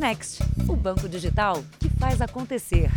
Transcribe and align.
Next, 0.00 0.42
o 0.66 0.74
banco 0.74 1.06
digital 1.06 1.62
que 1.78 1.90
faz 1.90 2.22
acontecer. 2.22 2.90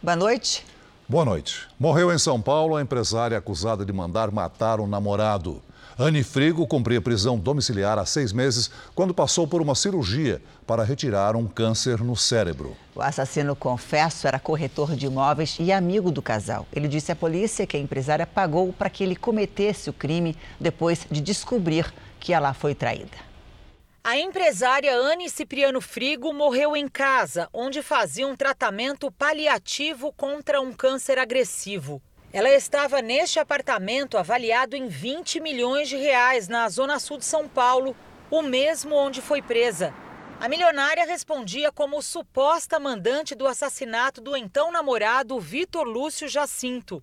Boa 0.00 0.14
noite. 0.14 0.64
Boa 1.08 1.24
noite. 1.24 1.66
Morreu 1.76 2.12
em 2.12 2.18
São 2.18 2.40
Paulo 2.40 2.76
a 2.76 2.82
empresária 2.82 3.36
acusada 3.36 3.84
de 3.84 3.92
mandar 3.92 4.30
matar 4.30 4.78
um 4.78 4.86
namorado. 4.86 5.60
Anne 5.96 6.24
Frigo 6.24 6.66
cumpria 6.66 7.00
prisão 7.00 7.38
domiciliar 7.38 8.00
há 8.00 8.04
seis 8.04 8.32
meses 8.32 8.68
quando 8.96 9.14
passou 9.14 9.46
por 9.46 9.62
uma 9.62 9.76
cirurgia 9.76 10.42
para 10.66 10.82
retirar 10.82 11.36
um 11.36 11.46
câncer 11.46 12.00
no 12.00 12.16
cérebro. 12.16 12.76
O 12.96 13.00
assassino, 13.00 13.54
confesso, 13.54 14.26
era 14.26 14.40
corretor 14.40 14.96
de 14.96 15.06
imóveis 15.06 15.56
e 15.60 15.70
amigo 15.70 16.10
do 16.10 16.20
casal. 16.20 16.66
Ele 16.72 16.88
disse 16.88 17.12
à 17.12 17.16
polícia 17.16 17.64
que 17.64 17.76
a 17.76 17.80
empresária 17.80 18.26
pagou 18.26 18.72
para 18.72 18.90
que 18.90 19.04
ele 19.04 19.14
cometesse 19.14 19.88
o 19.88 19.92
crime 19.92 20.36
depois 20.58 21.06
de 21.08 21.20
descobrir 21.20 21.94
que 22.18 22.32
ela 22.32 22.52
foi 22.52 22.74
traída. 22.74 23.16
A 24.02 24.18
empresária 24.18 24.94
Anne 24.96 25.30
Cipriano 25.30 25.80
Frigo 25.80 26.32
morreu 26.32 26.76
em 26.76 26.88
casa, 26.88 27.48
onde 27.52 27.82
fazia 27.82 28.26
um 28.26 28.34
tratamento 28.34 29.12
paliativo 29.12 30.12
contra 30.12 30.60
um 30.60 30.72
câncer 30.72 31.18
agressivo. 31.18 32.02
Ela 32.34 32.50
estava 32.50 33.00
neste 33.00 33.38
apartamento 33.38 34.18
avaliado 34.18 34.74
em 34.74 34.88
20 34.88 35.38
milhões 35.38 35.88
de 35.88 35.96
reais 35.96 36.48
na 36.48 36.68
zona 36.68 36.98
sul 36.98 37.16
de 37.16 37.24
São 37.24 37.48
Paulo, 37.48 37.96
o 38.28 38.42
mesmo 38.42 38.96
onde 38.96 39.22
foi 39.22 39.40
presa. 39.40 39.94
A 40.40 40.48
milionária 40.48 41.06
respondia 41.06 41.70
como 41.70 42.02
suposta 42.02 42.80
mandante 42.80 43.36
do 43.36 43.46
assassinato 43.46 44.20
do 44.20 44.36
então 44.36 44.72
namorado 44.72 45.38
Vitor 45.38 45.86
Lúcio 45.86 46.26
Jacinto. 46.26 47.00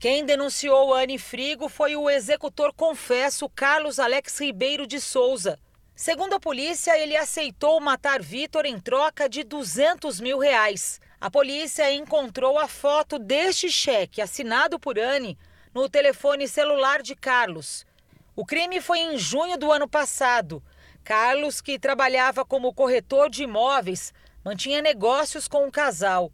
Quem 0.00 0.24
denunciou 0.24 0.92
Anne 0.92 1.16
Frigo 1.16 1.68
foi 1.68 1.94
o 1.94 2.10
executor 2.10 2.74
confesso 2.74 3.48
Carlos 3.48 4.00
Alex 4.00 4.36
Ribeiro 4.40 4.84
de 4.84 5.00
Souza. 5.00 5.60
Segundo 5.94 6.34
a 6.34 6.40
polícia, 6.40 6.98
ele 6.98 7.16
aceitou 7.16 7.80
matar 7.80 8.20
Vitor 8.20 8.66
em 8.66 8.80
troca 8.80 9.28
de 9.28 9.44
200 9.44 10.20
mil 10.20 10.40
reais. 10.40 11.00
A 11.22 11.30
polícia 11.30 11.88
encontrou 11.92 12.58
a 12.58 12.66
foto 12.66 13.16
deste 13.16 13.70
cheque 13.70 14.20
assinado 14.20 14.76
por 14.76 14.98
Anne 14.98 15.38
no 15.72 15.88
telefone 15.88 16.48
celular 16.48 17.00
de 17.00 17.14
Carlos. 17.14 17.86
O 18.34 18.44
crime 18.44 18.80
foi 18.80 18.98
em 18.98 19.16
junho 19.16 19.56
do 19.56 19.70
ano 19.70 19.88
passado. 19.88 20.60
Carlos, 21.04 21.60
que 21.60 21.78
trabalhava 21.78 22.44
como 22.44 22.74
corretor 22.74 23.30
de 23.30 23.44
imóveis, 23.44 24.12
mantinha 24.44 24.82
negócios 24.82 25.46
com 25.46 25.64
o 25.64 25.70
casal. 25.70 26.32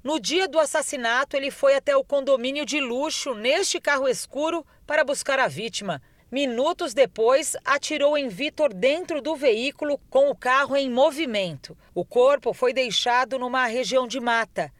No 0.00 0.20
dia 0.20 0.46
do 0.46 0.60
assassinato, 0.60 1.36
ele 1.36 1.50
foi 1.50 1.74
até 1.74 1.96
o 1.96 2.04
condomínio 2.04 2.64
de 2.64 2.80
luxo 2.80 3.34
neste 3.34 3.80
carro 3.80 4.06
escuro 4.06 4.64
para 4.86 5.02
buscar 5.02 5.40
a 5.40 5.48
vítima. 5.48 6.00
Minutos 6.30 6.94
depois, 6.94 7.56
atirou 7.64 8.16
em 8.16 8.28
Vitor 8.28 8.72
dentro 8.72 9.20
do 9.20 9.34
veículo 9.34 9.98
com 10.08 10.30
o 10.30 10.36
carro 10.36 10.76
em 10.76 10.88
movimento. 10.88 11.76
O 11.92 12.04
corpo 12.04 12.54
foi 12.54 12.72
deixado 12.72 13.36
numa 13.36 13.66
região 13.66 14.06
de 14.06 14.20
mata. 14.20 14.72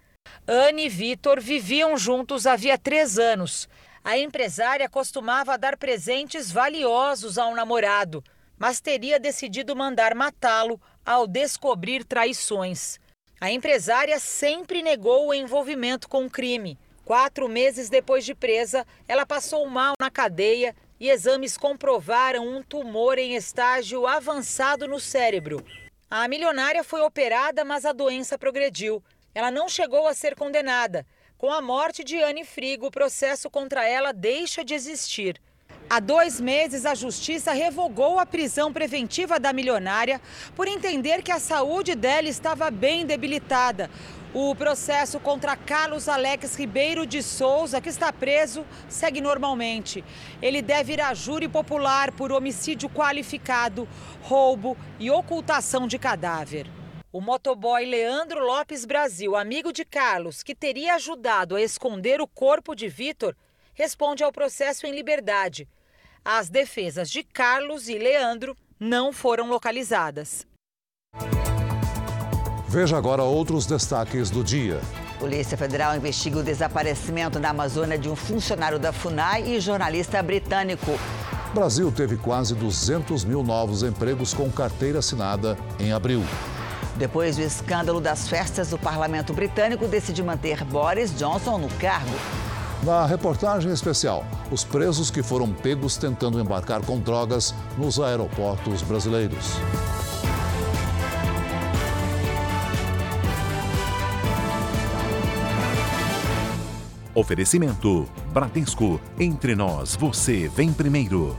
Anne 0.46 0.86
e 0.86 0.88
Vitor 0.88 1.40
viviam 1.40 1.96
juntos 1.98 2.46
havia 2.46 2.78
três 2.78 3.18
anos. 3.18 3.68
A 4.04 4.16
empresária 4.16 4.88
costumava 4.88 5.58
dar 5.58 5.76
presentes 5.76 6.52
valiosos 6.52 7.36
ao 7.36 7.52
namorado, 7.52 8.22
mas 8.56 8.80
teria 8.80 9.18
decidido 9.18 9.74
mandar 9.74 10.14
matá-lo 10.14 10.80
ao 11.04 11.26
descobrir 11.26 12.04
traições. 12.04 13.00
A 13.40 13.50
empresária 13.50 14.20
sempre 14.20 14.82
negou 14.82 15.26
o 15.26 15.34
envolvimento 15.34 16.08
com 16.08 16.26
o 16.26 16.30
crime. 16.30 16.78
Quatro 17.04 17.48
meses 17.48 17.88
depois 17.88 18.24
de 18.24 18.36
presa, 18.36 18.86
ela 19.08 19.26
passou 19.26 19.66
mal 19.68 19.94
na 20.00 20.10
cadeia 20.10 20.76
e 21.00 21.08
exames 21.08 21.56
comprovaram 21.56 22.46
um 22.46 22.62
tumor 22.62 23.18
em 23.18 23.34
estágio 23.34 24.06
avançado 24.06 24.86
no 24.86 25.00
cérebro. 25.00 25.64
A 26.10 26.28
milionária 26.28 26.84
foi 26.84 27.00
operada, 27.00 27.64
mas 27.64 27.86
a 27.86 27.92
doença 27.92 28.38
progrediu. 28.38 29.02
Ela 29.34 29.50
não 29.50 29.68
chegou 29.68 30.06
a 30.06 30.12
ser 30.12 30.36
condenada. 30.36 31.06
Com 31.38 31.50
a 31.50 31.62
morte 31.62 32.04
de 32.04 32.22
Anne 32.22 32.44
Frigo, 32.44 32.88
o 32.88 32.90
processo 32.90 33.48
contra 33.48 33.88
ela 33.88 34.12
deixa 34.12 34.62
de 34.62 34.74
existir. 34.74 35.40
Há 35.88 35.98
dois 35.98 36.40
meses, 36.40 36.84
a 36.84 36.94
justiça 36.94 37.52
revogou 37.52 38.18
a 38.18 38.26
prisão 38.26 38.72
preventiva 38.72 39.40
da 39.40 39.52
milionária 39.52 40.20
por 40.54 40.68
entender 40.68 41.22
que 41.22 41.32
a 41.32 41.40
saúde 41.40 41.94
dela 41.94 42.28
estava 42.28 42.70
bem 42.70 43.06
debilitada. 43.06 43.90
O 44.32 44.54
processo 44.54 45.18
contra 45.18 45.56
Carlos 45.56 46.08
Alex 46.08 46.54
Ribeiro 46.54 47.04
de 47.04 47.20
Souza, 47.20 47.80
que 47.80 47.88
está 47.88 48.12
preso, 48.12 48.64
segue 48.88 49.20
normalmente. 49.20 50.04
Ele 50.40 50.62
deve 50.62 50.92
ir 50.92 51.00
a 51.00 51.12
júri 51.12 51.48
popular 51.48 52.12
por 52.12 52.30
homicídio 52.30 52.88
qualificado, 52.88 53.88
roubo 54.22 54.76
e 55.00 55.10
ocultação 55.10 55.88
de 55.88 55.98
cadáver. 55.98 56.70
O 57.12 57.20
motoboy 57.20 57.84
Leandro 57.84 58.38
Lopes 58.46 58.84
Brasil, 58.84 59.34
amigo 59.34 59.72
de 59.72 59.84
Carlos, 59.84 60.44
que 60.44 60.54
teria 60.54 60.94
ajudado 60.94 61.56
a 61.56 61.60
esconder 61.60 62.20
o 62.20 62.28
corpo 62.28 62.76
de 62.76 62.86
Vitor, 62.86 63.34
responde 63.74 64.22
ao 64.22 64.30
processo 64.30 64.86
em 64.86 64.92
liberdade. 64.94 65.68
As 66.24 66.48
defesas 66.48 67.10
de 67.10 67.24
Carlos 67.24 67.88
e 67.88 67.98
Leandro 67.98 68.56
não 68.78 69.12
foram 69.12 69.48
localizadas. 69.48 70.46
Veja 72.70 72.96
agora 72.96 73.24
outros 73.24 73.66
destaques 73.66 74.30
do 74.30 74.44
dia. 74.44 74.80
Polícia 75.18 75.58
Federal 75.58 75.96
investiga 75.96 76.38
o 76.38 76.42
desaparecimento 76.42 77.40
na 77.40 77.50
Amazônia 77.50 77.98
de 77.98 78.08
um 78.08 78.14
funcionário 78.14 78.78
da 78.78 78.92
FUNAI 78.92 79.56
e 79.56 79.60
jornalista 79.60 80.22
britânico. 80.22 80.92
Brasil 81.52 81.90
teve 81.90 82.16
quase 82.16 82.54
200 82.54 83.24
mil 83.24 83.42
novos 83.42 83.82
empregos 83.82 84.32
com 84.32 84.48
carteira 84.48 85.00
assinada 85.00 85.58
em 85.80 85.90
abril. 85.92 86.22
Depois 86.94 87.34
do 87.34 87.42
escândalo 87.42 88.00
das 88.00 88.28
festas, 88.28 88.72
o 88.72 88.78
parlamento 88.78 89.32
britânico 89.32 89.88
decide 89.88 90.22
manter 90.22 90.62
Boris 90.62 91.12
Johnson 91.18 91.58
no 91.58 91.68
cargo. 91.70 92.14
Na 92.84 93.04
reportagem 93.04 93.72
especial, 93.72 94.24
os 94.48 94.62
presos 94.62 95.10
que 95.10 95.24
foram 95.24 95.52
pegos 95.52 95.96
tentando 95.96 96.38
embarcar 96.38 96.82
com 96.82 97.00
drogas 97.00 97.52
nos 97.76 97.98
aeroportos 97.98 98.80
brasileiros. 98.82 99.56
Oferecimento: 107.20 108.08
Bradesco. 108.32 108.98
Entre 109.18 109.54
nós, 109.54 109.94
você 109.94 110.48
vem 110.48 110.72
primeiro. 110.72 111.36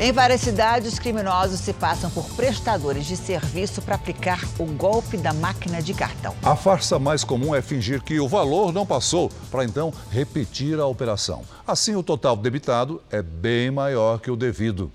Em 0.00 0.10
várias 0.10 0.40
cidades, 0.40 0.98
criminosos 0.98 1.60
se 1.60 1.74
passam 1.74 2.10
por 2.10 2.24
prestadores 2.30 3.04
de 3.04 3.18
serviço 3.18 3.82
para 3.82 3.96
aplicar 3.96 4.40
o 4.58 4.64
golpe 4.64 5.18
da 5.18 5.34
máquina 5.34 5.82
de 5.82 5.92
cartão. 5.92 6.34
A 6.42 6.56
farsa 6.56 6.98
mais 6.98 7.22
comum 7.22 7.54
é 7.54 7.60
fingir 7.60 8.02
que 8.02 8.18
o 8.18 8.26
valor 8.26 8.72
não 8.72 8.86
passou, 8.86 9.30
para 9.50 9.62
então 9.62 9.92
repetir 10.10 10.80
a 10.80 10.86
operação. 10.86 11.42
Assim, 11.66 11.94
o 11.94 12.02
total 12.02 12.34
debitado 12.34 13.00
é 13.10 13.22
bem 13.22 13.70
maior 13.70 14.18
que 14.18 14.30
o 14.30 14.36
devido. 14.36 14.90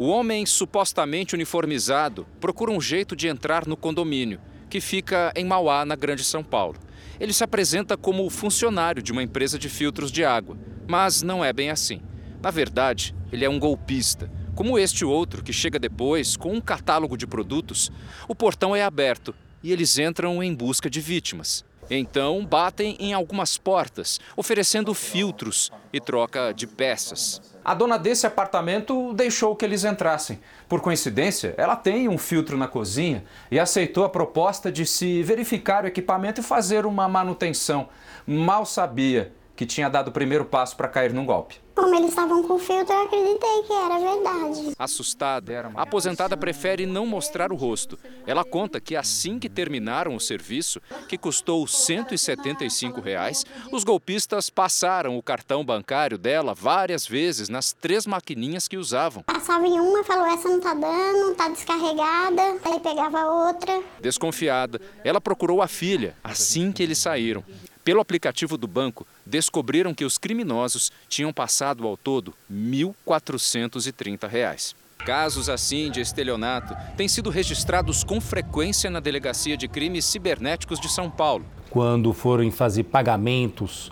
O 0.00 0.06
homem 0.06 0.46
supostamente 0.46 1.34
uniformizado 1.34 2.26
procura 2.40 2.72
um 2.72 2.80
jeito 2.80 3.14
de 3.14 3.28
entrar 3.28 3.66
no 3.66 3.76
condomínio, 3.76 4.40
que 4.70 4.80
fica 4.80 5.30
em 5.36 5.44
Mauá, 5.44 5.84
na 5.84 5.94
Grande 5.94 6.24
São 6.24 6.42
Paulo. 6.42 6.78
Ele 7.20 7.34
se 7.34 7.44
apresenta 7.44 7.98
como 7.98 8.30
funcionário 8.30 9.02
de 9.02 9.12
uma 9.12 9.22
empresa 9.22 9.58
de 9.58 9.68
filtros 9.68 10.10
de 10.10 10.24
água, 10.24 10.56
mas 10.88 11.20
não 11.20 11.44
é 11.44 11.52
bem 11.52 11.68
assim. 11.68 12.00
Na 12.42 12.50
verdade, 12.50 13.14
ele 13.30 13.44
é 13.44 13.50
um 13.50 13.58
golpista. 13.58 14.32
Como 14.54 14.78
este 14.78 15.04
outro 15.04 15.44
que 15.44 15.52
chega 15.52 15.78
depois 15.78 16.34
com 16.34 16.54
um 16.54 16.62
catálogo 16.62 17.14
de 17.14 17.26
produtos, 17.26 17.92
o 18.26 18.34
portão 18.34 18.74
é 18.74 18.82
aberto 18.82 19.34
e 19.62 19.70
eles 19.70 19.98
entram 19.98 20.42
em 20.42 20.54
busca 20.54 20.88
de 20.88 20.98
vítimas. 20.98 21.62
Então, 21.90 22.46
batem 22.46 22.96
em 23.00 23.12
algumas 23.12 23.58
portas, 23.58 24.20
oferecendo 24.36 24.94
filtros 24.94 25.72
e 25.92 26.00
troca 26.00 26.52
de 26.54 26.66
peças. 26.66 27.42
A 27.64 27.74
dona 27.74 27.98
desse 27.98 28.26
apartamento 28.26 29.12
deixou 29.12 29.56
que 29.56 29.64
eles 29.64 29.84
entrassem. 29.84 30.38
Por 30.68 30.80
coincidência, 30.80 31.52
ela 31.56 31.74
tem 31.74 32.08
um 32.08 32.16
filtro 32.16 32.56
na 32.56 32.68
cozinha 32.68 33.24
e 33.50 33.58
aceitou 33.58 34.04
a 34.04 34.08
proposta 34.08 34.70
de 34.70 34.86
se 34.86 35.22
verificar 35.24 35.84
o 35.84 35.88
equipamento 35.88 36.40
e 36.40 36.44
fazer 36.44 36.86
uma 36.86 37.08
manutenção. 37.08 37.88
Mal 38.24 38.64
sabia 38.64 39.32
que 39.60 39.66
tinha 39.66 39.90
dado 39.90 40.08
o 40.08 40.10
primeiro 40.10 40.46
passo 40.46 40.74
para 40.74 40.88
cair 40.88 41.12
num 41.12 41.26
golpe. 41.26 41.56
Como 41.74 41.94
eles 41.94 42.08
estavam 42.08 42.42
com 42.42 42.58
filtro, 42.58 42.94
eu 42.94 43.02
acreditei 43.02 43.62
que 43.66 43.72
era 43.74 43.98
verdade. 43.98 44.72
Assustada, 44.78 45.70
a 45.74 45.82
aposentada 45.82 46.34
prefere 46.34 46.86
não 46.86 47.04
mostrar 47.04 47.52
o 47.52 47.56
rosto. 47.56 47.98
Ela 48.26 48.42
conta 48.42 48.80
que 48.80 48.96
assim 48.96 49.38
que 49.38 49.50
terminaram 49.50 50.16
o 50.16 50.20
serviço, 50.20 50.80
que 51.06 51.18
custou 51.18 51.66
175 51.66 53.02
reais, 53.02 53.44
os 53.70 53.84
golpistas 53.84 54.48
passaram 54.48 55.18
o 55.18 55.22
cartão 55.22 55.62
bancário 55.62 56.16
dela 56.16 56.54
várias 56.54 57.06
vezes 57.06 57.50
nas 57.50 57.70
três 57.70 58.06
maquininhas 58.06 58.66
que 58.66 58.78
usavam. 58.78 59.22
Passava 59.24 59.66
em 59.66 59.78
uma, 59.78 60.02
falou: 60.04 60.24
essa 60.24 60.48
não 60.48 60.60
tá 60.60 60.72
dando, 60.72 61.34
tá 61.34 61.50
descarregada. 61.50 62.42
Aí 62.64 62.80
pegava 62.80 63.26
outra. 63.26 63.82
Desconfiada, 64.00 64.80
ela 65.04 65.20
procurou 65.20 65.60
a 65.60 65.68
filha 65.68 66.16
assim 66.24 66.72
que 66.72 66.82
eles 66.82 66.96
saíram. 66.96 67.44
Pelo 67.82 68.00
aplicativo 68.00 68.58
do 68.58 68.66
banco, 68.66 69.06
descobriram 69.24 69.94
que 69.94 70.04
os 70.04 70.18
criminosos 70.18 70.92
tinham 71.08 71.32
passado 71.32 71.86
ao 71.86 71.96
todo 71.96 72.34
1.430 72.52 74.28
reais. 74.28 74.74
Casos 74.98 75.48
assim 75.48 75.90
de 75.90 76.00
estelionato 76.00 76.76
têm 76.94 77.08
sido 77.08 77.30
registrados 77.30 78.04
com 78.04 78.20
frequência 78.20 78.90
na 78.90 79.00
Delegacia 79.00 79.56
de 79.56 79.66
Crimes 79.66 80.04
Cibernéticos 80.04 80.78
de 80.78 80.90
São 80.90 81.10
Paulo. 81.10 81.44
Quando 81.70 82.12
forem 82.12 82.50
fazer 82.50 82.84
pagamentos 82.84 83.90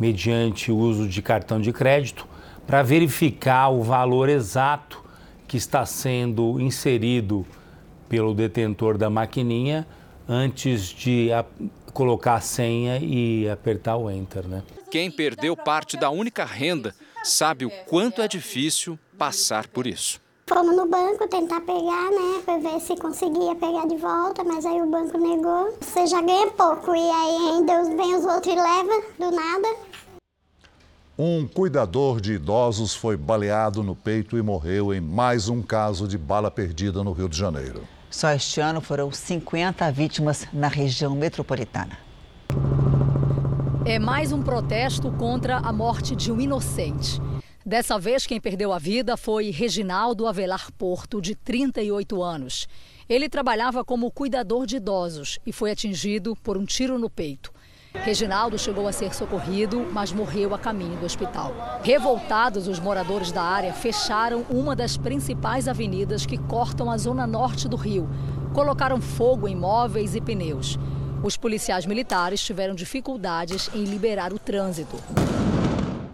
mediante 0.00 0.72
o 0.72 0.76
uso 0.76 1.08
de 1.08 1.22
cartão 1.22 1.60
de 1.60 1.72
crédito, 1.72 2.26
para 2.66 2.82
verificar 2.82 3.68
o 3.68 3.82
valor 3.82 4.28
exato 4.28 5.02
que 5.46 5.56
está 5.56 5.86
sendo 5.86 6.60
inserido 6.60 7.46
pelo 8.08 8.34
detentor 8.34 8.98
da 8.98 9.08
maquininha 9.08 9.86
antes 10.28 10.88
de 10.88 11.30
colocar 11.98 12.36
a 12.36 12.40
senha 12.40 12.98
e 12.98 13.50
apertar 13.50 13.96
o 13.96 14.08
enter, 14.08 14.46
né? 14.46 14.62
Quem 14.88 15.10
perdeu 15.10 15.56
parte 15.56 15.96
da 15.96 16.10
única 16.10 16.44
renda 16.44 16.94
sabe 17.24 17.66
o 17.66 17.70
quanto 17.86 18.22
é 18.22 18.28
difícil 18.28 18.96
passar 19.18 19.66
por 19.66 19.84
isso. 19.84 20.20
Fomos 20.46 20.76
no 20.76 20.86
banco 20.86 21.26
tentar 21.26 21.60
pegar, 21.62 22.10
né, 22.10 22.40
para 22.44 22.58
ver 22.58 22.80
se 22.80 22.94
conseguia 22.96 23.52
pegar 23.56 23.88
de 23.88 23.96
volta, 23.96 24.44
mas 24.44 24.64
aí 24.64 24.80
o 24.80 24.86
banco 24.86 25.18
negou. 25.18 25.76
Você 25.80 26.06
já 26.06 26.22
ganha 26.22 26.46
pouco 26.52 26.94
e 26.94 27.00
aí 27.00 27.36
ainda 27.50 27.82
vem 27.96 28.14
os 28.14 28.24
outros 28.24 28.54
e 28.54 28.56
leva 28.56 29.02
do 29.18 29.30
nada. 29.32 29.76
Um 31.18 31.48
cuidador 31.48 32.20
de 32.20 32.34
idosos 32.34 32.94
foi 32.94 33.16
baleado 33.16 33.82
no 33.82 33.96
peito 33.96 34.38
e 34.38 34.42
morreu 34.42 34.94
em 34.94 35.00
mais 35.00 35.48
um 35.48 35.60
caso 35.60 36.06
de 36.06 36.16
bala 36.16 36.48
perdida 36.48 37.02
no 37.02 37.10
Rio 37.10 37.28
de 37.28 37.36
Janeiro. 37.36 37.97
Só 38.10 38.30
este 38.30 38.60
ano 38.60 38.80
foram 38.80 39.12
50 39.12 39.90
vítimas 39.92 40.46
na 40.52 40.68
região 40.68 41.14
metropolitana. 41.14 41.98
É 43.84 43.98
mais 43.98 44.32
um 44.32 44.42
protesto 44.42 45.10
contra 45.12 45.58
a 45.58 45.72
morte 45.72 46.16
de 46.16 46.32
um 46.32 46.40
inocente. 46.40 47.20
Dessa 47.64 47.98
vez, 47.98 48.26
quem 48.26 48.40
perdeu 48.40 48.72
a 48.72 48.78
vida 48.78 49.14
foi 49.16 49.50
Reginaldo 49.50 50.26
Avelar 50.26 50.72
Porto, 50.72 51.20
de 51.20 51.34
38 51.34 52.22
anos. 52.22 52.66
Ele 53.06 53.28
trabalhava 53.28 53.84
como 53.84 54.10
cuidador 54.10 54.66
de 54.66 54.76
idosos 54.76 55.38
e 55.46 55.52
foi 55.52 55.70
atingido 55.70 56.34
por 56.36 56.56
um 56.56 56.64
tiro 56.64 56.98
no 56.98 57.10
peito. 57.10 57.52
Reginaldo 57.94 58.58
chegou 58.58 58.86
a 58.86 58.92
ser 58.92 59.14
socorrido, 59.14 59.86
mas 59.92 60.12
morreu 60.12 60.54
a 60.54 60.58
caminho 60.58 60.96
do 60.98 61.06
hospital. 61.06 61.80
Revoltados, 61.82 62.68
os 62.68 62.78
moradores 62.78 63.32
da 63.32 63.42
área 63.42 63.72
fecharam 63.72 64.44
uma 64.50 64.76
das 64.76 64.96
principais 64.96 65.66
avenidas 65.66 66.26
que 66.26 66.36
cortam 66.36 66.90
a 66.90 66.98
zona 66.98 67.26
norte 67.26 67.66
do 67.66 67.76
Rio. 67.76 68.08
Colocaram 68.52 69.00
fogo 69.00 69.48
em 69.48 69.56
móveis 69.56 70.14
e 70.14 70.20
pneus. 70.20 70.78
Os 71.22 71.36
policiais 71.36 71.86
militares 71.86 72.42
tiveram 72.42 72.74
dificuldades 72.74 73.70
em 73.74 73.84
liberar 73.84 74.32
o 74.32 74.38
trânsito. 74.38 74.96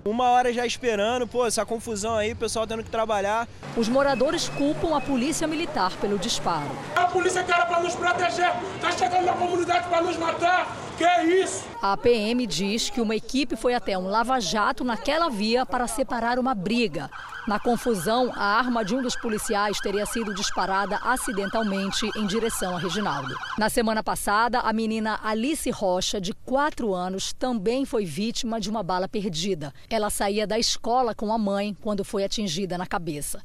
Uma 0.05 0.31
hora 0.31 0.53
já 0.53 0.67
esperando, 0.67 1.27
pô, 1.27 1.47
essa 1.47 1.65
confusão 1.65 2.15
aí, 2.15 2.33
o 2.33 2.37
pessoal 2.37 2.67
tendo 2.67 2.85
que 2.85 2.91
trabalhar. 2.91 3.49
Os 3.77 3.89
moradores 3.89 4.49
culpam 4.51 4.95
a 4.97 5.01
polícia 5.01 5.47
militar 5.47 5.93
pelo 5.97 6.19
disparo. 6.19 6.71
A 6.95 7.07
polícia 7.07 7.43
que 7.43 7.51
era 7.51 7.67
para 7.67 7.81
nos 7.81 7.95
proteger, 7.95 8.53
tá 8.81 8.93
chegando 8.93 9.25
na 9.25 9.33
comunidade 9.33 9.89
para 9.89 10.03
nos 10.03 10.17
matar. 10.19 10.84
Que 10.97 11.05
é 11.05 11.43
isso? 11.43 11.65
A 11.83 11.97
PM 11.97 12.47
diz 12.47 12.89
que 12.89 13.01
uma 13.01 13.17
equipe 13.17 13.57
foi 13.57 13.75
até 13.75 13.99
um 13.99 14.07
lava-jato 14.09 14.85
naquela 14.85 15.29
via 15.29 15.67
para 15.67 15.89
separar 15.89 16.39
uma 16.39 16.55
briga. 16.55 17.11
Na 17.49 17.59
confusão, 17.59 18.33
a 18.35 18.59
arma 18.59 18.85
de 18.85 18.95
um 18.95 19.03
dos 19.03 19.17
policiais 19.17 19.79
teria 19.81 20.07
sido 20.07 20.33
disparada 20.33 20.97
acidentalmente 21.03 22.09
em 22.17 22.27
direção 22.27 22.77
a 22.77 22.79
Reginaldo. 22.79 23.35
Na 23.59 23.69
semana 23.69 24.05
passada, 24.05 24.61
a 24.61 24.73
menina 24.73 25.19
Alice 25.23 25.69
Rocha, 25.71 26.21
de 26.21 26.33
4 26.33 26.95
anos, 26.95 27.33
também 27.33 27.85
foi 27.85 28.05
vítima 28.05 28.61
de 28.61 28.71
uma 28.71 28.83
bala 28.83 29.09
perdida. 29.09 29.75
Ela 29.91 30.11
saía 30.11 30.47
da 30.47 30.59
escola 30.59 31.13
com 31.13 31.33
a 31.33 31.39
mãe 31.39 31.77
quando 31.83 32.05
foi 32.05 32.25
atingida 32.25 32.79
na 32.79 32.87
cabeça. 32.87 33.43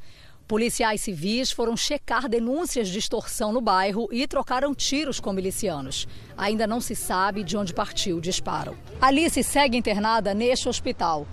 Policiais 0.49 1.01
civis 1.01 1.51
foram 1.51 1.77
checar 1.77 2.27
denúncias 2.27 2.87
de 2.87 2.97
extorsão 2.97 3.53
no 3.53 3.61
bairro 3.61 4.09
e 4.11 4.25
trocaram 4.25 4.73
tiros 4.73 5.19
com 5.19 5.31
milicianos. 5.31 6.07
Ainda 6.35 6.65
não 6.65 6.81
se 6.81 6.95
sabe 6.95 7.43
de 7.43 7.55
onde 7.55 7.71
partiu 7.71 8.17
o 8.17 8.21
disparo. 8.21 8.75
Alice 8.99 9.43
segue 9.43 9.77
internada 9.77 10.33
neste 10.33 10.67
hospital. 10.67 11.27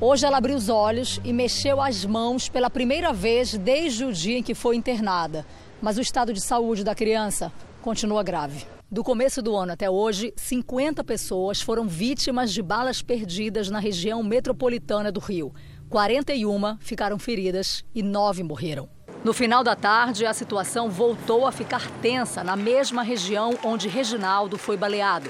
Hoje 0.00 0.24
ela 0.24 0.38
abriu 0.38 0.54
os 0.54 0.68
olhos 0.68 1.20
e 1.24 1.32
mexeu 1.32 1.80
as 1.80 2.04
mãos 2.04 2.48
pela 2.48 2.70
primeira 2.70 3.12
vez 3.12 3.58
desde 3.58 4.04
o 4.04 4.12
dia 4.12 4.38
em 4.38 4.42
que 4.42 4.54
foi 4.54 4.76
internada. 4.76 5.44
Mas 5.82 5.98
o 5.98 6.00
estado 6.00 6.32
de 6.32 6.40
saúde 6.40 6.84
da 6.84 6.94
criança 6.94 7.52
continua 7.82 8.22
grave. 8.22 8.64
Do 8.88 9.02
começo 9.02 9.42
do 9.42 9.56
ano 9.56 9.72
até 9.72 9.90
hoje, 9.90 10.32
50 10.36 11.02
pessoas 11.02 11.60
foram 11.60 11.88
vítimas 11.88 12.52
de 12.52 12.62
balas 12.62 13.02
perdidas 13.02 13.68
na 13.68 13.80
região 13.80 14.22
metropolitana 14.22 15.10
do 15.10 15.18
Rio. 15.18 15.52
41 15.90 16.78
ficaram 16.78 17.18
feridas 17.18 17.84
e 17.92 18.00
9 18.00 18.44
morreram. 18.44 18.88
No 19.24 19.34
final 19.34 19.64
da 19.64 19.74
tarde, 19.74 20.24
a 20.24 20.32
situação 20.32 20.88
voltou 20.88 21.44
a 21.44 21.50
ficar 21.50 21.90
tensa 22.00 22.44
na 22.44 22.54
mesma 22.54 23.02
região 23.02 23.58
onde 23.64 23.88
Reginaldo 23.88 24.56
foi 24.56 24.76
baleado. 24.76 25.28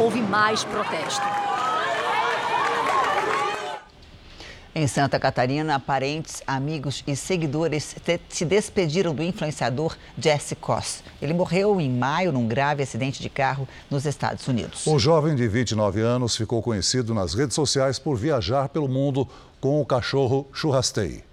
Houve 0.00 0.22
mais 0.22 0.64
protesto. 0.64 1.22
Em 4.74 4.86
Santa 4.86 5.18
Catarina, 5.18 5.80
parentes, 5.80 6.40
amigos 6.46 7.02
e 7.04 7.16
seguidores 7.16 7.96
se 8.28 8.44
despediram 8.44 9.12
do 9.12 9.24
influenciador 9.24 9.96
Jesse 10.16 10.54
Koss. 10.54 11.02
Ele 11.20 11.34
morreu 11.34 11.80
em 11.80 11.90
maio 11.90 12.30
num 12.30 12.46
grave 12.46 12.82
acidente 12.82 13.20
de 13.20 13.28
carro 13.28 13.66
nos 13.90 14.06
Estados 14.06 14.46
Unidos. 14.46 14.86
O 14.86 14.96
jovem 14.98 15.34
de 15.34 15.48
29 15.48 16.00
anos 16.00 16.36
ficou 16.36 16.62
conhecido 16.62 17.12
nas 17.12 17.34
redes 17.34 17.56
sociais 17.56 17.98
por 17.98 18.16
viajar 18.16 18.68
pelo 18.68 18.88
mundo 18.88 19.26
com 19.60 19.80
o 19.80 19.86
cachorro 19.86 20.46
Churrastei. 20.52 21.24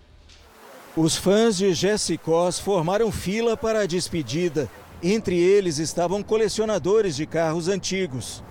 Os 0.96 1.16
fãs 1.16 1.58
de 1.58 1.74
Jesse 1.74 2.18
Koss 2.18 2.60
formaram 2.60 3.12
fila 3.12 3.58
para 3.58 3.82
a 3.82 3.86
despedida. 3.86 4.70
Entre 5.04 5.38
eles 5.38 5.78
estavam 5.78 6.24
colecionadores 6.24 7.16
de 7.16 7.26
carros 7.26 7.68
antigos 7.68 8.42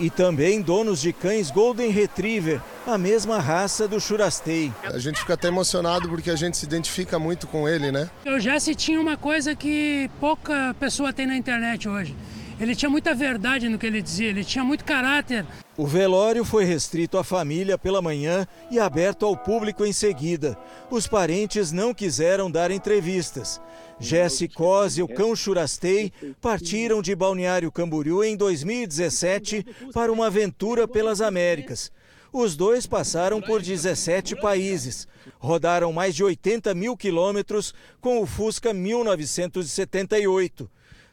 e 0.00 0.08
também 0.08 0.62
donos 0.62 1.00
de 1.00 1.12
cães 1.12 1.50
Golden 1.50 1.90
Retriever, 1.90 2.60
a 2.86 2.96
mesma 2.96 3.40
raça 3.40 3.88
do 3.88 4.00
Churastei. 4.00 4.72
A 4.84 4.98
gente 4.98 5.18
fica 5.18 5.34
até 5.34 5.48
emocionado 5.48 6.08
porque 6.08 6.30
a 6.30 6.36
gente 6.36 6.56
se 6.56 6.64
identifica 6.64 7.18
muito 7.18 7.46
com 7.46 7.68
ele, 7.68 7.90
né? 7.90 8.08
O 8.24 8.38
Jesse 8.38 8.74
tinha 8.74 9.00
uma 9.00 9.16
coisa 9.16 9.54
que 9.54 10.08
pouca 10.20 10.74
pessoa 10.78 11.12
tem 11.12 11.26
na 11.26 11.36
internet 11.36 11.88
hoje. 11.88 12.14
Ele 12.60 12.74
tinha 12.74 12.90
muita 12.90 13.14
verdade 13.14 13.68
no 13.68 13.78
que 13.78 13.86
ele 13.86 14.02
dizia, 14.02 14.28
ele 14.28 14.44
tinha 14.44 14.64
muito 14.64 14.84
caráter. 14.84 15.46
O 15.76 15.86
velório 15.86 16.44
foi 16.44 16.64
restrito 16.64 17.16
à 17.16 17.22
família 17.22 17.78
pela 17.78 18.02
manhã 18.02 18.44
e 18.68 18.80
aberto 18.80 19.24
ao 19.24 19.36
público 19.36 19.84
em 19.84 19.92
seguida. 19.92 20.58
Os 20.90 21.06
parentes 21.06 21.70
não 21.70 21.94
quiseram 21.94 22.50
dar 22.50 22.72
entrevistas. 22.72 23.60
Jesse 24.00 24.48
Cos 24.48 24.98
e 24.98 25.02
o 25.02 25.08
cão 25.08 25.36
Churastei 25.36 26.12
partiram 26.40 27.00
de 27.00 27.14
Balneário 27.14 27.70
Camboriú 27.70 28.24
em 28.24 28.36
2017 28.36 29.64
para 29.92 30.12
uma 30.12 30.26
aventura 30.26 30.88
pelas 30.88 31.20
Américas. 31.20 31.92
Os 32.32 32.56
dois 32.56 32.86
passaram 32.86 33.40
por 33.40 33.62
17 33.62 34.34
países, 34.36 35.06
rodaram 35.38 35.92
mais 35.92 36.14
de 36.14 36.22
80 36.24 36.74
mil 36.74 36.96
quilômetros 36.96 37.72
com 38.00 38.20
o 38.20 38.26
Fusca 38.26 38.74
1978. 38.74 40.68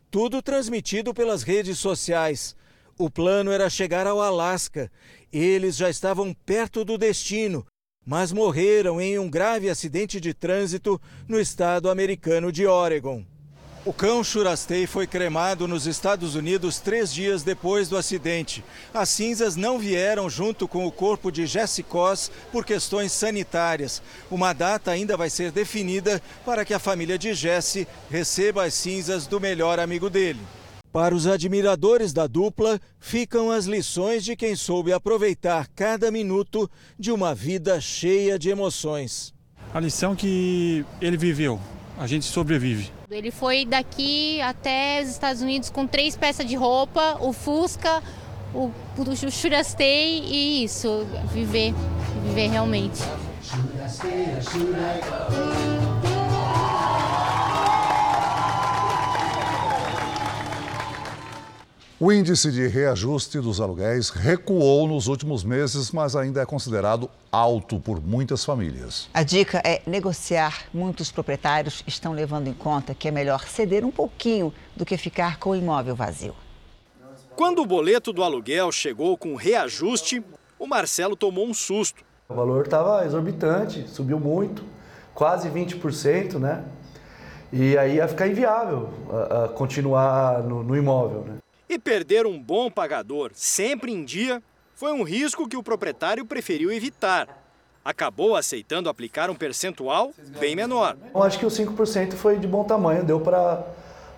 Tudo 0.10 0.42
transmitido 0.42 1.14
pelas 1.14 1.44
redes 1.44 1.80
sociais. 1.80 2.56
O 2.98 3.10
plano 3.10 3.52
era 3.52 3.70
chegar 3.70 4.08
ao 4.08 4.22
Alasca. 4.22 4.92
Eles 5.32 5.76
já 5.76 5.90
estavam 5.90 6.34
perto 6.34 6.86
do 6.86 6.98
destino, 6.98 7.66
mas 8.06 8.32
morreram 8.32 9.02
em 9.02 9.20
um 9.20 9.30
grave 9.30 9.70
acidente 9.70 10.22
de 10.22 10.34
trânsito 10.34 11.02
no 11.28 11.40
estado 11.40 11.90
americano 11.90 12.52
de 12.52 12.66
Oregon. 12.66 13.26
O 13.86 13.94
cão 13.94 14.24
Churastei 14.24 14.88
foi 14.88 15.06
cremado 15.06 15.68
nos 15.68 15.86
Estados 15.86 16.34
Unidos 16.34 16.80
três 16.80 17.14
dias 17.14 17.44
depois 17.44 17.88
do 17.88 17.96
acidente. 17.96 18.64
As 18.92 19.10
cinzas 19.10 19.56
não 19.56 19.78
vieram 19.78 20.28
junto 20.28 20.68
com 20.68 20.88
o 20.88 20.92
corpo 20.92 21.32
de 21.32 21.46
Jesse 21.46 21.84
Cos 21.84 22.32
por 22.52 22.66
questões 22.66 23.12
sanitárias. 23.12 24.02
Uma 24.32 24.54
data 24.54 24.90
ainda 24.90 25.16
vai 25.16 25.30
ser 25.30 25.52
definida 25.52 26.20
para 26.44 26.66
que 26.66 26.74
a 26.74 26.80
família 26.80 27.16
de 27.16 27.36
Jesse 27.36 27.88
receba 28.10 28.64
as 28.66 28.74
cinzas 28.74 29.28
do 29.28 29.40
melhor 29.40 29.80
amigo 29.80 30.10
dele. 30.10 30.40
Para 30.92 31.14
os 31.14 31.28
admiradores 31.28 32.12
da 32.12 32.26
dupla, 32.26 32.82
ficam 33.00 33.52
as 33.52 33.66
lições 33.66 34.26
de 34.26 34.36
quem 34.36 34.56
soube 34.56 34.94
aproveitar 34.94 35.68
cada 35.76 36.10
minuto 36.10 36.68
de 36.98 37.12
uma 37.12 37.36
vida 37.36 37.80
cheia 37.80 38.40
de 38.40 38.50
emoções. 38.50 39.32
A 39.72 39.80
lição 39.80 40.16
que 40.16 40.84
ele 41.00 41.18
viveu, 41.18 41.60
a 42.00 42.08
gente 42.08 42.26
sobrevive. 42.26 42.92
Ele 43.16 43.32
foi 43.32 43.66
daqui 43.66 44.42
até 44.42 45.02
os 45.02 45.08
Estados 45.08 45.42
Unidos 45.42 45.70
com 45.70 45.88
três 45.88 46.18
peças 46.18 46.46
de 46.46 46.54
roupa, 46.58 47.18
o 47.22 47.32
Fusca, 47.32 48.04
o, 48.54 48.70
o 48.98 49.32
Churastei 49.32 50.20
e 50.20 50.66
isso, 50.66 51.08
viver, 51.32 51.74
viver 52.26 52.50
realmente. 52.50 53.02
O 61.98 62.12
índice 62.12 62.52
de 62.52 62.68
reajuste 62.68 63.40
dos 63.40 63.62
aluguéis 63.62 64.10
recuou 64.10 64.86
nos 64.86 65.08
últimos 65.08 65.46
meses, 65.46 65.92
mas 65.92 66.14
ainda 66.14 66.42
é 66.42 66.46
considerado 66.46 67.10
alto 67.32 67.80
por 67.80 68.06
muitas 68.06 68.44
famílias. 68.44 69.10
A 69.14 69.24
dica 69.24 69.62
é 69.64 69.82
negociar. 69.88 70.66
Muitos 70.74 71.10
proprietários 71.10 71.86
estão 71.88 72.12
levando 72.12 72.48
em 72.50 72.54
conta 72.54 72.94
que 72.94 73.08
é 73.08 73.12
melhor 73.12 73.48
ceder 73.48 73.86
um 73.86 73.92
pouquinho 73.92 74.54
do 74.76 74.84
que 74.84 74.98
ficar 74.98 75.40
com 75.40 75.52
o 75.52 75.56
imóvel 75.56 75.96
vazio. 75.96 76.36
Quando 77.34 77.62
o 77.62 77.66
boleto 77.66 78.12
do 78.12 78.24
aluguel 78.24 78.74
chegou 78.74 79.18
com 79.18 79.34
reajuste, 79.36 80.22
o 80.60 80.68
Marcelo 80.68 81.16
tomou 81.16 81.48
um 81.48 81.54
susto. 81.54 82.04
O 82.28 82.36
valor 82.36 82.66
estava 82.66 83.06
exorbitante, 83.06 83.88
subiu 83.88 84.20
muito, 84.20 84.66
quase 85.14 85.50
20%, 85.50 86.40
né? 86.40 86.62
E 87.54 87.78
aí 87.78 87.96
ia 87.96 88.08
ficar 88.10 88.28
inviável 88.28 88.90
a, 89.10 89.46
a 89.46 89.48
continuar 89.48 90.44
no, 90.44 90.62
no 90.62 90.76
imóvel, 90.76 91.24
né? 91.26 91.45
E 91.68 91.80
perder 91.80 92.28
um 92.28 92.40
bom 92.40 92.70
pagador 92.70 93.32
sempre 93.34 93.92
em 93.92 94.06
dia 94.06 94.42
foi 94.76 94.92
um 94.92 95.02
risco 95.02 95.48
que 95.48 95.58
o 95.58 95.64
proprietário 95.64 96.24
preferiu 96.24 96.72
evitar. 96.72 97.28
Acabou 97.84 98.36
aceitando 98.36 98.88
aplicar 98.88 99.32
um 99.32 99.36
percentual 99.36 100.12
bem 100.40 100.56
menor. 100.56 100.96
Eu 101.14 101.24
acho 101.24 101.40
que 101.40 101.46
os 101.46 101.58
5% 101.58 102.14
foi 102.14 102.38
de 102.38 102.48
bom 102.48 102.64
tamanho, 102.64 103.04
deu 103.04 103.20
para 103.20 103.66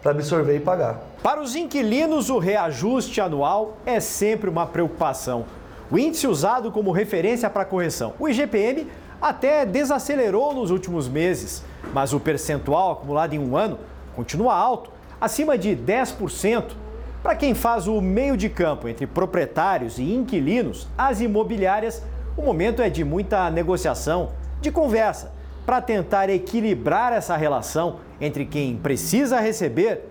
absorver 0.03 0.57
e 0.57 0.59
pagar. 0.59 1.01
Para 1.23 1.41
os 1.41 1.55
inquilinos, 1.55 2.29
o 2.29 2.37
reajuste 2.37 3.21
anual 3.21 3.77
é 3.85 3.99
sempre 3.99 4.49
uma 4.49 4.65
preocupação. 4.65 5.45
O 5.89 5.97
índice 5.97 6.27
usado 6.27 6.69
como 6.69 6.91
referência 6.91 7.49
para 7.49 7.61
a 7.63 7.65
correção, 7.65 8.13
o 8.19 8.27
IGPM, 8.27 8.87
até 9.21 9.65
desacelerou 9.65 10.53
nos 10.53 10.69
últimos 10.69 11.07
meses, 11.07 11.63
mas 11.93 12.13
o 12.13 12.19
percentual 12.19 12.91
acumulado 12.91 13.33
em 13.33 13.39
um 13.39 13.55
ano 13.55 13.79
continua 14.15 14.53
alto, 14.53 14.91
acima 15.19 15.57
de 15.57 15.75
10%. 15.75 16.86
Para 17.27 17.35
quem 17.35 17.53
faz 17.53 17.89
o 17.89 17.99
meio 17.99 18.37
de 18.37 18.47
campo 18.47 18.87
entre 18.87 19.05
proprietários 19.05 19.97
e 19.97 20.13
inquilinos, 20.13 20.87
as 20.97 21.19
imobiliárias, 21.19 22.01
o 22.37 22.41
momento 22.41 22.81
é 22.81 22.89
de 22.89 23.03
muita 23.03 23.51
negociação, 23.51 24.31
de 24.61 24.71
conversa, 24.71 25.33
para 25.65 25.81
tentar 25.81 26.29
equilibrar 26.29 27.11
essa 27.11 27.35
relação 27.35 27.99
entre 28.21 28.45
quem 28.45 28.77
precisa 28.77 29.41
receber 29.41 30.05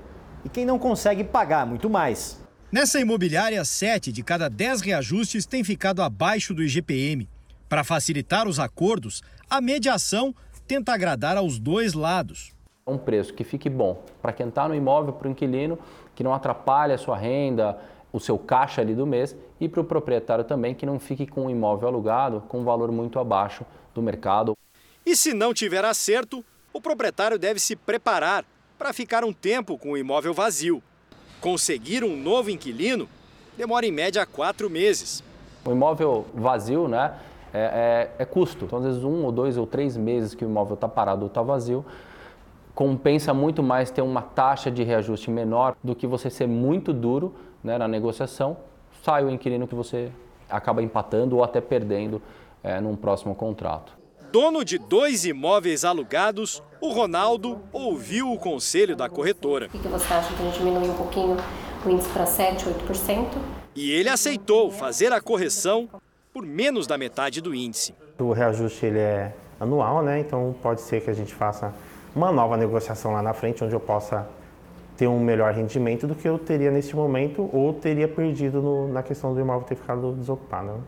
e 0.44 0.50
quem 0.50 0.66
não 0.66 0.78
consegue 0.78 1.24
pagar 1.24 1.66
muito 1.66 1.88
mais. 1.88 2.38
Nessa 2.70 3.00
imobiliária, 3.00 3.64
7 3.64 4.12
de 4.12 4.22
cada 4.22 4.50
10 4.50 4.82
reajustes 4.82 5.46
têm 5.46 5.64
ficado 5.64 6.02
abaixo 6.02 6.52
do 6.52 6.62
IGPM. 6.62 7.26
Para 7.66 7.82
facilitar 7.82 8.46
os 8.46 8.60
acordos, 8.60 9.22
a 9.48 9.58
mediação 9.62 10.34
tenta 10.68 10.92
agradar 10.92 11.38
aos 11.38 11.58
dois 11.58 11.94
lados. 11.94 12.54
Um 12.86 12.98
preço 12.98 13.34
que 13.34 13.42
fique 13.42 13.68
bom 13.68 14.04
para 14.22 14.32
quem 14.32 14.48
está 14.48 14.68
no 14.68 14.74
imóvel, 14.74 15.12
para 15.14 15.26
o 15.26 15.30
inquilino, 15.30 15.76
que 16.16 16.24
não 16.24 16.34
atrapalhe 16.34 16.94
a 16.94 16.98
sua 16.98 17.16
renda, 17.16 17.78
o 18.12 18.18
seu 18.18 18.38
caixa 18.38 18.80
ali 18.80 18.94
do 18.94 19.06
mês, 19.06 19.36
e 19.60 19.68
para 19.68 19.82
o 19.82 19.84
proprietário 19.84 20.42
também, 20.42 20.74
que 20.74 20.86
não 20.86 20.98
fique 20.98 21.26
com 21.26 21.46
o 21.46 21.50
imóvel 21.50 21.88
alugado 21.88 22.42
com 22.48 22.60
um 22.60 22.64
valor 22.64 22.90
muito 22.90 23.20
abaixo 23.20 23.64
do 23.94 24.02
mercado. 24.02 24.56
E 25.04 25.14
se 25.14 25.34
não 25.34 25.52
tiver 25.54 25.84
acerto, 25.84 26.44
o 26.72 26.80
proprietário 26.80 27.38
deve 27.38 27.60
se 27.60 27.76
preparar 27.76 28.44
para 28.78 28.92
ficar 28.92 29.24
um 29.24 29.32
tempo 29.32 29.78
com 29.78 29.92
o 29.92 29.98
imóvel 29.98 30.34
vazio. 30.34 30.82
Conseguir 31.40 32.02
um 32.02 32.16
novo 32.16 32.50
inquilino 32.50 33.08
demora 33.56 33.86
em 33.86 33.92
média 33.92 34.24
quatro 34.26 34.68
meses. 34.68 35.22
O 35.64 35.70
imóvel 35.70 36.26
vazio, 36.34 36.88
né, 36.88 37.14
é, 37.52 38.10
é, 38.18 38.22
é 38.22 38.24
custo. 38.24 38.64
Então, 38.64 38.78
às 38.78 38.84
vezes, 38.84 39.04
um 39.04 39.24
ou 39.24 39.32
dois 39.32 39.56
ou 39.56 39.66
três 39.66 39.96
meses 39.96 40.34
que 40.34 40.44
o 40.44 40.48
imóvel 40.48 40.74
está 40.74 40.88
parado 40.88 41.22
ou 41.22 41.28
está 41.28 41.42
vazio, 41.42 41.84
compensa 42.76 43.32
muito 43.32 43.62
mais 43.62 43.90
ter 43.90 44.02
uma 44.02 44.20
taxa 44.20 44.70
de 44.70 44.84
reajuste 44.84 45.30
menor 45.30 45.74
do 45.82 45.96
que 45.96 46.06
você 46.06 46.28
ser 46.28 46.46
muito 46.46 46.92
duro 46.92 47.34
né, 47.64 47.78
na 47.78 47.88
negociação. 47.88 48.58
Sai 49.02 49.24
o 49.24 49.30
inquilino 49.30 49.66
que 49.66 49.74
você 49.74 50.12
acaba 50.48 50.82
empatando 50.82 51.36
ou 51.36 51.42
até 51.42 51.58
perdendo 51.58 52.20
é, 52.62 52.78
num 52.78 52.94
próximo 52.94 53.34
contrato. 53.34 53.96
Dono 54.30 54.62
de 54.62 54.76
dois 54.76 55.24
imóveis 55.24 55.86
alugados, 55.86 56.62
o 56.78 56.90
Ronaldo 56.90 57.62
ouviu 57.72 58.30
o 58.30 58.38
conselho 58.38 58.94
da 58.94 59.08
corretora. 59.08 59.70
O 59.72 59.78
que 59.78 59.88
você 59.88 60.12
acha 60.12 60.34
que 60.34 60.42
a 60.42 60.44
gente 60.44 60.58
diminui 60.58 60.90
um 60.90 60.96
pouquinho 60.96 61.36
o 61.82 61.88
índice 61.90 62.10
para 62.10 62.26
7, 62.26 62.66
8%? 62.66 63.26
E 63.74 63.90
ele 63.90 64.10
aceitou 64.10 64.70
fazer 64.70 65.14
a 65.14 65.20
correção 65.20 65.88
por 66.30 66.44
menos 66.44 66.86
da 66.86 66.98
metade 66.98 67.40
do 67.40 67.54
índice. 67.54 67.94
O 68.18 68.32
reajuste 68.32 68.84
ele 68.84 68.98
é 68.98 69.34
anual, 69.58 70.02
né? 70.02 70.20
Então 70.20 70.54
pode 70.62 70.82
ser 70.82 71.02
que 71.02 71.08
a 71.08 71.14
gente 71.14 71.32
faça 71.34 71.72
uma 72.16 72.32
nova 72.32 72.56
negociação 72.56 73.12
lá 73.12 73.20
na 73.20 73.34
frente, 73.34 73.62
onde 73.62 73.74
eu 73.74 73.80
possa 73.80 74.26
ter 74.96 75.06
um 75.06 75.20
melhor 75.20 75.52
rendimento 75.52 76.06
do 76.06 76.14
que 76.14 76.26
eu 76.26 76.38
teria 76.38 76.70
neste 76.70 76.96
momento 76.96 77.50
ou 77.52 77.74
teria 77.74 78.08
perdido 78.08 78.62
no, 78.62 78.90
na 78.90 79.02
questão 79.02 79.34
do 79.34 79.40
imóvel 79.40 79.68
ter 79.68 79.76
ficado 79.76 80.12
desocupado. 80.12 80.68
Né? 80.68 80.78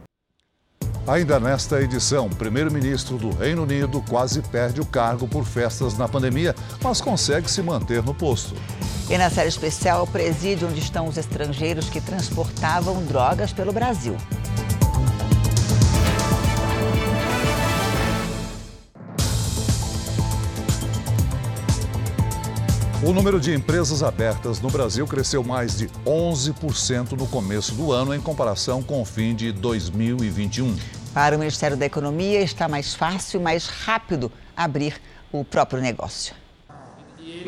Ainda 1.07 1.39
nesta 1.39 1.81
edição, 1.83 2.27
o 2.27 2.35
primeiro-ministro 2.35 3.19
do 3.19 3.31
Reino 3.31 3.65
Unido 3.65 4.03
quase 4.09 4.41
perde 4.41 4.81
o 4.81 4.87
cargo 4.87 5.29
por 5.29 5.45
festas 5.45 5.99
na 5.99 6.09
pandemia, 6.09 6.55
mas 6.83 7.01
consegue 7.01 7.51
se 7.51 7.63
manter 7.63 8.03
no 8.03 8.15
posto. 8.15 8.55
E 9.11 9.17
na 9.17 9.29
série 9.29 9.49
especial, 9.49 10.05
o 10.05 10.07
presídio 10.07 10.69
onde 10.69 10.81
estão 10.81 11.07
os 11.07 11.17
estrangeiros 11.17 11.91
que 11.91 12.01
transportavam 12.01 13.03
drogas 13.05 13.53
pelo 13.53 13.73
Brasil. 13.73 14.17
O 23.09 23.13
número 23.15 23.41
de 23.41 23.55
empresas 23.55 24.03
abertas 24.03 24.61
no 24.61 24.69
Brasil 24.69 25.07
cresceu 25.07 25.43
mais 25.43 25.79
de 25.79 25.89
11% 26.05 27.13
no 27.13 27.27
começo 27.27 27.75
do 27.75 27.91
ano, 27.91 28.15
em 28.15 28.21
comparação 28.21 28.83
com 28.83 29.01
o 29.01 29.05
fim 29.07 29.35
de 29.35 29.51
2021. 29.51 30.77
Para 31.15 31.35
o 31.35 31.39
Ministério 31.39 31.75
da 31.75 31.87
Economia, 31.87 32.43
está 32.43 32.69
mais 32.69 32.95
fácil 32.95 33.41
e 33.41 33.43
mais 33.43 33.67
rápido 33.67 34.31
abrir 34.55 35.01
o 35.33 35.43
próprio 35.43 35.81
negócio. 35.81 36.35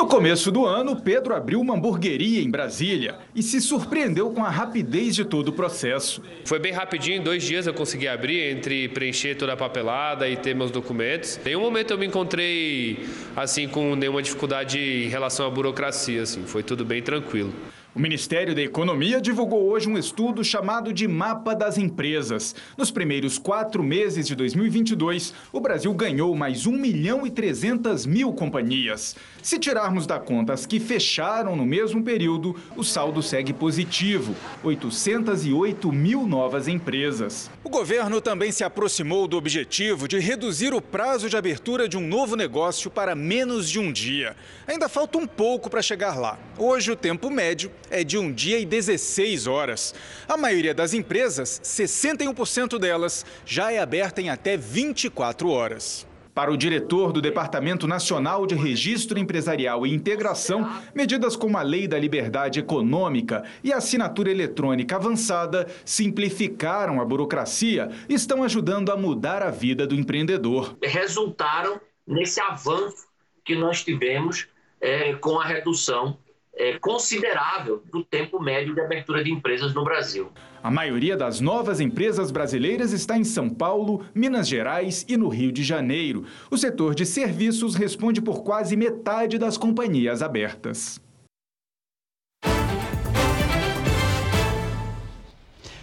No 0.00 0.06
começo 0.06 0.50
do 0.50 0.64
ano, 0.64 0.96
Pedro 0.96 1.36
abriu 1.36 1.60
uma 1.60 1.74
hamburgueria 1.74 2.40
em 2.40 2.50
Brasília 2.50 3.18
e 3.34 3.42
se 3.42 3.60
surpreendeu 3.60 4.30
com 4.30 4.42
a 4.42 4.48
rapidez 4.48 5.14
de 5.14 5.26
todo 5.26 5.48
o 5.48 5.52
processo. 5.52 6.22
Foi 6.46 6.58
bem 6.58 6.72
rapidinho, 6.72 7.18
em 7.18 7.22
dois 7.22 7.44
dias 7.44 7.66
eu 7.66 7.74
consegui 7.74 8.08
abrir, 8.08 8.50
entre 8.50 8.88
preencher 8.88 9.34
toda 9.34 9.52
a 9.52 9.56
papelada 9.58 10.26
e 10.26 10.38
ter 10.38 10.54
meus 10.54 10.70
documentos. 10.70 11.36
Em 11.36 11.50
nenhum 11.50 11.60
momento 11.60 11.90
eu 11.90 11.98
me 11.98 12.06
encontrei 12.06 13.06
assim 13.36 13.68
com 13.68 13.94
nenhuma 13.94 14.22
dificuldade 14.22 14.78
em 14.78 15.08
relação 15.08 15.46
à 15.46 15.50
burocracia, 15.50 16.22
assim, 16.22 16.44
foi 16.46 16.62
tudo 16.62 16.82
bem 16.82 17.02
tranquilo. 17.02 17.52
O 17.92 17.98
Ministério 17.98 18.54
da 18.54 18.62
Economia 18.62 19.20
divulgou 19.20 19.68
hoje 19.68 19.88
um 19.88 19.98
estudo 19.98 20.44
chamado 20.44 20.92
de 20.92 21.08
Mapa 21.08 21.56
das 21.56 21.76
Empresas. 21.76 22.54
Nos 22.78 22.88
primeiros 22.88 23.36
quatro 23.36 23.82
meses 23.82 24.28
de 24.28 24.36
2022, 24.36 25.34
o 25.52 25.58
Brasil 25.58 25.92
ganhou 25.92 26.32
mais 26.36 26.66
1 26.66 26.72
milhão 26.72 27.26
e 27.26 27.30
300 27.32 28.06
mil 28.06 28.32
companhias. 28.32 29.16
Se 29.42 29.58
tirarmos 29.58 30.06
da 30.06 30.20
conta 30.20 30.52
as 30.52 30.66
que 30.66 30.78
fecharam 30.78 31.56
no 31.56 31.66
mesmo 31.66 32.04
período, 32.04 32.54
o 32.76 32.84
saldo 32.84 33.24
segue 33.24 33.52
positivo: 33.52 34.36
808 34.62 35.90
mil 35.90 36.28
novas 36.28 36.68
empresas. 36.68 37.50
O 37.64 37.68
governo 37.68 38.20
também 38.20 38.52
se 38.52 38.62
aproximou 38.62 39.26
do 39.26 39.36
objetivo 39.36 40.06
de 40.06 40.20
reduzir 40.20 40.72
o 40.72 40.80
prazo 40.80 41.28
de 41.28 41.36
abertura 41.36 41.88
de 41.88 41.98
um 41.98 42.06
novo 42.06 42.36
negócio 42.36 42.88
para 42.88 43.16
menos 43.16 43.68
de 43.68 43.80
um 43.80 43.90
dia. 43.90 44.36
Ainda 44.64 44.88
falta 44.88 45.18
um 45.18 45.26
pouco 45.26 45.68
para 45.68 45.82
chegar 45.82 46.16
lá. 46.16 46.38
Hoje, 46.56 46.92
o 46.92 46.96
tempo 46.96 47.28
médio 47.28 47.72
é 47.90 48.04
de 48.04 48.16
um 48.16 48.32
dia 48.32 48.58
e 48.58 48.64
16 48.64 49.46
horas. 49.46 49.94
A 50.28 50.36
maioria 50.36 50.72
das 50.72 50.94
empresas, 50.94 51.60
61% 51.64 52.78
delas, 52.78 53.26
já 53.44 53.72
é 53.72 53.78
aberta 53.78 54.22
em 54.22 54.30
até 54.30 54.56
24 54.56 55.50
horas. 55.50 56.06
Para 56.32 56.52
o 56.52 56.56
diretor 56.56 57.12
do 57.12 57.20
Departamento 57.20 57.88
Nacional 57.88 58.46
de 58.46 58.54
Registro 58.54 59.18
Empresarial 59.18 59.84
e 59.84 59.92
Integração, 59.92 60.70
medidas 60.94 61.34
como 61.34 61.58
a 61.58 61.62
Lei 61.62 61.88
da 61.88 61.98
Liberdade 61.98 62.60
Econômica 62.60 63.44
e 63.64 63.72
a 63.72 63.78
assinatura 63.78 64.30
eletrônica 64.30 64.94
avançada 64.94 65.66
simplificaram 65.84 67.00
a 67.00 67.04
burocracia 67.04 67.90
e 68.08 68.14
estão 68.14 68.44
ajudando 68.44 68.92
a 68.92 68.96
mudar 68.96 69.42
a 69.42 69.50
vida 69.50 69.86
do 69.86 69.94
empreendedor. 69.94 70.76
Resultaram 70.82 71.80
nesse 72.06 72.40
avanço 72.40 73.08
que 73.44 73.56
nós 73.56 73.82
tivemos 73.82 74.46
é, 74.80 75.12
com 75.14 75.38
a 75.40 75.44
redução 75.44 76.16
é, 76.60 76.78
considerável 76.78 77.82
do 77.90 78.04
tempo 78.04 78.38
médio 78.38 78.74
de 78.74 78.80
abertura 78.82 79.24
de 79.24 79.32
empresas 79.32 79.72
no 79.72 79.82
Brasil. 79.82 80.30
A 80.62 80.70
maioria 80.70 81.16
das 81.16 81.40
novas 81.40 81.80
empresas 81.80 82.30
brasileiras 82.30 82.92
está 82.92 83.16
em 83.16 83.24
São 83.24 83.48
Paulo, 83.48 84.04
Minas 84.14 84.46
Gerais 84.46 85.06
e 85.08 85.16
no 85.16 85.28
Rio 85.28 85.50
de 85.50 85.64
Janeiro. 85.64 86.26
O 86.50 86.58
setor 86.58 86.94
de 86.94 87.06
serviços 87.06 87.74
responde 87.74 88.20
por 88.20 88.44
quase 88.44 88.76
metade 88.76 89.38
das 89.38 89.56
companhias 89.56 90.20
abertas. 90.20 91.00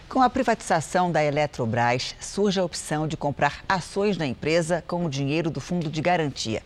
Com 0.07 0.21
a 0.21 0.29
privatização 0.29 1.11
da 1.11 1.23
Eletrobras, 1.23 2.15
surge 2.19 2.59
a 2.59 2.63
opção 2.63 3.07
de 3.07 3.17
comprar 3.17 3.63
ações 3.67 4.15
da 4.15 4.25
empresa 4.25 4.83
com 4.87 5.05
o 5.05 5.09
dinheiro 5.09 5.49
do 5.49 5.59
fundo 5.59 5.89
de 5.89 6.01
garantia. 6.01 6.61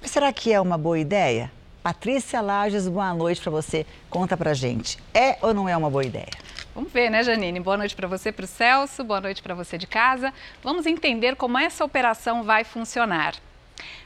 Mas 0.00 0.12
será 0.12 0.32
que 0.32 0.52
é 0.52 0.60
uma 0.60 0.78
boa 0.78 0.98
ideia? 0.98 1.50
Patrícia 1.82 2.40
Lages, 2.40 2.88
boa 2.88 3.14
noite 3.14 3.40
para 3.40 3.50
você. 3.50 3.86
Conta 4.10 4.36
pra 4.36 4.52
gente, 4.52 4.98
é 5.14 5.38
ou 5.40 5.54
não 5.54 5.68
é 5.68 5.76
uma 5.76 5.88
boa 5.88 6.04
ideia? 6.04 6.28
Vamos 6.74 6.92
ver, 6.92 7.10
né, 7.10 7.22
Janine? 7.22 7.60
Boa 7.60 7.76
noite 7.76 7.94
para 7.94 8.06
você, 8.06 8.30
para 8.30 8.44
o 8.44 8.48
Celso, 8.48 9.02
boa 9.04 9.20
noite 9.20 9.42
para 9.42 9.54
você 9.54 9.78
de 9.78 9.86
casa. 9.86 10.32
Vamos 10.62 10.86
entender 10.86 11.36
como 11.36 11.58
essa 11.58 11.84
operação 11.84 12.42
vai 12.42 12.64
funcionar. 12.64 13.34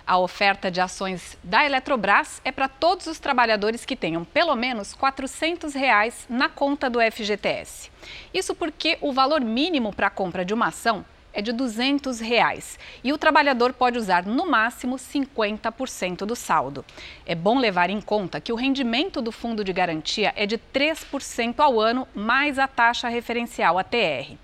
A 0.07 0.19
oferta 0.19 0.71
de 0.71 0.81
ações 0.81 1.38
da 1.43 1.64
Eletrobras 1.64 2.41
é 2.45 2.52
para 2.52 2.69
todos 2.69 3.07
os 3.07 3.19
trabalhadores 3.19 3.85
que 3.85 3.97
tenham 3.97 4.25
pelo 4.25 4.55
menos 4.55 4.95
400 4.95 5.75
reais 5.75 6.26
na 6.29 6.49
conta 6.49 6.91
do 6.91 6.99
FGTS. 7.00 7.91
Isso 8.35 8.55
porque 8.55 8.99
o 9.00 9.12
valor 9.12 9.41
mínimo 9.41 9.95
para 9.95 10.09
a 10.09 10.11
compra 10.11 10.45
de 10.45 10.52
uma 10.52 10.69
ação 10.69 11.05
é 11.32 11.42
de 11.42 11.52
200 11.52 12.20
reais, 12.20 12.78
e 13.02 13.12
o 13.12 13.18
trabalhador 13.18 13.72
pode 13.72 13.98
usar 13.98 14.26
no 14.26 14.46
máximo 14.46 14.96
50% 14.96 16.26
do 16.26 16.36
saldo. 16.36 16.84
É 17.24 17.34
bom 17.34 17.58
levar 17.58 17.90
em 17.90 18.00
conta 18.00 18.40
que 18.40 18.52
o 18.52 18.56
rendimento 18.56 19.22
do 19.22 19.32
fundo 19.32 19.64
de 19.64 19.72
garantia 19.72 20.32
é 20.36 20.46
de 20.46 20.58
3% 20.58 21.54
ao 21.58 21.80
ano, 21.80 22.06
mais 22.14 22.58
a 22.58 22.68
taxa 22.68 23.08
referencial 23.08 23.78
ATR. 23.78 24.36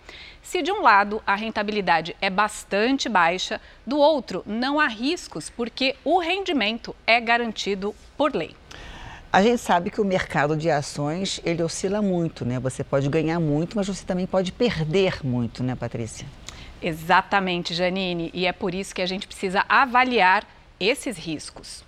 Se 0.43 0.63
de 0.63 0.73
um 0.73 0.81
lado 0.81 1.23
a 1.27 1.35
rentabilidade 1.35 2.17
é 2.23 2.31
bastante 2.31 3.09
baixa, 3.09 3.61
do 3.87 3.99
outro 3.99 4.43
não 4.47 4.81
há 4.81 4.87
riscos, 4.87 5.51
porque 5.51 5.95
o 6.03 6.19
rendimento 6.19 6.97
é 7.07 7.21
garantido 7.21 7.95
por 8.17 8.35
lei. 8.35 8.57
A 9.31 9.43
gente 9.43 9.59
sabe 9.59 9.91
que 9.91 10.01
o 10.01 10.05
mercado 10.05 10.57
de 10.57 10.71
ações 10.71 11.39
ele 11.45 11.63
oscila 11.63 12.01
muito, 12.01 12.47
né? 12.47 12.59
Você 12.61 12.83
pode 12.83 13.11
ganhar 13.11 13.39
muito, 13.39 13.77
mas 13.77 13.87
você 13.87 14.03
também 14.03 14.27
pode 14.27 14.53
perder 14.53 15.19
muito, 15.23 15.63
né, 15.63 15.75
Patrícia? 15.75 16.27
Exatamente, 16.81 17.75
Janine, 17.75 18.31
e 18.33 18.47
é 18.47 18.53
por 18.53 18.75
isso 18.75 18.95
que 18.95 19.03
a 19.03 19.07
gente 19.07 19.27
precisa 19.27 19.67
avaliar 19.69 20.47
esses 20.81 21.19
riscos. 21.19 21.85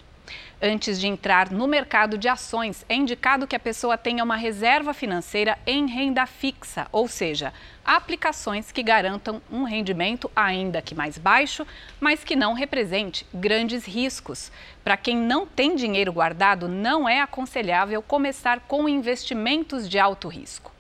Antes 0.63 1.01
de 1.01 1.07
entrar 1.07 1.51
no 1.51 1.67
mercado 1.67 2.19
de 2.19 2.29
ações, 2.29 2.85
é 2.89 2.95
indicado 2.95 3.47
que 3.47 3.57
a 3.57 3.61
pessoa 3.61 3.97
tenha 3.97 4.23
uma 4.23 4.37
reserva 4.37 4.93
financeira 4.93 5.59
em 5.67 5.87
renda 5.87 6.27
fixa, 6.27 6.87
ou 6.93 7.09
seja, 7.09 7.53
aplicações 7.83 8.71
que 8.71 8.83
garantam 8.83 9.41
um 9.51 9.63
rendimento, 9.63 10.31
ainda 10.37 10.83
que 10.83 10.95
mais 10.95 11.17
baixo, 11.17 11.67
mas 11.99 12.23
que 12.23 12.37
não 12.37 12.53
represente 12.53 13.27
grandes 13.33 13.87
riscos. 13.87 14.53
Para 14.85 14.97
quem 14.99 15.17
não 15.17 15.47
tem 15.47 15.75
dinheiro 15.75 16.13
guardado, 16.13 16.69
não 16.69 17.09
é 17.09 17.21
aconselhável 17.21 18.03
começar 18.03 18.61
com 18.61 18.89
investimentos 18.89 19.89
de 19.89 19.99
alto 19.99 20.29
risco. 20.29 20.71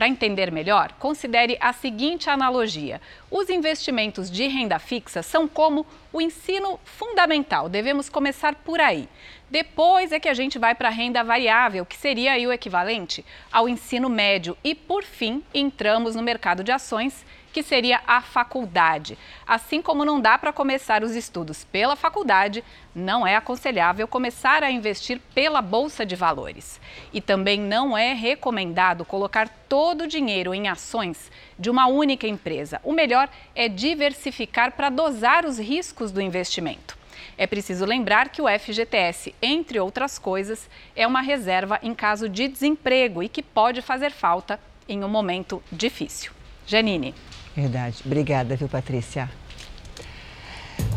Para 0.00 0.08
entender 0.08 0.50
melhor, 0.50 0.92
considere 0.98 1.58
a 1.60 1.74
seguinte 1.74 2.30
analogia: 2.30 3.02
os 3.30 3.50
investimentos 3.50 4.30
de 4.30 4.46
renda 4.46 4.78
fixa 4.78 5.22
são 5.22 5.46
como 5.46 5.86
o 6.10 6.22
ensino 6.22 6.80
fundamental, 6.86 7.68
devemos 7.68 8.08
começar 8.08 8.54
por 8.54 8.80
aí. 8.80 9.06
Depois 9.50 10.10
é 10.10 10.18
que 10.18 10.30
a 10.30 10.32
gente 10.32 10.58
vai 10.58 10.74
para 10.74 10.88
a 10.88 10.90
renda 10.90 11.22
variável, 11.22 11.84
que 11.84 11.98
seria 11.98 12.32
o 12.48 12.50
equivalente 12.50 13.22
ao 13.52 13.68
ensino 13.68 14.08
médio. 14.08 14.56
E, 14.64 14.74
por 14.74 15.04
fim, 15.04 15.42
entramos 15.52 16.14
no 16.14 16.22
mercado 16.22 16.64
de 16.64 16.72
ações, 16.72 17.26
que 17.52 17.62
seria 17.62 18.00
a 18.06 18.20
faculdade. 18.20 19.18
Assim 19.46 19.82
como 19.82 20.04
não 20.04 20.20
dá 20.20 20.38
para 20.38 20.52
começar 20.52 21.02
os 21.02 21.14
estudos 21.14 21.64
pela 21.64 21.96
faculdade, 21.96 22.64
não 22.94 23.26
é 23.26 23.36
aconselhável 23.36 24.06
começar 24.06 24.62
a 24.62 24.70
investir 24.70 25.20
pela 25.34 25.60
bolsa 25.60 26.04
de 26.04 26.16
valores. 26.16 26.80
E 27.12 27.20
também 27.20 27.60
não 27.60 27.96
é 27.96 28.12
recomendado 28.12 29.04
colocar 29.04 29.48
todo 29.68 30.04
o 30.04 30.08
dinheiro 30.08 30.54
em 30.54 30.68
ações 30.68 31.30
de 31.58 31.70
uma 31.70 31.86
única 31.86 32.26
empresa. 32.26 32.80
O 32.84 32.92
melhor 32.92 33.28
é 33.54 33.68
diversificar 33.68 34.72
para 34.72 34.88
dosar 34.88 35.44
os 35.44 35.58
riscos 35.58 36.10
do 36.10 36.20
investimento. 36.20 36.98
É 37.36 37.46
preciso 37.46 37.86
lembrar 37.86 38.28
que 38.28 38.42
o 38.42 38.46
FGTS, 38.46 39.34
entre 39.40 39.80
outras 39.80 40.18
coisas, 40.18 40.68
é 40.94 41.06
uma 41.06 41.22
reserva 41.22 41.78
em 41.82 41.94
caso 41.94 42.28
de 42.28 42.46
desemprego 42.46 43.22
e 43.22 43.28
que 43.28 43.42
pode 43.42 43.80
fazer 43.80 44.10
falta 44.10 44.60
em 44.88 45.02
um 45.02 45.08
momento 45.08 45.62
difícil. 45.72 46.32
Janine. 46.66 47.14
Verdade. 47.56 47.96
Obrigada, 48.04 48.56
viu, 48.56 48.68
Patrícia? 48.68 49.30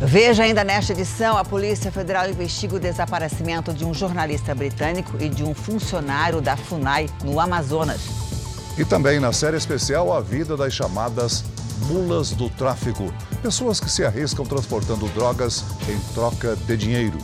Veja 0.01 0.43
ainda 0.43 0.63
nesta 0.63 0.93
edição: 0.93 1.37
a 1.37 1.43
Polícia 1.43 1.91
Federal 1.91 2.29
investiga 2.29 2.75
o 2.75 2.79
desaparecimento 2.79 3.73
de 3.73 3.85
um 3.85 3.93
jornalista 3.93 4.53
britânico 4.53 5.17
e 5.19 5.29
de 5.29 5.43
um 5.43 5.53
funcionário 5.53 6.41
da 6.41 6.55
FUNAI 6.55 7.09
no 7.23 7.39
Amazonas. 7.39 8.01
E 8.77 8.83
também 8.83 9.19
na 9.19 9.31
série 9.31 9.57
especial, 9.57 10.11
a 10.11 10.19
vida 10.19 10.57
das 10.57 10.73
chamadas 10.73 11.43
mulas 11.87 12.31
do 12.31 12.49
tráfico 12.49 13.13
pessoas 13.41 13.79
que 13.79 13.89
se 13.89 14.05
arriscam 14.05 14.45
transportando 14.45 15.07
drogas 15.09 15.65
em 15.89 15.99
troca 16.13 16.55
de 16.55 16.77
dinheiro. 16.77 17.17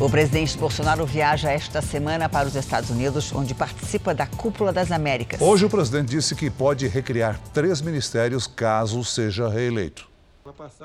O 0.00 0.08
presidente 0.08 0.56
Bolsonaro 0.56 1.04
viaja 1.04 1.52
esta 1.52 1.82
semana 1.82 2.26
para 2.26 2.48
os 2.48 2.54
Estados 2.54 2.88
Unidos, 2.88 3.34
onde 3.34 3.54
participa 3.54 4.14
da 4.14 4.26
Cúpula 4.26 4.72
das 4.72 4.90
Américas. 4.90 5.38
Hoje, 5.42 5.66
o 5.66 5.68
presidente 5.68 6.08
disse 6.08 6.34
que 6.34 6.48
pode 6.48 6.88
recriar 6.88 7.38
três 7.52 7.82
ministérios 7.82 8.46
caso 8.46 9.04
seja 9.04 9.46
reeleito. 9.46 10.08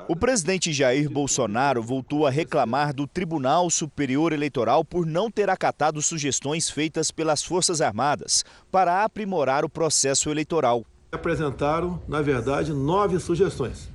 O 0.06 0.14
presidente 0.14 0.70
Jair 0.70 1.10
Bolsonaro 1.10 1.82
voltou 1.82 2.26
a 2.26 2.30
reclamar 2.30 2.92
do 2.92 3.06
Tribunal 3.06 3.70
Superior 3.70 4.34
Eleitoral 4.34 4.84
por 4.84 5.06
não 5.06 5.30
ter 5.30 5.48
acatado 5.48 6.02
sugestões 6.02 6.68
feitas 6.68 7.10
pelas 7.10 7.42
Forças 7.42 7.80
Armadas 7.80 8.44
para 8.70 9.02
aprimorar 9.02 9.64
o 9.64 9.70
processo 9.70 10.28
eleitoral. 10.28 10.84
Apresentaram, 11.10 12.02
na 12.06 12.20
verdade, 12.20 12.70
nove 12.70 13.18
sugestões. 13.18 13.88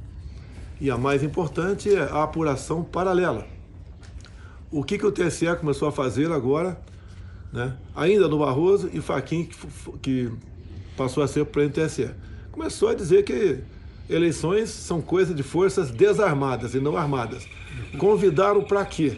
E 0.80 0.90
a 0.90 0.98
mais 0.98 1.22
importante 1.22 1.94
é 1.94 2.10
a 2.12 2.24
apuração 2.24 2.84
paralela 2.84 3.61
o 4.72 4.84
que, 4.84 4.98
que 4.98 5.06
o 5.06 5.12
TSE 5.12 5.54
começou 5.60 5.88
a 5.88 5.92
fazer 5.92 6.32
agora, 6.32 6.80
né? 7.52 7.76
ainda 7.94 8.28
no 8.28 8.40
Barroso 8.40 8.90
e 8.94 9.02
Faquim, 9.02 9.44
que, 9.44 9.58
que 10.02 10.32
passou 10.96 11.22
a 11.22 11.28
ser 11.28 11.46
presidente 11.46 11.82
do 11.82 11.88
TSE. 11.88 12.10
Começou 12.52 12.90
a 12.90 12.96
dizer 12.96 13.24
que 13.24 13.60
eleições 14.10 14.70
são 14.70 15.02
coisa 15.02 15.34
de 15.34 15.44
forças 15.44 15.92
desarmadas 15.92 16.74
e 16.74 16.80
não 16.80 16.96
armadas. 16.96 17.46
Convidaram 17.98 18.64
para 18.64 18.86
quê? 18.86 19.18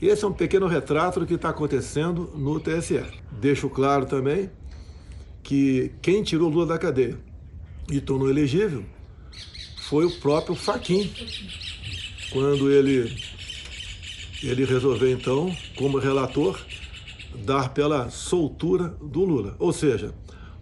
Esse 0.00 0.24
é 0.24 0.28
um 0.28 0.32
pequeno 0.32 0.66
retrato 0.66 1.20
do 1.20 1.26
que 1.26 1.34
está 1.34 1.50
acontecendo 1.50 2.32
no 2.34 2.58
TSE. 2.58 3.04
Deixo 3.32 3.68
claro 3.68 4.06
também 4.06 4.50
que 5.42 5.92
quem 6.00 6.22
tirou 6.22 6.48
Lula 6.48 6.66
da 6.66 6.78
cadeia 6.78 7.18
e 7.90 8.00
tornou 8.00 8.30
elegível 8.30 8.84
foi 9.90 10.06
o 10.06 10.10
próprio 10.20 10.54
Faquim, 10.54 11.12
quando 12.32 12.70
ele 12.70 13.12
ele 14.42 14.64
resolveu 14.64 15.10
então, 15.10 15.54
como 15.76 15.98
relator, 15.98 16.60
dar 17.44 17.72
pela 17.74 18.10
soltura 18.10 18.88
do 19.00 19.24
Lula. 19.24 19.54
Ou 19.58 19.72
seja, 19.72 20.14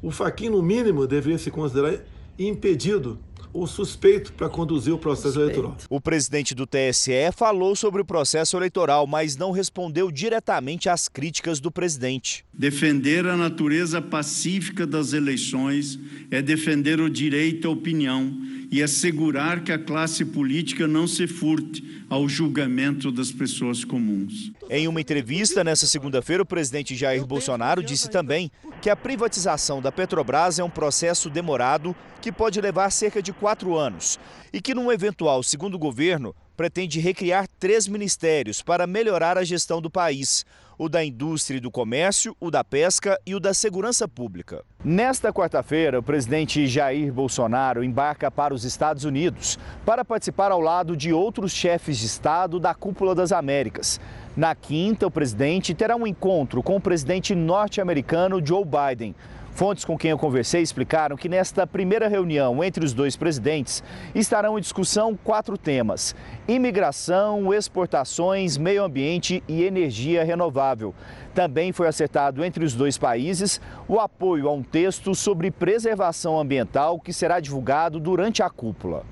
o 0.02 0.10
Faquin, 0.10 0.50
no 0.50 0.62
mínimo, 0.62 1.06
deveria 1.06 1.38
se 1.38 1.50
considerar 1.50 2.04
impedido 2.38 3.18
ou 3.52 3.66
suspeito 3.66 4.32
para 4.32 4.48
conduzir 4.48 4.92
o 4.92 4.98
processo 4.98 5.34
suspeito. 5.34 5.60
eleitoral. 5.60 5.76
O 5.88 6.00
presidente 6.00 6.54
do 6.54 6.66
TSE 6.66 7.32
falou 7.36 7.74
sobre 7.74 8.02
o 8.02 8.04
processo 8.04 8.56
eleitoral, 8.56 9.06
mas 9.06 9.36
não 9.36 9.50
respondeu 9.50 10.10
diretamente 10.10 10.88
às 10.88 11.08
críticas 11.08 11.60
do 11.60 11.70
presidente. 11.70 12.44
Defender 12.52 13.26
a 13.26 13.36
natureza 13.36 14.00
pacífica 14.00 14.86
das 14.86 15.12
eleições 15.12 15.98
é 16.30 16.42
defender 16.42 17.00
o 17.00 17.10
direito 17.10 17.68
à 17.68 17.70
opinião 17.70 18.32
e 18.70 18.82
assegurar 18.82 19.62
que 19.62 19.72
a 19.72 19.78
classe 19.78 20.24
política 20.24 20.86
não 20.86 21.06
se 21.06 21.26
furte 21.26 22.04
ao 22.08 22.28
julgamento 22.28 23.10
das 23.10 23.30
pessoas 23.30 23.84
comuns. 23.84 24.52
Em 24.70 24.86
uma 24.86 25.00
entrevista 25.00 25.64
nesta 25.64 25.86
segunda-feira, 25.86 26.42
o 26.42 26.46
presidente 26.46 26.94
Jair 26.94 27.24
Bolsonaro 27.26 27.82
disse 27.82 28.10
também 28.10 28.50
que 28.82 28.90
a 28.90 28.96
privatização 28.96 29.80
da 29.80 29.90
Petrobras 29.90 30.58
é 30.58 30.64
um 30.64 30.70
processo 30.70 31.30
demorado 31.30 31.96
que 32.20 32.30
pode 32.30 32.60
levar 32.60 32.90
cerca 32.90 33.22
de 33.22 33.32
quatro 33.38 33.76
anos 33.76 34.18
e 34.52 34.60
que, 34.60 34.74
num 34.74 34.90
eventual 34.90 35.42
segundo 35.42 35.78
governo, 35.78 36.34
pretende 36.56 36.98
recriar 36.98 37.46
três 37.58 37.86
ministérios 37.86 38.60
para 38.62 38.86
melhorar 38.86 39.38
a 39.38 39.44
gestão 39.44 39.80
do 39.80 39.88
país: 39.88 40.44
o 40.76 40.88
da 40.88 41.04
indústria 41.04 41.58
e 41.58 41.60
do 41.60 41.70
comércio, 41.70 42.36
o 42.40 42.50
da 42.50 42.64
pesca 42.64 43.18
e 43.24 43.34
o 43.34 43.40
da 43.40 43.54
segurança 43.54 44.08
pública. 44.08 44.64
Nesta 44.84 45.32
quarta-feira, 45.32 45.98
o 45.98 46.02
presidente 46.02 46.66
Jair 46.66 47.12
Bolsonaro 47.12 47.84
embarca 47.84 48.30
para 48.30 48.54
os 48.54 48.64
Estados 48.64 49.04
Unidos 49.04 49.58
para 49.84 50.04
participar 50.04 50.50
ao 50.50 50.60
lado 50.60 50.96
de 50.96 51.12
outros 51.12 51.52
chefes 51.52 51.98
de 51.98 52.06
Estado 52.06 52.58
da 52.58 52.74
Cúpula 52.74 53.14
das 53.14 53.32
Américas. 53.32 54.00
Na 54.36 54.54
quinta, 54.54 55.06
o 55.06 55.10
presidente 55.10 55.74
terá 55.74 55.96
um 55.96 56.06
encontro 56.06 56.62
com 56.62 56.76
o 56.76 56.80
presidente 56.80 57.34
norte-americano 57.34 58.44
Joe 58.44 58.64
Biden. 58.64 59.14
Fontes 59.58 59.84
com 59.84 59.98
quem 59.98 60.12
eu 60.12 60.18
conversei 60.18 60.62
explicaram 60.62 61.16
que 61.16 61.28
nesta 61.28 61.66
primeira 61.66 62.06
reunião 62.06 62.62
entre 62.62 62.84
os 62.84 62.92
dois 62.92 63.16
presidentes 63.16 63.82
estarão 64.14 64.56
em 64.56 64.60
discussão 64.60 65.16
quatro 65.16 65.58
temas: 65.58 66.14
imigração, 66.46 67.52
exportações, 67.52 68.56
meio 68.56 68.84
ambiente 68.84 69.42
e 69.48 69.64
energia 69.64 70.22
renovável. 70.22 70.94
Também 71.34 71.72
foi 71.72 71.88
acertado 71.88 72.44
entre 72.44 72.64
os 72.64 72.72
dois 72.72 72.96
países 72.96 73.60
o 73.88 73.98
apoio 73.98 74.48
a 74.48 74.52
um 74.52 74.62
texto 74.62 75.12
sobre 75.12 75.50
preservação 75.50 76.38
ambiental 76.38 77.00
que 77.00 77.12
será 77.12 77.40
divulgado 77.40 77.98
durante 77.98 78.44
a 78.44 78.48
cúpula. 78.48 79.04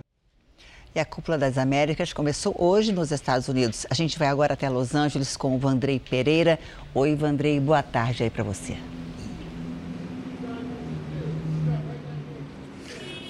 E 0.95 1.01
a 1.01 1.05
Cúpula 1.05 1.37
das 1.37 1.59
Américas 1.59 2.13
começou 2.13 2.55
hoje 2.57 2.93
nos 2.93 3.11
Estados 3.11 3.49
Unidos. 3.49 3.85
A 3.91 3.95
gente 3.95 4.17
vai 4.17 4.29
agora 4.29 4.55
até 4.55 4.69
Los 4.69 4.95
Angeles 4.95 5.37
com 5.37 5.57
o 5.57 5.59
Vandrei 5.59 5.99
Pereira. 5.99 6.57
Oi, 6.95 7.17
Vandrei, 7.17 7.59
boa 7.59 7.83
tarde 7.83 8.23
aí 8.23 8.31
para 8.31 8.45
você. 8.45 8.77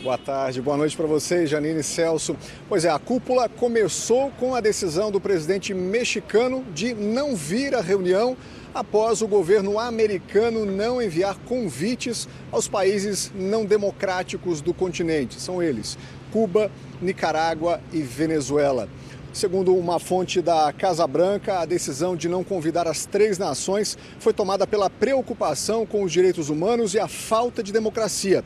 Boa 0.06 0.16
tarde, 0.16 0.62
boa 0.62 0.76
noite 0.76 0.96
para 0.96 1.04
vocês, 1.04 1.50
Janine 1.50 1.82
Celso. 1.82 2.36
Pois 2.68 2.84
é, 2.84 2.88
a 2.88 2.96
cúpula 2.96 3.48
começou 3.48 4.30
com 4.38 4.54
a 4.54 4.60
decisão 4.60 5.10
do 5.10 5.20
presidente 5.20 5.74
mexicano 5.74 6.64
de 6.72 6.94
não 6.94 7.34
vir 7.34 7.74
à 7.74 7.80
reunião 7.80 8.36
após 8.72 9.20
o 9.20 9.26
governo 9.26 9.80
americano 9.80 10.64
não 10.64 11.02
enviar 11.02 11.36
convites 11.38 12.28
aos 12.52 12.68
países 12.68 13.32
não 13.34 13.64
democráticos 13.64 14.60
do 14.60 14.72
continente. 14.72 15.40
São 15.40 15.60
eles: 15.60 15.98
Cuba, 16.32 16.70
Nicarágua 17.02 17.80
e 17.92 18.00
Venezuela. 18.00 18.88
Segundo 19.32 19.74
uma 19.74 19.98
fonte 19.98 20.40
da 20.40 20.72
Casa 20.72 21.04
Branca, 21.04 21.58
a 21.58 21.66
decisão 21.66 22.14
de 22.14 22.28
não 22.28 22.44
convidar 22.44 22.86
as 22.86 23.04
três 23.04 23.38
nações 23.38 23.98
foi 24.20 24.32
tomada 24.32 24.68
pela 24.68 24.88
preocupação 24.88 25.84
com 25.84 26.04
os 26.04 26.12
direitos 26.12 26.48
humanos 26.48 26.94
e 26.94 27.00
a 27.00 27.08
falta 27.08 27.60
de 27.60 27.72
democracia. 27.72 28.44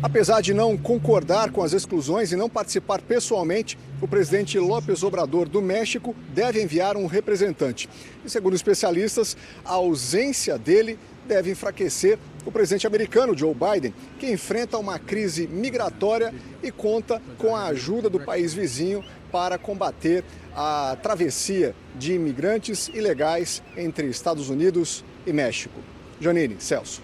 Apesar 0.00 0.40
de 0.40 0.54
não 0.54 0.76
concordar 0.76 1.50
com 1.50 1.60
as 1.60 1.72
exclusões 1.72 2.30
e 2.30 2.36
não 2.36 2.48
participar 2.48 3.02
pessoalmente, 3.02 3.76
o 4.00 4.06
presidente 4.06 4.56
López 4.56 5.02
Obrador 5.02 5.48
do 5.48 5.60
México 5.60 6.14
deve 6.32 6.62
enviar 6.62 6.96
um 6.96 7.06
representante. 7.06 7.88
E 8.24 8.30
segundo 8.30 8.54
especialistas, 8.54 9.36
a 9.64 9.72
ausência 9.72 10.56
dele 10.56 10.96
deve 11.26 11.50
enfraquecer 11.50 12.16
o 12.46 12.52
presidente 12.52 12.86
americano 12.86 13.36
Joe 13.36 13.52
Biden, 13.52 13.92
que 14.20 14.30
enfrenta 14.30 14.78
uma 14.78 15.00
crise 15.00 15.48
migratória 15.48 16.32
e 16.62 16.70
conta 16.70 17.20
com 17.36 17.56
a 17.56 17.66
ajuda 17.66 18.08
do 18.08 18.20
país 18.20 18.54
vizinho 18.54 19.04
para 19.32 19.58
combater 19.58 20.24
a 20.54 20.96
travessia 21.02 21.74
de 21.96 22.12
imigrantes 22.14 22.86
ilegais 22.94 23.64
entre 23.76 24.06
Estados 24.06 24.48
Unidos 24.48 25.04
e 25.26 25.32
México. 25.32 25.80
Janine, 26.20 26.56
Celso. 26.60 27.02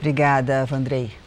Obrigada, 0.00 0.64
Vandrei. 0.64 1.21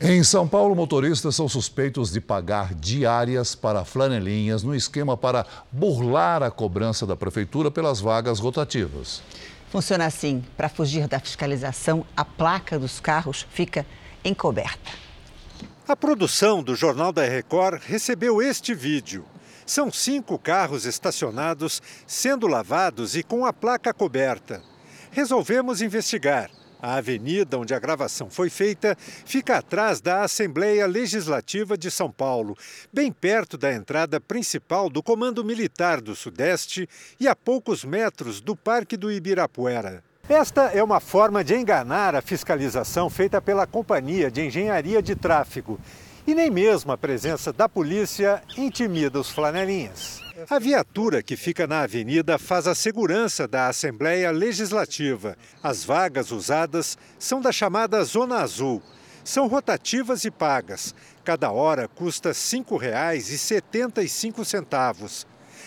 Em 0.00 0.24
São 0.24 0.46
Paulo, 0.46 0.74
motoristas 0.74 1.36
são 1.36 1.48
suspeitos 1.48 2.10
de 2.10 2.20
pagar 2.20 2.74
diárias 2.74 3.54
para 3.54 3.84
flanelinhas 3.84 4.64
no 4.64 4.74
esquema 4.74 5.16
para 5.16 5.46
burlar 5.70 6.42
a 6.42 6.50
cobrança 6.50 7.06
da 7.06 7.14
prefeitura 7.14 7.70
pelas 7.70 8.00
vagas 8.00 8.40
rotativas. 8.40 9.22
Funciona 9.70 10.04
assim: 10.04 10.44
para 10.56 10.68
fugir 10.68 11.06
da 11.06 11.20
fiscalização, 11.20 12.04
a 12.16 12.24
placa 12.24 12.76
dos 12.76 12.98
carros 12.98 13.46
fica 13.50 13.86
encoberta. 14.24 14.90
A 15.86 15.94
produção 15.94 16.60
do 16.60 16.74
Jornal 16.74 17.12
da 17.12 17.24
Record 17.24 17.80
recebeu 17.86 18.42
este 18.42 18.74
vídeo. 18.74 19.24
São 19.64 19.92
cinco 19.92 20.38
carros 20.38 20.86
estacionados, 20.86 21.80
sendo 22.04 22.48
lavados 22.48 23.14
e 23.14 23.22
com 23.22 23.46
a 23.46 23.52
placa 23.52 23.94
coberta. 23.94 24.60
Resolvemos 25.12 25.80
investigar. 25.80 26.50
A 26.86 26.96
avenida 26.96 27.58
onde 27.58 27.72
a 27.72 27.78
gravação 27.78 28.28
foi 28.28 28.50
feita 28.50 28.94
fica 28.98 29.56
atrás 29.56 30.02
da 30.02 30.22
Assembleia 30.22 30.86
Legislativa 30.86 31.78
de 31.78 31.90
São 31.90 32.10
Paulo, 32.10 32.54
bem 32.92 33.10
perto 33.10 33.56
da 33.56 33.72
entrada 33.72 34.20
principal 34.20 34.90
do 34.90 35.02
Comando 35.02 35.42
Militar 35.42 36.02
do 36.02 36.14
Sudeste 36.14 36.86
e 37.18 37.26
a 37.26 37.34
poucos 37.34 37.86
metros 37.86 38.38
do 38.38 38.54
Parque 38.54 38.98
do 38.98 39.10
Ibirapuera. 39.10 40.04
Esta 40.28 40.64
é 40.64 40.84
uma 40.84 41.00
forma 41.00 41.42
de 41.42 41.54
enganar 41.54 42.14
a 42.14 42.20
fiscalização 42.20 43.08
feita 43.08 43.40
pela 43.40 43.66
Companhia 43.66 44.30
de 44.30 44.42
Engenharia 44.42 45.00
de 45.00 45.16
Tráfego. 45.16 45.80
E 46.26 46.34
nem 46.34 46.50
mesmo 46.50 46.92
a 46.92 46.98
presença 46.98 47.50
da 47.50 47.66
polícia 47.66 48.42
intimida 48.58 49.18
os 49.18 49.30
flanelinhas. 49.30 50.23
A 50.50 50.58
viatura 50.58 51.22
que 51.22 51.36
fica 51.36 51.64
na 51.66 51.82
avenida 51.82 52.38
faz 52.38 52.66
a 52.66 52.74
segurança 52.74 53.48
da 53.48 53.68
Assembleia 53.68 54.30
Legislativa. 54.30 55.38
As 55.62 55.84
vagas 55.84 56.30
usadas 56.30 56.98
são 57.18 57.40
da 57.40 57.50
chamada 57.50 58.04
Zona 58.04 58.40
Azul. 58.40 58.82
São 59.24 59.46
rotativas 59.46 60.26
e 60.26 60.30
pagas. 60.30 60.94
Cada 61.24 61.50
hora 61.50 61.88
custa 61.88 62.28
R$ 62.28 62.34
5,75. 62.34 65.24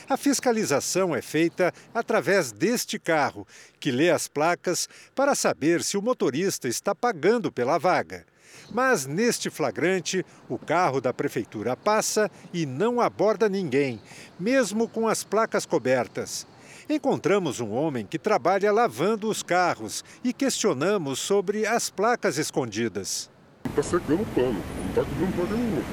A 0.07 0.15
fiscalização 0.15 1.15
é 1.15 1.23
feita 1.23 1.73
através 1.91 2.51
deste 2.51 2.99
carro, 2.99 3.47
que 3.79 3.91
lê 3.91 4.11
as 4.11 4.27
placas 4.27 4.87
para 5.15 5.33
saber 5.33 5.83
se 5.83 5.97
o 5.97 6.03
motorista 6.03 6.67
está 6.67 6.93
pagando 6.93 7.51
pela 7.51 7.79
vaga. 7.79 8.27
Mas 8.71 9.05
neste 9.05 9.49
flagrante, 9.49 10.25
o 10.49 10.57
carro 10.57 10.99
da 10.99 11.13
prefeitura 11.13 11.75
passa 11.75 12.29
e 12.53 12.65
não 12.65 12.99
aborda 12.99 13.47
ninguém, 13.49 14.01
mesmo 14.39 14.87
com 14.87 15.07
as 15.07 15.23
placas 15.23 15.65
cobertas. 15.65 16.45
Encontramos 16.89 17.59
um 17.59 17.73
homem 17.73 18.05
que 18.05 18.17
trabalha 18.17 18.71
lavando 18.71 19.29
os 19.29 19.43
carros 19.43 20.05
e 20.23 20.31
questionamos 20.31 21.19
sobre 21.19 21.65
as 21.65 21.89
placas 21.89 22.37
escondidas. 22.37 23.29
Está 23.65 23.83
secando 23.83 24.21
o 24.21 24.25
pano, 24.27 24.63
não 24.79 24.89
está 24.89 25.03
cobrindo 25.03 25.33
para 25.33 25.57
nenhum. 25.57 25.83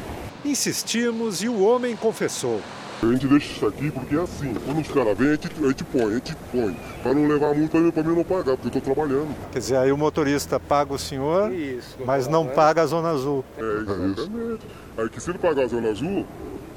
Insistimos 0.45 1.43
e 1.43 1.49
o 1.49 1.63
homem 1.63 1.97
confessou. 1.97 2.61
A 3.03 3.07
gente 3.07 3.27
deixa 3.27 3.53
isso 3.53 3.67
aqui 3.67 3.91
porque 3.91 4.15
é 4.15 4.21
assim, 4.21 4.55
quando 4.65 4.81
os 4.81 4.89
caras 4.89 5.19
vêm, 5.19 5.29
a 5.29 5.33
gente, 5.33 5.49
a 5.63 5.69
gente 5.69 5.85
põe, 5.85 6.05
a 6.05 6.15
gente 6.15 6.37
põe. 6.51 6.77
Para 7.03 7.15
não 7.15 7.27
levar 7.27 7.51
a 7.51 7.55
multa 7.55 7.93
para 7.93 8.03
mim 8.03 8.17
não 8.17 8.25
pagar, 8.25 8.57
porque 8.57 8.67
eu 8.67 8.79
estou 8.79 8.95
trabalhando. 8.95 9.35
Quer 9.53 9.59
dizer, 9.59 9.77
aí 9.77 9.93
o 9.93 9.99
motorista 9.99 10.59
paga 10.59 10.95
o 10.95 10.99
senhor, 10.99 11.53
isso, 11.53 11.97
mas 12.05 12.27
não 12.29 12.47
paga 12.47 12.83
a 12.83 12.87
Zona 12.87 13.11
Azul. 13.11 13.45
É, 13.59 13.63
exatamente. 13.83 14.67
Aí 14.97 15.09
que 15.09 15.21
se 15.21 15.31
ele 15.31 15.39
pagar 15.39 15.65
a 15.65 15.67
Zona 15.67 15.91
Azul, 15.91 16.27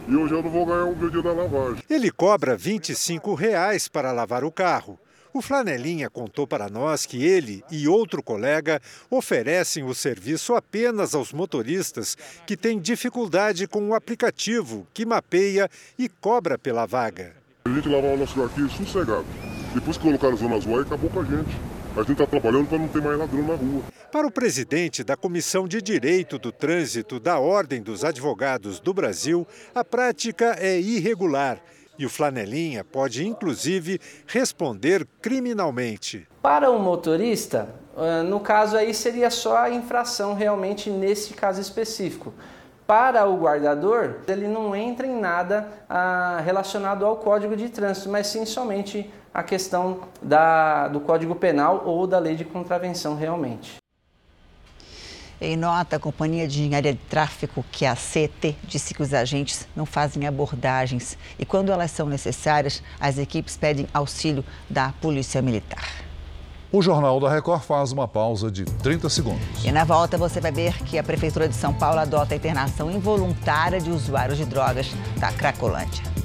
eu 0.10 0.28
já 0.28 0.36
não 0.42 0.50
vou 0.50 0.66
ganhar 0.66 0.86
um 0.86 1.10
dia 1.10 1.22
da 1.22 1.32
lavagem. 1.32 1.84
Ele 1.90 2.12
cobra 2.12 2.58
25 2.58 3.34
reais 3.34 3.88
para 3.88 4.12
lavar 4.12 4.44
o 4.44 4.52
carro. 4.52 5.00
O 5.38 5.42
Flanelinha 5.42 6.10
contou 6.10 6.48
para 6.48 6.68
nós 6.68 7.06
que 7.06 7.24
ele 7.24 7.64
e 7.70 7.88
outro 7.88 8.24
colega 8.24 8.82
oferecem 9.08 9.84
o 9.84 9.94
serviço 9.94 10.56
apenas 10.56 11.14
aos 11.14 11.32
motoristas 11.32 12.18
que 12.48 12.58
têm 12.58 12.80
dificuldade 12.80 13.68
com 13.68 13.88
o 13.88 13.94
aplicativo 13.94 14.88
que 14.92 15.06
mapeia 15.06 15.70
e 15.96 16.10
cobra 16.10 16.58
pela 16.58 16.88
vaga. 16.88 17.36
A 17.66 17.70
gente 17.70 17.88
lavar 17.88 18.16
o 18.16 18.18
nosso 18.18 18.42
aqui 18.42 18.68
sossegado. 18.68 19.28
Depois 19.76 19.96
que 19.96 20.04
colocaram 20.06 20.36
zona 20.36 20.56
azul, 20.56 20.78
aí 20.78 20.82
acabou 20.82 21.08
com 21.08 21.20
a 21.20 21.24
gente. 21.24 21.56
A 21.96 22.00
gente 22.00 22.14
está 22.14 22.26
trabalhando 22.26 22.68
para 22.68 22.80
não 22.80 22.88
ter 22.88 23.02
mais 23.04 23.20
ladrão 23.20 23.44
na 23.44 23.54
rua. 23.54 23.84
Para 24.12 24.26
o 24.26 24.32
presidente 24.32 25.04
da 25.04 25.16
Comissão 25.16 25.68
de 25.68 25.84
Direito 25.84 26.40
do 26.40 26.52
Trânsito 26.52 27.20
da 27.20 27.38
Ordem 27.38 27.84
dos 27.84 28.04
Advogados 28.04 28.80
do 28.80 28.92
Brasil, 28.92 29.46
a 29.76 29.86
prática 29.86 30.56
é 30.60 30.80
irregular 30.80 31.62
e 31.98 32.06
o 32.06 32.10
flanelinha 32.10 32.84
pode, 32.84 33.26
inclusive, 33.26 34.00
responder 34.26 35.08
criminalmente. 35.22 36.28
Para 36.42 36.70
o 36.70 36.80
motorista, 36.80 37.70
no 38.28 38.40
caso 38.40 38.78
aí 38.78 38.94
seria 38.94 39.30
só 39.30 39.58
a 39.58 39.70
infração 39.70 40.34
realmente 40.34 40.90
nesse 40.90 41.34
caso 41.34 41.60
específico. 41.60 42.34
Para 42.86 43.28
o 43.28 43.38
guardador, 43.38 44.22
ele 44.28 44.48
não 44.48 44.74
entra 44.74 45.06
em 45.06 45.20
nada 45.20 45.68
ah, 45.90 46.42
relacionado 46.46 47.06
ao 47.06 47.18
Código 47.18 47.54
de 47.54 47.68
Trânsito, 47.68 48.08
mas 48.08 48.28
sim 48.28 48.46
somente 48.46 49.12
a 49.34 49.44
questão 49.44 50.04
da, 50.22 50.88
do 50.88 51.02
Código 51.02 51.36
Penal 51.36 51.84
ou 51.86 52.08
da 52.08 52.18
Lei 52.18 52.36
de 52.36 52.46
Contravenção 52.46 53.16
realmente. 53.16 53.76
Em 55.40 55.56
nota, 55.56 55.98
a 55.98 56.00
Companhia 56.00 56.48
de 56.48 56.62
Engenharia 56.62 56.94
de 56.94 57.00
Tráfego, 57.00 57.64
que 57.72 57.86
é 57.86 57.90
a 57.90 57.96
CT, 57.96 58.56
disse 58.64 58.92
que 58.92 59.04
os 59.04 59.14
agentes 59.14 59.68
não 59.76 59.86
fazem 59.86 60.26
abordagens 60.26 61.16
e, 61.38 61.46
quando 61.46 61.72
elas 61.72 61.92
são 61.92 62.08
necessárias, 62.08 62.82
as 63.00 63.20
equipes 63.20 63.56
pedem 63.56 63.88
auxílio 63.94 64.44
da 64.68 64.92
Polícia 65.00 65.40
Militar. 65.40 66.08
O 66.72 66.82
Jornal 66.82 67.20
da 67.20 67.30
Record 67.30 67.62
faz 67.62 67.92
uma 67.92 68.08
pausa 68.08 68.50
de 68.50 68.66
30 68.66 69.10
segundos. 69.10 69.64
E 69.64 69.72
na 69.72 69.84
volta 69.84 70.18
você 70.18 70.42
vai 70.42 70.52
ver 70.52 70.74
que 70.84 70.98
a 70.98 71.04
Prefeitura 71.04 71.48
de 71.48 71.56
São 71.56 71.72
Paulo 71.72 72.00
adota 72.00 72.34
a 72.34 72.38
internação 72.38 72.90
involuntária 72.90 73.80
de 73.80 73.92
usuários 73.92 74.40
de 74.40 74.46
drogas 74.46 74.88
da 75.20 75.32
Cracolândia. 75.32 76.17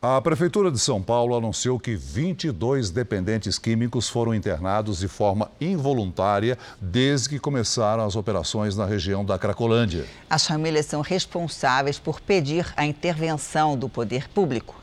A 0.00 0.20
Prefeitura 0.20 0.70
de 0.70 0.78
São 0.78 1.02
Paulo 1.02 1.34
anunciou 1.34 1.80
que 1.80 1.96
22 1.96 2.90
dependentes 2.90 3.58
químicos 3.58 4.10
foram 4.10 4.34
internados 4.34 4.98
de 4.98 5.08
forma 5.08 5.50
involuntária 5.58 6.58
desde 6.78 7.30
que 7.30 7.38
começaram 7.38 8.04
as 8.04 8.14
operações 8.14 8.76
na 8.76 8.84
região 8.84 9.24
da 9.24 9.38
Cracolândia. 9.38 10.04
As 10.28 10.46
famílias 10.46 10.84
são 10.84 11.00
responsáveis 11.00 11.98
por 11.98 12.20
pedir 12.20 12.70
a 12.76 12.84
intervenção 12.84 13.74
do 13.74 13.88
poder 13.88 14.28
público. 14.28 14.74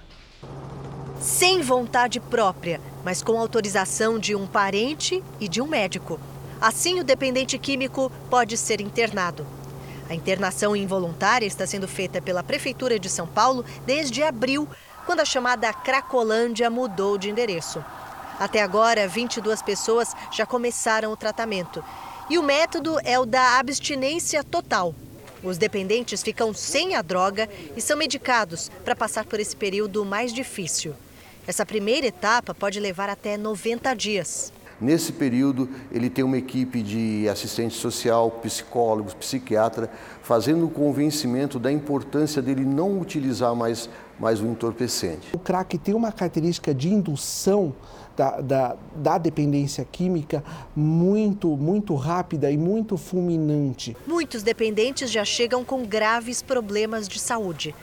Sem 1.21 1.61
vontade 1.61 2.19
própria, 2.19 2.81
mas 3.05 3.21
com 3.21 3.39
autorização 3.39 4.17
de 4.17 4.33
um 4.33 4.47
parente 4.47 5.23
e 5.39 5.47
de 5.47 5.61
um 5.61 5.67
médico. 5.67 6.19
Assim, 6.59 6.99
o 6.99 7.03
dependente 7.03 7.59
químico 7.59 8.11
pode 8.31 8.57
ser 8.57 8.81
internado. 8.81 9.45
A 10.09 10.15
internação 10.15 10.75
involuntária 10.75 11.45
está 11.45 11.65
sendo 11.65 11.87
feita 11.87 12.21
pela 12.21 12.43
Prefeitura 12.43 12.99
de 12.99 13.09
São 13.09 13.25
Paulo 13.25 13.63
desde 13.85 14.21
abril, 14.21 14.67
quando 15.05 15.19
a 15.19 15.25
chamada 15.25 15.73
Cracolândia 15.73 16.69
mudou 16.69 17.17
de 17.17 17.29
endereço. 17.29 17.83
Até 18.39 18.61
agora, 18.61 19.07
22 19.07 19.61
pessoas 19.61 20.13
já 20.31 20.45
começaram 20.45 21.11
o 21.11 21.17
tratamento. 21.17 21.83
E 22.29 22.37
o 22.37 22.43
método 22.43 22.97
é 23.03 23.19
o 23.19 23.25
da 23.25 23.59
abstinência 23.59 24.43
total. 24.43 24.95
Os 25.43 25.57
dependentes 25.57 26.23
ficam 26.23 26.53
sem 26.53 26.95
a 26.95 27.01
droga 27.01 27.49
e 27.75 27.81
são 27.81 27.97
medicados 27.97 28.71
para 28.83 28.95
passar 28.95 29.25
por 29.25 29.39
esse 29.39 29.55
período 29.55 30.05
mais 30.05 30.33
difícil. 30.33 30.95
Essa 31.45 31.65
primeira 31.65 32.07
etapa 32.07 32.55
pode 32.55 32.79
levar 32.79 33.09
até 33.09 33.35
90 33.35 33.93
dias. 33.93 34.53
Nesse 34.79 35.13
período, 35.13 35.69
ele 35.91 36.09
tem 36.09 36.23
uma 36.23 36.37
equipe 36.37 36.81
de 36.81 37.27
assistente 37.29 37.75
social, 37.75 38.29
psicólogos, 38.31 39.13
psiquiatra, 39.13 39.89
fazendo 40.21 40.65
o 40.65 40.69
convencimento 40.69 41.59
da 41.59 41.71
importância 41.71 42.41
dele 42.41 42.65
não 42.65 42.99
utilizar 42.99 43.55
mais, 43.55 43.89
mais 44.19 44.41
o 44.41 44.45
entorpecente. 44.45 45.29
O 45.33 45.39
crack 45.39 45.77
tem 45.77 45.93
uma 45.93 46.11
característica 46.11 46.73
de 46.73 46.89
indução 46.89 47.73
da, 48.15 48.41
da, 48.41 48.75
da, 48.95 49.17
dependência 49.17 49.85
química 49.91 50.43
muito, 50.75 51.47
muito 51.57 51.95
rápida 51.95 52.51
e 52.51 52.57
muito 52.57 52.95
fulminante. 52.95 53.97
Muitos 54.05 54.43
dependentes 54.43 55.09
já 55.09 55.25
chegam 55.25 55.63
com 55.63 55.83
graves 55.85 56.41
problemas 56.41 57.07
de 57.07 57.19
saúde. 57.19 57.73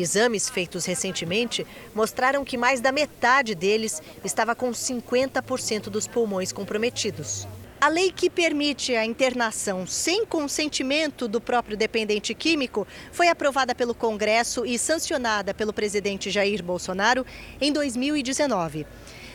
Exames 0.00 0.48
feitos 0.48 0.84
recentemente 0.84 1.66
mostraram 1.94 2.44
que 2.44 2.56
mais 2.56 2.80
da 2.80 2.92
metade 2.92 3.54
deles 3.54 4.00
estava 4.24 4.54
com 4.54 4.70
50% 4.70 5.90
dos 5.90 6.06
pulmões 6.06 6.52
comprometidos. 6.52 7.46
A 7.80 7.86
lei 7.86 8.10
que 8.10 8.28
permite 8.28 8.96
a 8.96 9.04
internação 9.04 9.86
sem 9.86 10.26
consentimento 10.26 11.28
do 11.28 11.40
próprio 11.40 11.76
dependente 11.76 12.34
químico 12.34 12.86
foi 13.12 13.28
aprovada 13.28 13.72
pelo 13.72 13.94
Congresso 13.94 14.66
e 14.66 14.76
sancionada 14.76 15.54
pelo 15.54 15.72
presidente 15.72 16.28
Jair 16.28 16.60
Bolsonaro 16.60 17.24
em 17.60 17.72
2019. 17.72 18.84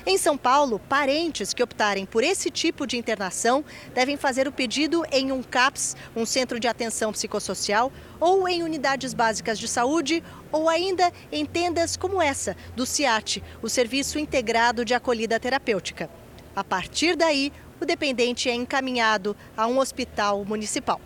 Em 0.06 0.18
São 0.18 0.38
Paulo, 0.38 0.80
parentes 0.80 1.54
que 1.54 1.64
optarem 1.64 2.06
por 2.06 2.26
esse 2.26 2.50
tipo 2.50 2.86
de 2.86 2.98
internação 2.98 3.64
devem 3.94 4.18
fazer 4.18 4.50
o 4.50 4.52
pedido 4.52 5.06
em 5.10 5.32
um 5.32 5.42
CAPS, 5.42 5.96
um 6.14 6.26
centro 6.26 6.60
de 6.60 6.68
atenção 6.68 7.14
psicossocial, 7.14 7.90
ou 8.20 8.46
em 8.46 8.64
unidades 8.64 9.14
básicas 9.14 9.58
de 9.58 9.66
saúde, 9.66 10.22
ou 10.52 10.68
ainda 10.68 11.10
em 11.32 11.46
tendas 11.46 11.96
como 11.96 12.22
essa, 12.22 12.54
do 12.76 12.86
CIAT, 12.86 13.42
o 13.62 13.70
Serviço 13.70 14.20
Integrado 14.20 14.84
de 14.84 14.94
Acolhida 14.94 15.40
Terapêutica. 15.40 16.10
A 16.54 16.66
partir 16.66 17.16
daí, 17.16 17.54
o 17.80 17.86
dependente 17.86 18.50
é 18.50 18.54
encaminhado 18.54 19.38
a 19.56 19.68
um 19.68 19.80
hospital 19.80 20.44
municipal. 20.44 21.00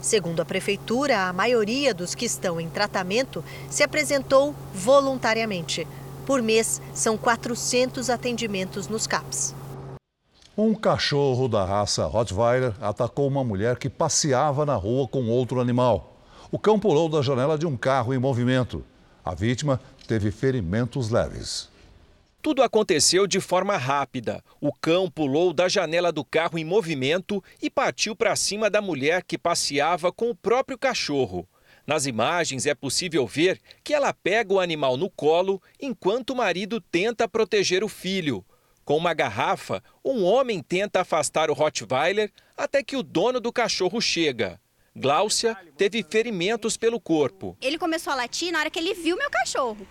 Segundo 0.00 0.40
a 0.40 0.44
prefeitura, 0.44 1.28
a 1.28 1.32
maioria 1.32 1.94
dos 1.94 2.16
que 2.16 2.24
estão 2.24 2.60
em 2.60 2.68
tratamento 2.68 3.44
se 3.68 3.84
apresentou 3.84 4.56
voluntariamente. 4.74 5.86
Por 6.30 6.42
mês, 6.42 6.80
são 6.94 7.18
400 7.18 8.08
atendimentos 8.08 8.86
nos 8.86 9.04
CAPs. 9.04 9.52
Um 10.56 10.76
cachorro 10.76 11.48
da 11.48 11.64
raça 11.64 12.06
Rottweiler 12.06 12.72
atacou 12.80 13.26
uma 13.26 13.42
mulher 13.42 13.76
que 13.78 13.90
passeava 13.90 14.64
na 14.64 14.76
rua 14.76 15.08
com 15.08 15.28
outro 15.28 15.60
animal. 15.60 16.20
O 16.48 16.56
cão 16.56 16.78
pulou 16.78 17.08
da 17.08 17.20
janela 17.20 17.58
de 17.58 17.66
um 17.66 17.76
carro 17.76 18.14
em 18.14 18.18
movimento. 18.18 18.84
A 19.24 19.34
vítima 19.34 19.80
teve 20.06 20.30
ferimentos 20.30 21.10
leves. 21.10 21.68
Tudo 22.40 22.62
aconteceu 22.62 23.26
de 23.26 23.40
forma 23.40 23.76
rápida. 23.76 24.40
O 24.60 24.72
cão 24.72 25.10
pulou 25.10 25.52
da 25.52 25.68
janela 25.68 26.12
do 26.12 26.24
carro 26.24 26.60
em 26.60 26.64
movimento 26.64 27.42
e 27.60 27.68
partiu 27.68 28.14
para 28.14 28.36
cima 28.36 28.70
da 28.70 28.80
mulher 28.80 29.24
que 29.24 29.36
passeava 29.36 30.12
com 30.12 30.30
o 30.30 30.36
próprio 30.36 30.78
cachorro. 30.78 31.44
Nas 31.90 32.06
imagens 32.06 32.66
é 32.66 32.72
possível 32.72 33.26
ver 33.26 33.60
que 33.82 33.92
ela 33.92 34.14
pega 34.14 34.54
o 34.54 34.60
animal 34.60 34.96
no 34.96 35.10
colo 35.10 35.60
enquanto 35.80 36.30
o 36.30 36.36
marido 36.36 36.80
tenta 36.80 37.26
proteger 37.26 37.82
o 37.82 37.88
filho. 37.88 38.44
Com 38.84 38.96
uma 38.96 39.12
garrafa, 39.12 39.82
um 40.04 40.22
homem 40.22 40.62
tenta 40.62 41.00
afastar 41.00 41.50
o 41.50 41.52
Rottweiler 41.52 42.30
até 42.56 42.80
que 42.80 42.94
o 42.94 43.02
dono 43.02 43.40
do 43.40 43.52
cachorro 43.52 44.00
chega. 44.00 44.60
Gláucia 44.94 45.56
teve 45.76 46.04
ferimentos 46.08 46.76
pelo 46.76 47.00
corpo. 47.00 47.56
Ele 47.60 47.76
começou 47.76 48.12
a 48.12 48.16
latir 48.16 48.52
na 48.52 48.60
hora 48.60 48.70
que 48.70 48.78
ele 48.78 48.94
viu 48.94 49.16
meu 49.16 49.28
cachorro. 49.28 49.84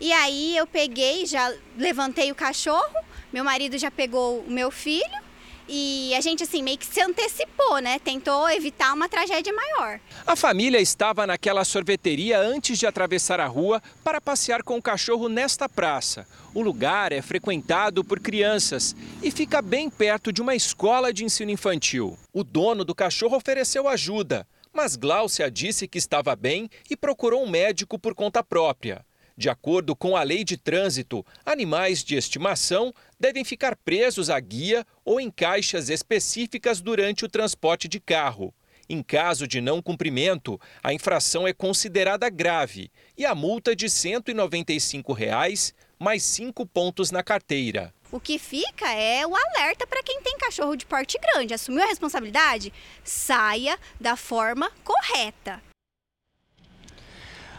E 0.00 0.12
aí 0.12 0.56
eu 0.56 0.64
peguei, 0.64 1.26
já 1.26 1.52
levantei 1.76 2.30
o 2.30 2.36
cachorro, 2.36 2.94
meu 3.32 3.42
marido 3.42 3.76
já 3.76 3.90
pegou 3.90 4.42
o 4.42 4.48
meu 4.48 4.70
filho 4.70 5.31
e 5.74 6.14
a 6.14 6.20
gente, 6.20 6.42
assim, 6.42 6.62
meio 6.62 6.76
que 6.76 6.84
se 6.84 7.00
antecipou, 7.00 7.78
né? 7.78 7.98
Tentou 7.98 8.46
evitar 8.50 8.92
uma 8.92 9.08
tragédia 9.08 9.54
maior. 9.54 9.98
A 10.26 10.36
família 10.36 10.78
estava 10.78 11.26
naquela 11.26 11.64
sorveteria 11.64 12.38
antes 12.38 12.78
de 12.78 12.86
atravessar 12.86 13.40
a 13.40 13.46
rua 13.46 13.82
para 14.04 14.20
passear 14.20 14.62
com 14.62 14.76
o 14.76 14.82
cachorro 14.82 15.30
nesta 15.30 15.70
praça. 15.70 16.28
O 16.52 16.60
lugar 16.60 17.10
é 17.10 17.22
frequentado 17.22 18.04
por 18.04 18.20
crianças 18.20 18.94
e 19.22 19.30
fica 19.30 19.62
bem 19.62 19.88
perto 19.88 20.30
de 20.30 20.42
uma 20.42 20.54
escola 20.54 21.10
de 21.10 21.24
ensino 21.24 21.50
infantil. 21.50 22.18
O 22.34 22.44
dono 22.44 22.84
do 22.84 22.94
cachorro 22.94 23.38
ofereceu 23.38 23.88
ajuda, 23.88 24.46
mas 24.74 24.94
Gláucia 24.94 25.50
disse 25.50 25.88
que 25.88 25.96
estava 25.96 26.36
bem 26.36 26.68
e 26.90 26.94
procurou 26.94 27.42
um 27.42 27.48
médico 27.48 27.98
por 27.98 28.14
conta 28.14 28.44
própria. 28.44 29.02
De 29.36 29.48
acordo 29.48 29.96
com 29.96 30.14
a 30.14 30.22
lei 30.22 30.44
de 30.44 30.56
trânsito, 30.56 31.24
animais 31.44 32.04
de 32.04 32.16
estimação 32.16 32.92
devem 33.22 33.44
ficar 33.44 33.76
presos 33.76 34.28
à 34.28 34.40
guia 34.40 34.84
ou 35.04 35.20
em 35.20 35.30
caixas 35.30 35.88
específicas 35.88 36.80
durante 36.80 37.24
o 37.24 37.28
transporte 37.28 37.86
de 37.86 38.00
carro. 38.00 38.52
Em 38.88 39.00
caso 39.00 39.46
de 39.46 39.60
não 39.60 39.80
cumprimento, 39.80 40.60
a 40.82 40.92
infração 40.92 41.46
é 41.46 41.52
considerada 41.52 42.28
grave 42.28 42.90
e 43.16 43.24
a 43.24 43.32
multa 43.32 43.76
de 43.76 43.88
195 43.88 45.12
reais, 45.12 45.72
mais 46.00 46.24
cinco 46.24 46.66
pontos 46.66 47.12
na 47.12 47.22
carteira. 47.22 47.94
O 48.10 48.18
que 48.18 48.40
fica 48.40 48.92
é 48.92 49.24
o 49.24 49.36
alerta 49.36 49.86
para 49.86 50.02
quem 50.02 50.20
tem 50.20 50.36
cachorro 50.36 50.74
de 50.74 50.84
porte 50.84 51.16
grande. 51.16 51.54
Assumiu 51.54 51.84
a 51.84 51.86
responsabilidade? 51.86 52.72
Saia 53.04 53.78
da 54.00 54.16
forma 54.16 54.68
correta. 54.82 55.62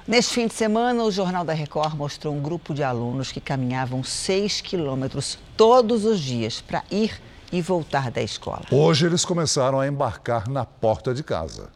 Neste 0.06 0.34
fim 0.34 0.48
de 0.48 0.54
semana, 0.54 1.02
o 1.02 1.10
Jornal 1.10 1.46
da 1.46 1.54
Record 1.54 1.96
mostrou 1.96 2.34
um 2.34 2.42
grupo 2.42 2.74
de 2.74 2.84
alunos 2.84 3.32
que 3.32 3.40
caminhavam 3.40 4.04
6 4.04 4.60
quilômetros 4.60 5.40
todos 5.56 6.04
os 6.04 6.20
dias 6.20 6.60
para 6.60 6.84
ir 6.92 7.22
e 7.54 7.62
voltar 7.62 8.12
da 8.12 8.22
escola. 8.22 8.64
Hoje 8.70 9.06
eles 9.06 9.24
começaram 9.24 9.80
a 9.80 9.88
embarcar 9.88 10.50
na 10.50 10.66
porta 10.66 11.14
de 11.14 11.24
casa. 11.24 11.70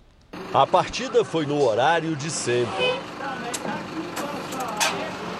A 0.53 0.67
partida 0.67 1.23
foi 1.23 1.45
no 1.45 1.63
horário 1.63 2.17
de 2.17 2.29
sempre. 2.29 2.99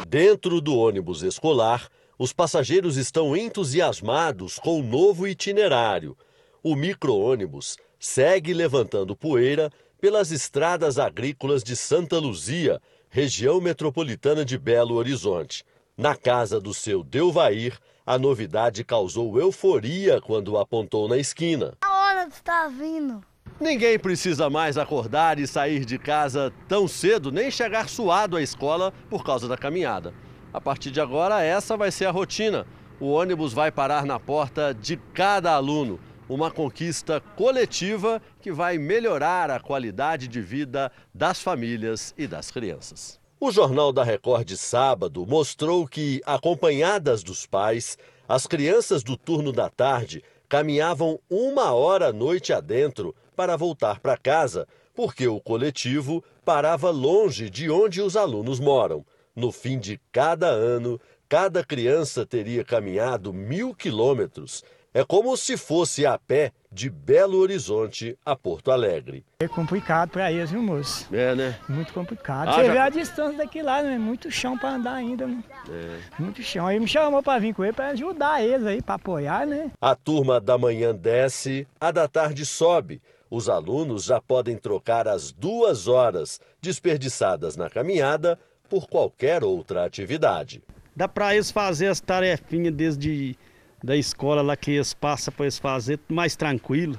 Dentro 0.08 0.62
do 0.62 0.74
ônibus 0.74 1.24
escolar, 1.24 1.90
os 2.18 2.32
passageiros 2.32 2.96
estão 2.96 3.36
entusiasmados 3.36 4.58
com 4.60 4.80
o 4.80 4.84
novo 4.84 5.28
itinerário. 5.28 6.16
O 6.64 6.74
micro-ônibus 6.74 7.76
segue 8.00 8.54
levantando 8.54 9.14
poeira 9.14 9.70
pelas 10.00 10.32
estradas 10.32 11.00
agrícolas 11.00 11.64
de 11.64 11.76
Santa 11.76 12.20
Luzia, 12.20 12.82
região 13.10 13.60
metropolitana 13.60 14.46
de 14.46 14.58
Belo 14.58 14.96
Horizonte. 14.96 15.64
Na 15.98 16.16
casa 16.16 16.60
do 16.60 16.74
seu 16.74 17.04
Delvair, 17.04 17.78
a 18.06 18.18
novidade 18.18 18.84
causou 18.84 19.40
euforia 19.40 20.22
quando 20.22 20.58
apontou 20.58 21.08
na 21.10 21.18
esquina. 21.18 21.74
A 21.82 21.90
hora 21.90 22.28
está 22.28 22.68
vindo. 22.68 23.22
Ninguém 23.60 23.98
precisa 23.98 24.50
mais 24.50 24.78
acordar 24.78 25.40
e 25.40 25.48
sair 25.48 25.84
de 25.84 25.98
casa 25.98 26.54
tão 26.68 26.88
cedo, 26.88 27.32
nem 27.32 27.50
chegar 27.50 27.90
suado 27.90 28.38
à 28.38 28.42
escola 28.42 28.94
por 29.10 29.24
causa 29.24 29.48
da 29.48 29.58
caminhada. 29.58 30.14
A 30.54 30.62
partir 30.62 30.92
de 30.92 31.02
agora, 31.02 31.44
essa 31.44 31.76
vai 31.76 31.92
ser 31.92 32.06
a 32.06 32.12
rotina. 32.12 32.68
O 33.00 33.08
ônibus 33.08 33.54
vai 33.54 33.72
parar 33.72 34.06
na 34.06 34.20
porta 34.20 34.74
de 34.74 34.98
cada 35.14 35.54
aluno 35.54 36.00
uma 36.30 36.52
conquista 36.52 37.22
coletiva 37.36 38.22
que 38.42 38.52
vai 38.52 38.78
melhorar 38.78 39.50
a 39.50 39.60
qualidade 39.60 40.28
de 40.28 40.42
vida 40.42 40.92
das 41.14 41.42
famílias 41.42 42.14
e 42.18 42.28
das 42.28 42.52
crianças. 42.52 43.20
O 43.40 43.52
Jornal 43.52 43.94
da 43.94 44.04
Record 44.04 44.46
de 44.46 44.58
sábado 44.58 45.26
mostrou 45.26 45.88
que, 45.88 46.22
acompanhadas 46.26 47.24
dos 47.24 47.46
pais, 47.46 47.98
as 48.28 48.48
crianças 48.48 49.04
do 49.04 49.16
turno 49.16 49.52
da 49.52 49.70
tarde 49.70 50.24
caminhavam 50.50 51.20
uma 51.30 51.74
hora 51.74 52.12
noite 52.12 52.52
adentro 52.52 53.16
para 53.36 53.56
voltar 53.56 54.00
para 54.00 54.18
casa, 54.18 54.68
porque 54.96 55.28
o 55.28 55.40
coletivo 55.40 56.24
parava 56.44 56.90
longe 56.90 57.50
de 57.50 57.70
onde 57.70 58.02
os 58.02 58.18
alunos 58.18 58.60
moram. 58.60 59.06
No 59.36 59.52
fim 59.52 59.78
de 59.78 60.00
cada 60.12 60.48
ano, 60.48 61.00
cada 61.30 61.64
criança 61.64 62.26
teria 62.26 62.64
caminhado 62.64 63.32
mil 63.32 63.76
quilômetros 63.76 64.64
É 64.94 65.04
como 65.04 65.36
se 65.38 65.58
fosse 65.58 66.06
a 66.06 66.18
pé 66.18 66.52
de 66.72 66.90
Belo 66.90 67.38
Horizonte 67.38 68.18
a 68.26 68.36
Porto 68.36 68.72
Alegre. 68.72 69.24
É 69.40 69.48
complicado 69.48 70.10
para 70.10 70.32
eles, 70.32 70.50
viu, 70.50 70.62
moço? 70.62 71.08
É, 71.14 71.36
né? 71.36 71.60
Muito 71.70 71.94
complicado. 71.94 72.50
Ah, 72.50 72.54
Você 72.54 72.66
já- 72.66 72.74
vê 72.74 72.80
a 72.80 72.90
distância 72.90 73.38
daqui 73.38 73.62
lá, 73.62 73.84
né? 73.84 73.98
Muito 73.98 74.32
chão 74.32 74.58
para 74.58 74.76
andar 74.76 74.94
ainda, 74.96 75.28
né? 75.28 75.44
É. 75.70 76.00
Muito 76.22 76.42
chão. 76.42 76.66
Aí 76.66 76.80
me 76.80 76.88
chamou 76.88 77.22
para 77.22 77.40
vir 77.40 77.54
com 77.54 77.64
ele 77.64 77.74
para 77.74 77.90
ajudar 77.90 78.44
eles 78.44 78.66
aí, 78.66 78.82
para 78.82 78.96
apoiar, 78.96 79.46
né? 79.46 79.72
A 79.80 79.94
turma 79.96 80.40
da 80.42 80.58
manhã 80.58 80.96
desce, 80.96 81.68
a 81.80 81.92
da 81.92 82.08
tarde 82.08 82.46
sobe. 82.46 83.02
Os 83.30 83.50
alunos 83.50 84.06
já 84.06 84.22
podem 84.22 84.56
trocar 84.58 85.08
as 85.08 85.32
duas 85.32 85.88
horas 85.88 86.40
desperdiçadas 86.62 87.56
na 87.58 87.70
caminhada 87.70 88.40
por 88.70 88.88
qualquer 88.88 89.44
outra 89.44 89.86
atividade. 89.86 90.64
Dá 90.96 91.08
para 91.08 91.36
eles 91.36 91.52
fazer 91.52 91.88
as 91.88 92.00
tarefinhas 92.02 92.74
desde 92.74 93.38
da 93.84 93.96
escola 93.96 94.42
lá 94.42 94.56
que 94.56 94.72
eles 94.72 94.94
passam 94.94 95.34
para 95.34 95.46
eles 95.46 95.58
fazer 95.58 96.00
mais 96.10 96.36
tranquilo. 96.36 96.98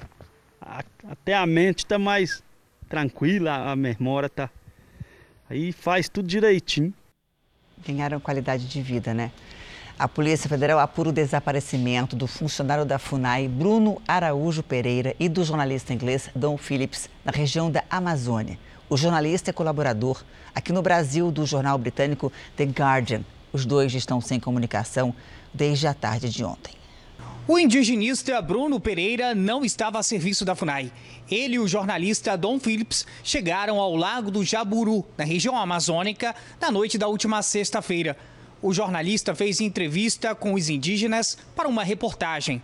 A- 0.60 0.84
Até 1.10 1.34
a 1.34 1.46
mente 1.46 1.84
tá 1.86 1.98
mais 1.98 2.42
tranquila, 2.88 3.70
a 3.70 3.76
memória 3.76 4.28
tá. 4.28 4.50
Aí 5.50 5.72
faz 5.72 6.08
tudo 6.08 6.28
direitinho. 6.28 6.92
Ganharam 7.86 8.20
qualidade 8.20 8.66
de 8.68 8.82
vida, 8.82 9.14
né? 9.14 9.30
A 9.98 10.06
Polícia 10.06 10.48
Federal 10.48 10.78
apura 10.78 11.08
o 11.08 11.12
desaparecimento 11.12 12.14
do 12.14 12.26
funcionário 12.26 12.84
da 12.84 12.98
FUNAI, 13.00 13.48
Bruno 13.48 14.00
Araújo 14.06 14.62
Pereira, 14.62 15.14
e 15.18 15.28
do 15.28 15.42
jornalista 15.44 15.92
inglês 15.92 16.30
Don 16.36 16.56
Phillips, 16.56 17.10
na 17.24 17.32
região 17.32 17.68
da 17.70 17.82
Amazônia. 17.90 18.58
O 18.88 18.96
jornalista 18.96 19.50
é 19.50 19.52
colaborador 19.52 20.22
aqui 20.54 20.72
no 20.72 20.82
Brasil 20.82 21.30
do 21.32 21.44
jornal 21.44 21.76
britânico 21.78 22.32
The 22.56 22.64
Guardian. 22.64 23.22
Os 23.52 23.64
dois 23.64 23.94
estão 23.94 24.20
sem 24.20 24.38
comunicação 24.38 25.14
desde 25.52 25.86
a 25.86 25.94
tarde 25.94 26.28
de 26.28 26.44
ontem. 26.44 26.78
O 27.46 27.58
indigenista 27.58 28.42
Bruno 28.42 28.78
Pereira 28.78 29.34
não 29.34 29.64
estava 29.64 29.98
a 29.98 30.02
serviço 30.02 30.44
da 30.44 30.54
FUNAI. 30.54 30.92
Ele 31.30 31.54
e 31.54 31.58
o 31.58 31.66
jornalista 31.66 32.36
Dom 32.36 32.60
Phillips 32.60 33.06
chegaram 33.24 33.80
ao 33.80 33.96
Lago 33.96 34.30
do 34.30 34.44
Jaburu, 34.44 35.02
na 35.16 35.24
região 35.24 35.56
amazônica, 35.56 36.34
na 36.60 36.70
noite 36.70 36.98
da 36.98 37.08
última 37.08 37.40
sexta-feira. 37.40 38.18
O 38.60 38.74
jornalista 38.74 39.34
fez 39.34 39.62
entrevista 39.62 40.34
com 40.34 40.52
os 40.52 40.68
indígenas 40.68 41.38
para 41.56 41.68
uma 41.68 41.82
reportagem. 41.82 42.62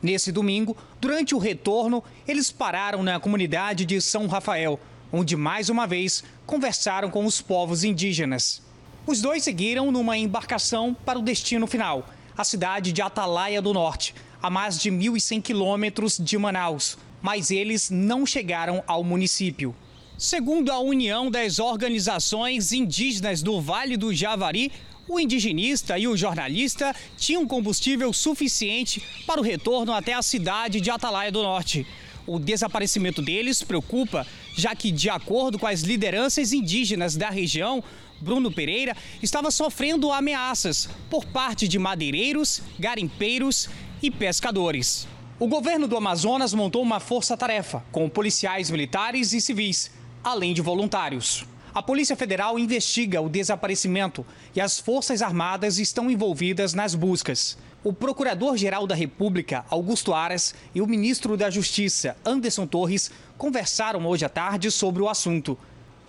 Nesse 0.00 0.32
domingo, 0.32 0.74
durante 0.98 1.34
o 1.34 1.38
retorno, 1.38 2.02
eles 2.26 2.50
pararam 2.50 3.02
na 3.02 3.20
comunidade 3.20 3.84
de 3.84 4.00
São 4.00 4.26
Rafael, 4.26 4.80
onde 5.12 5.36
mais 5.36 5.68
uma 5.68 5.86
vez 5.86 6.24
conversaram 6.46 7.10
com 7.10 7.26
os 7.26 7.42
povos 7.42 7.84
indígenas. 7.84 8.62
Os 9.04 9.20
dois 9.20 9.42
seguiram 9.42 9.90
numa 9.90 10.16
embarcação 10.16 10.94
para 11.04 11.18
o 11.18 11.22
destino 11.22 11.66
final, 11.66 12.08
a 12.38 12.44
cidade 12.44 12.92
de 12.92 13.02
Atalaia 13.02 13.60
do 13.60 13.74
Norte, 13.74 14.14
a 14.40 14.48
mais 14.48 14.78
de 14.78 14.92
1.100 14.92 15.42
quilômetros 15.42 16.18
de 16.18 16.38
Manaus, 16.38 16.96
mas 17.20 17.50
eles 17.50 17.90
não 17.90 18.24
chegaram 18.24 18.82
ao 18.86 19.02
município. 19.02 19.74
Segundo 20.16 20.70
a 20.70 20.78
União 20.78 21.32
das 21.32 21.58
Organizações 21.58 22.70
Indígenas 22.70 23.42
do 23.42 23.60
Vale 23.60 23.96
do 23.96 24.14
Javari, 24.14 24.70
o 25.08 25.18
indigenista 25.18 25.98
e 25.98 26.06
o 26.06 26.16
jornalista 26.16 26.94
tinham 27.16 27.44
combustível 27.44 28.12
suficiente 28.12 29.02
para 29.26 29.40
o 29.40 29.44
retorno 29.44 29.92
até 29.92 30.12
a 30.12 30.22
cidade 30.22 30.80
de 30.80 30.92
Atalaia 30.92 31.32
do 31.32 31.42
Norte. 31.42 31.84
O 32.24 32.38
desaparecimento 32.38 33.20
deles 33.20 33.64
preocupa, 33.64 34.24
já 34.56 34.76
que, 34.76 34.92
de 34.92 35.10
acordo 35.10 35.58
com 35.58 35.66
as 35.66 35.80
lideranças 35.80 36.52
indígenas 36.52 37.16
da 37.16 37.30
região, 37.30 37.82
Bruno 38.22 38.52
Pereira 38.52 38.96
estava 39.20 39.50
sofrendo 39.50 40.12
ameaças 40.12 40.88
por 41.10 41.24
parte 41.24 41.66
de 41.66 41.76
madeireiros, 41.76 42.62
garimpeiros 42.78 43.68
e 44.00 44.12
pescadores. 44.12 45.08
O 45.40 45.48
governo 45.48 45.88
do 45.88 45.96
Amazonas 45.96 46.54
montou 46.54 46.82
uma 46.82 47.00
força-tarefa 47.00 47.82
com 47.90 48.08
policiais 48.08 48.70
militares 48.70 49.32
e 49.32 49.40
civis, 49.40 49.90
além 50.22 50.54
de 50.54 50.62
voluntários. 50.62 51.44
A 51.74 51.82
Polícia 51.82 52.14
Federal 52.14 52.60
investiga 52.60 53.20
o 53.20 53.28
desaparecimento 53.28 54.24
e 54.54 54.60
as 54.60 54.78
Forças 54.78 55.20
Armadas 55.20 55.78
estão 55.78 56.08
envolvidas 56.08 56.74
nas 56.74 56.94
buscas. 56.94 57.58
O 57.82 57.92
Procurador-Geral 57.92 58.86
da 58.86 58.94
República, 58.94 59.64
Augusto 59.68 60.14
Aras, 60.14 60.54
e 60.72 60.80
o 60.80 60.86
Ministro 60.86 61.36
da 61.36 61.50
Justiça, 61.50 62.16
Anderson 62.24 62.66
Torres, 62.66 63.10
conversaram 63.36 64.06
hoje 64.06 64.24
à 64.24 64.28
tarde 64.28 64.70
sobre 64.70 65.02
o 65.02 65.08
assunto. 65.08 65.58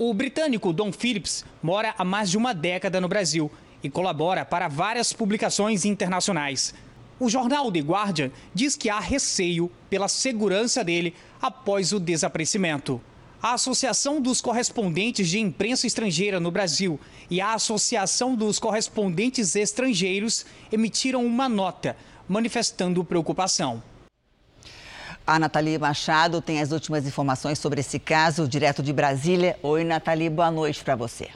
O 0.05 0.13
britânico 0.13 0.73
Don 0.73 0.91
Phillips 0.91 1.45
mora 1.61 1.95
há 1.97 2.03
mais 2.03 2.29
de 2.29 2.37
uma 2.37 2.53
década 2.53 2.99
no 2.99 3.07
Brasil 3.07 3.49
e 3.81 3.89
colabora 3.89 4.43
para 4.43 4.67
várias 4.67 5.13
publicações 5.13 5.85
internacionais. 5.85 6.73
O 7.17 7.29
jornal 7.29 7.71
The 7.71 7.79
Guardian 7.79 8.29
diz 8.53 8.75
que 8.75 8.89
há 8.89 8.99
receio 8.99 9.71
pela 9.89 10.09
segurança 10.09 10.83
dele 10.83 11.15
após 11.41 11.93
o 11.93 12.01
desaparecimento. 12.01 13.01
A 13.41 13.53
Associação 13.53 14.19
dos 14.19 14.41
Correspondentes 14.41 15.29
de 15.29 15.39
Imprensa 15.39 15.87
Estrangeira 15.87 16.37
no 16.37 16.51
Brasil 16.51 16.99
e 17.29 17.39
a 17.39 17.53
Associação 17.53 18.35
dos 18.35 18.59
Correspondentes 18.59 19.55
Estrangeiros 19.55 20.45
emitiram 20.69 21.25
uma 21.25 21.47
nota 21.47 21.95
manifestando 22.27 23.05
preocupação. 23.05 23.81
A 25.25 25.39
Nathalie 25.39 25.77
Machado 25.77 26.41
tem 26.41 26.59
as 26.59 26.73
últimas 26.73 27.07
informações 27.07 27.57
sobre 27.57 27.79
esse 27.79 27.97
caso, 27.97 28.45
direto 28.45 28.83
de 28.83 28.91
Brasília. 28.91 29.57
Oi, 29.63 29.85
Nathalie, 29.85 30.29
boa 30.29 30.51
noite 30.51 30.83
para 30.83 30.97
você. 30.97 31.29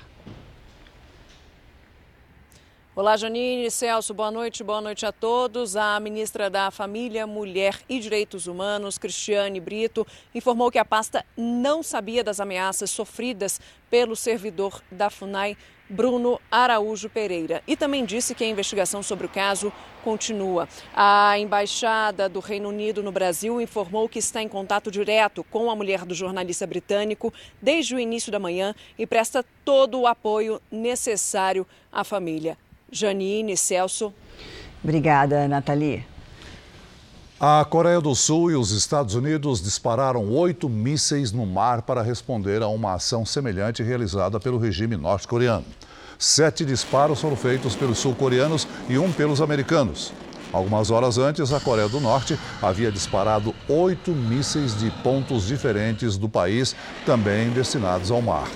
Olá, 2.93 3.15
Janine, 3.15 3.71
Celso, 3.71 4.13
boa 4.13 4.29
noite, 4.29 4.61
boa 4.61 4.81
noite 4.81 5.05
a 5.05 5.13
todos. 5.13 5.77
A 5.77 5.97
ministra 6.01 6.49
da 6.49 6.69
Família, 6.69 7.25
Mulher 7.25 7.79
e 7.87 7.97
Direitos 7.99 8.45
Humanos, 8.45 8.97
Cristiane 8.97 9.61
Brito, 9.61 10.05
informou 10.35 10.69
que 10.69 10.79
a 10.79 10.83
pasta 10.83 11.25
não 11.37 11.81
sabia 11.81 12.25
das 12.25 12.41
ameaças 12.41 12.89
sofridas 12.89 13.61
pelo 13.89 14.17
servidor 14.17 14.81
da 14.91 15.09
FUNAI, 15.09 15.55
Bruno 15.89 16.39
Araújo 16.51 17.09
Pereira. 17.09 17.61
E 17.67 17.75
também 17.75 18.05
disse 18.05 18.35
que 18.35 18.43
a 18.43 18.47
investigação 18.47 19.01
sobre 19.01 19.25
o 19.25 19.29
caso 19.29 19.71
continua. 20.03 20.67
A 20.95 21.37
embaixada 21.37 22.29
do 22.29 22.39
Reino 22.39 22.69
Unido 22.69 23.03
no 23.03 23.11
Brasil 23.11 23.59
informou 23.59 24.07
que 24.07 24.19
está 24.19 24.41
em 24.41 24.47
contato 24.47 24.89
direto 24.89 25.43
com 25.51 25.69
a 25.69 25.75
mulher 25.75 26.05
do 26.05 26.13
jornalista 26.13 26.65
britânico 26.65 27.33
desde 27.61 27.95
o 27.95 27.99
início 27.99 28.31
da 28.31 28.39
manhã 28.39 28.73
e 28.97 29.05
presta 29.05 29.45
todo 29.63 29.99
o 29.99 30.07
apoio 30.07 30.61
necessário 30.71 31.65
à 31.91 32.03
família. 32.03 32.57
Janine, 32.91 33.57
Celso. 33.57 34.13
Obrigada, 34.83 35.47
Nathalie. 35.47 36.16
A 37.39 37.63
Coreia 37.63 38.01
do 38.01 38.15
Sul 38.15 38.49
e 38.49 38.55
os 38.55 38.71
Estados 38.71 39.13
Unidos 39.13 39.61
dispararam 39.61 40.27
oito 40.31 40.67
mísseis 40.67 41.31
no 41.31 41.45
mar 41.45 41.83
para 41.83 42.01
responder 42.01 42.63
a 42.63 42.67
uma 42.67 42.95
ação 42.95 43.27
semelhante 43.27 43.83
realizada 43.83 44.39
pelo 44.39 44.57
regime 44.57 44.97
norte-coreano. 44.97 45.63
Sete 46.17 46.65
disparos 46.65 47.21
foram 47.21 47.35
feitos 47.35 47.75
pelos 47.75 47.99
sul-coreanos 47.99 48.67
e 48.89 48.97
um 48.97 49.11
pelos 49.11 49.39
americanos. 49.39 50.11
Algumas 50.51 50.89
horas 50.89 51.19
antes, 51.19 51.53
a 51.53 51.59
Coreia 51.59 51.87
do 51.87 51.99
Norte 51.99 52.39
havia 52.59 52.91
disparado 52.91 53.53
oito 53.69 54.13
mísseis 54.13 54.75
de 54.75 54.89
pontos 55.03 55.45
diferentes 55.45 56.17
do 56.17 56.27
país, 56.27 56.75
também 57.05 57.51
destinados 57.51 58.09
ao 58.09 58.19
mar. 58.19 58.47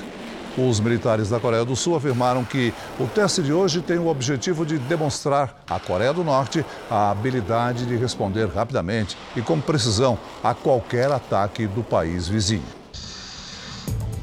Os 0.58 0.80
militares 0.80 1.30
da 1.30 1.40
Coreia 1.40 1.64
do 1.64 1.76
Sul 1.76 1.96
afirmaram 1.96 2.44
que 2.44 2.74
o 3.00 3.08
teste 3.08 3.42
de 3.42 3.54
hoje 3.54 3.82
tem 3.82 3.98
o 3.98 4.08
objetivo 4.08 4.66
de 4.66 4.78
demonstrar 4.78 5.64
à 5.70 5.80
Coreia 5.80 6.14
do 6.14 6.24
Norte 6.24 6.66
a 6.90 7.12
habilidade 7.12 7.86
de 7.86 7.96
responder 7.96 8.50
rapidamente 8.50 9.18
e 9.36 9.42
com 9.42 9.62
precisão 9.62 10.18
a 10.44 10.54
qualquer 10.54 11.12
ataque 11.12 11.66
do 11.68 11.84
país 11.84 12.28
vizinho. 12.28 12.82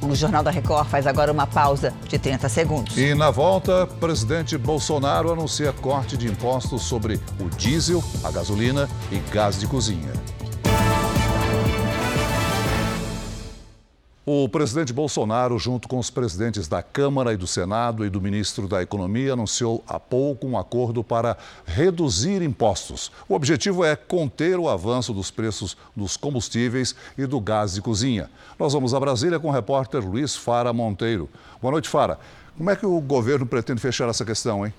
O 0.01 0.15
Jornal 0.15 0.43
da 0.45 0.51
Record 0.51 0.87
faz 0.89 1.07
agora 1.07 1.33
uma 1.33 1.47
pausa 1.47 1.93
de 2.09 2.19
30 2.19 2.49
segundos. 2.49 2.97
E 2.97 3.15
na 3.15 3.31
volta, 3.31 3.87
presidente 3.87 4.57
Bolsonaro 4.57 5.33
anuncia 5.33 5.73
corte 5.73 6.17
de 6.17 6.29
impostos 6.29 6.83
sobre 6.83 7.21
o 7.41 7.49
diesel, 7.57 8.03
a 8.23 8.31
gasolina 8.31 8.89
e 9.11 9.19
gás 9.33 9.59
de 9.59 9.67
cozinha. 9.67 10.13
O 14.31 14.47
presidente 14.47 14.93
Bolsonaro, 14.93 15.59
junto 15.59 15.89
com 15.89 15.99
os 15.99 16.11
presidentes 16.11 16.69
da 16.69 16.83
Câmara 16.83 17.33
e 17.33 17.37
do 17.39 17.47
Senado 17.47 18.05
e 18.05 18.11
do 18.11 18.21
ministro 18.21 18.69
da 18.69 18.83
Economia, 18.83 19.33
anunciou 19.33 19.83
há 19.89 19.99
pouco 19.99 20.47
um 20.47 20.59
acordo 20.59 21.03
para 21.03 21.35
reduzir 21.65 22.43
impostos. 22.43 23.11
O 23.27 23.33
objetivo 23.33 23.83
é 23.83 23.97
conter 23.97 24.59
o 24.59 24.69
avanço 24.69 25.15
dos 25.15 25.31
preços 25.31 25.79
dos 25.97 26.19
combustíveis 26.19 26.95
e 27.17 27.25
do 27.25 27.41
gás 27.41 27.73
de 27.73 27.81
cozinha. 27.81 28.29
Nós 28.59 28.75
vamos 28.75 28.93
a 28.93 29.01
Brasília 29.01 29.41
com 29.41 29.49
o 29.49 29.51
repórter 29.51 30.07
Luiz 30.07 30.37
Fara 30.37 30.75
Monteiro. 30.75 31.31
Boa 31.63 31.73
noite, 31.73 31.89
Fara. 31.89 32.19
Como 32.55 32.69
é 32.69 32.77
que 32.77 32.85
o 32.85 33.01
governo 33.01 33.47
pretende 33.47 33.81
fechar 33.81 34.11
essa 34.11 34.27
questão, 34.27 34.67
hein? 34.67 34.75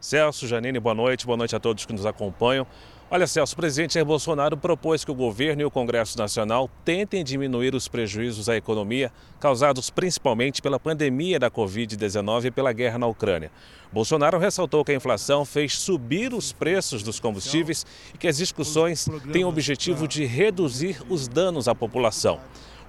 Celso, 0.00 0.48
Janine, 0.48 0.80
boa 0.80 0.94
noite. 0.94 1.26
Boa 1.26 1.36
noite 1.36 1.54
a 1.54 1.60
todos 1.60 1.84
que 1.84 1.92
nos 1.92 2.06
acompanham. 2.06 2.66
Olha, 3.14 3.26
Celso, 3.26 3.52
o 3.52 3.56
presidente 3.58 3.92
Jair 3.92 4.06
Bolsonaro 4.06 4.56
propôs 4.56 5.04
que 5.04 5.10
o 5.10 5.14
governo 5.14 5.60
e 5.60 5.64
o 5.66 5.70
Congresso 5.70 6.16
Nacional 6.16 6.70
tentem 6.82 7.22
diminuir 7.22 7.74
os 7.74 7.86
prejuízos 7.86 8.48
à 8.48 8.56
economia 8.56 9.12
causados 9.38 9.90
principalmente 9.90 10.62
pela 10.62 10.80
pandemia 10.80 11.38
da 11.38 11.50
Covid-19 11.50 12.46
e 12.46 12.50
pela 12.50 12.72
guerra 12.72 12.96
na 12.96 13.06
Ucrânia. 13.06 13.50
Bolsonaro 13.92 14.38
ressaltou 14.38 14.82
que 14.82 14.92
a 14.92 14.94
inflação 14.94 15.44
fez 15.44 15.74
subir 15.74 16.32
os 16.32 16.54
preços 16.54 17.02
dos 17.02 17.20
combustíveis 17.20 17.84
e 18.14 18.16
que 18.16 18.26
as 18.26 18.38
discussões 18.38 19.06
têm 19.30 19.44
o 19.44 19.48
objetivo 19.48 20.08
de 20.08 20.24
reduzir 20.24 21.02
os 21.10 21.28
danos 21.28 21.68
à 21.68 21.74
população. 21.74 22.40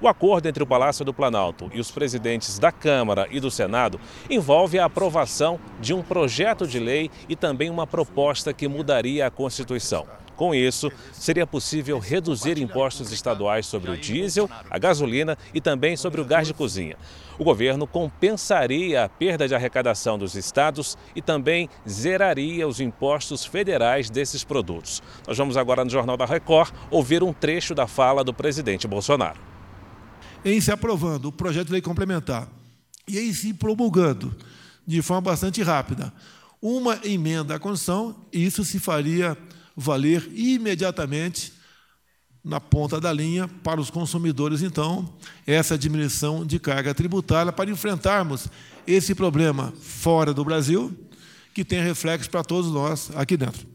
O 0.02 0.08
acordo 0.08 0.48
entre 0.48 0.64
o 0.64 0.68
Palácio 0.68 1.06
do 1.06 1.14
Planalto 1.14 1.70
e 1.74 1.80
os 1.80 1.92
presidentes 1.92 2.60
da 2.60 2.72
Câmara 2.72 3.28
e 3.32 3.40
do 3.40 3.50
Senado 3.50 4.00
envolve 4.30 4.80
a 4.80 4.86
aprovação 4.86 5.60
de 5.80 5.94
um 5.94 6.02
projeto 6.02 6.68
de 6.68 6.80
lei 6.80 7.10
e 7.30 7.36
também 7.36 7.70
uma 7.70 7.88
proposta 7.88 8.54
que 8.54 8.68
mudaria 8.68 9.26
a 9.26 9.32
Constituição. 9.32 10.06
Com 10.36 10.54
isso, 10.54 10.92
seria 11.12 11.46
possível 11.46 12.00
reduzir 12.00 12.58
impostos 12.58 13.12
estaduais 13.12 13.68
sobre 13.68 13.92
o 13.92 13.98
diesel, 13.98 14.50
a 14.70 14.80
gasolina 14.80 15.38
e 15.54 15.62
também 15.62 15.96
sobre 15.96 16.20
o 16.20 16.26
gás 16.26 16.48
de 16.48 16.54
cozinha. 16.54 16.98
O 17.38 17.44
governo 17.44 17.86
compensaria 17.86 19.04
a 19.04 19.10
perda 19.10 19.48
de 19.48 19.56
arrecadação 19.56 20.18
dos 20.18 20.36
estados 20.36 20.98
e 21.16 21.22
também 21.22 21.70
zeraria 21.88 22.68
os 22.68 22.80
impostos 22.80 23.46
federais 23.46 24.10
desses 24.10 24.44
produtos. 24.44 25.02
Nós 25.28 25.38
vamos 25.38 25.56
agora 25.56 25.84
no 25.84 25.90
Jornal 25.90 26.18
da 26.18 26.26
Record 26.26 26.74
ouvir 26.90 27.24
um 27.24 27.32
trecho 27.32 27.76
da 27.76 27.88
fala 27.88 28.24
do 28.24 28.34
presidente 28.34 28.88
Bolsonaro. 28.88 29.53
Em 30.46 30.60
se 30.60 30.72
aprovando 30.72 31.26
o 31.26 31.32
projeto 31.32 31.68
de 31.68 31.74
lei 31.74 31.82
complementar 31.82 32.48
e 33.08 33.20
em 33.20 33.34
se 33.34 33.54
promulgando 33.54 34.36
de 34.86 35.02
forma 35.02 35.22
bastante 35.22 35.62
rápida 35.62 36.12
uma 36.62 37.00
emenda 37.04 37.56
à 37.56 37.60
Constituição, 37.60 38.16
isso 38.32 38.64
se 38.64 38.80
faria 38.80 39.38
valer 39.76 40.30
imediatamente 40.34 41.52
na 42.44 42.60
ponta 42.60 43.00
da 43.00 43.12
linha 43.12 43.50
para 43.64 43.80
os 43.80 43.90
consumidores, 43.90 44.62
então, 44.62 45.14
essa 45.48 45.78
diminuição 45.78 46.46
de 46.46 46.60
carga 46.60 46.94
tributária 46.94 47.52
para 47.52 47.70
enfrentarmos 47.70 48.48
esse 48.86 49.16
problema 49.16 49.74
fora 49.82 50.34
do 50.34 50.44
Brasil, 50.44 50.94
que 51.54 51.64
tem 51.64 51.82
reflexo 51.82 52.30
para 52.30 52.44
todos 52.44 52.72
nós 52.72 53.12
aqui 53.16 53.38
dentro. 53.38 53.66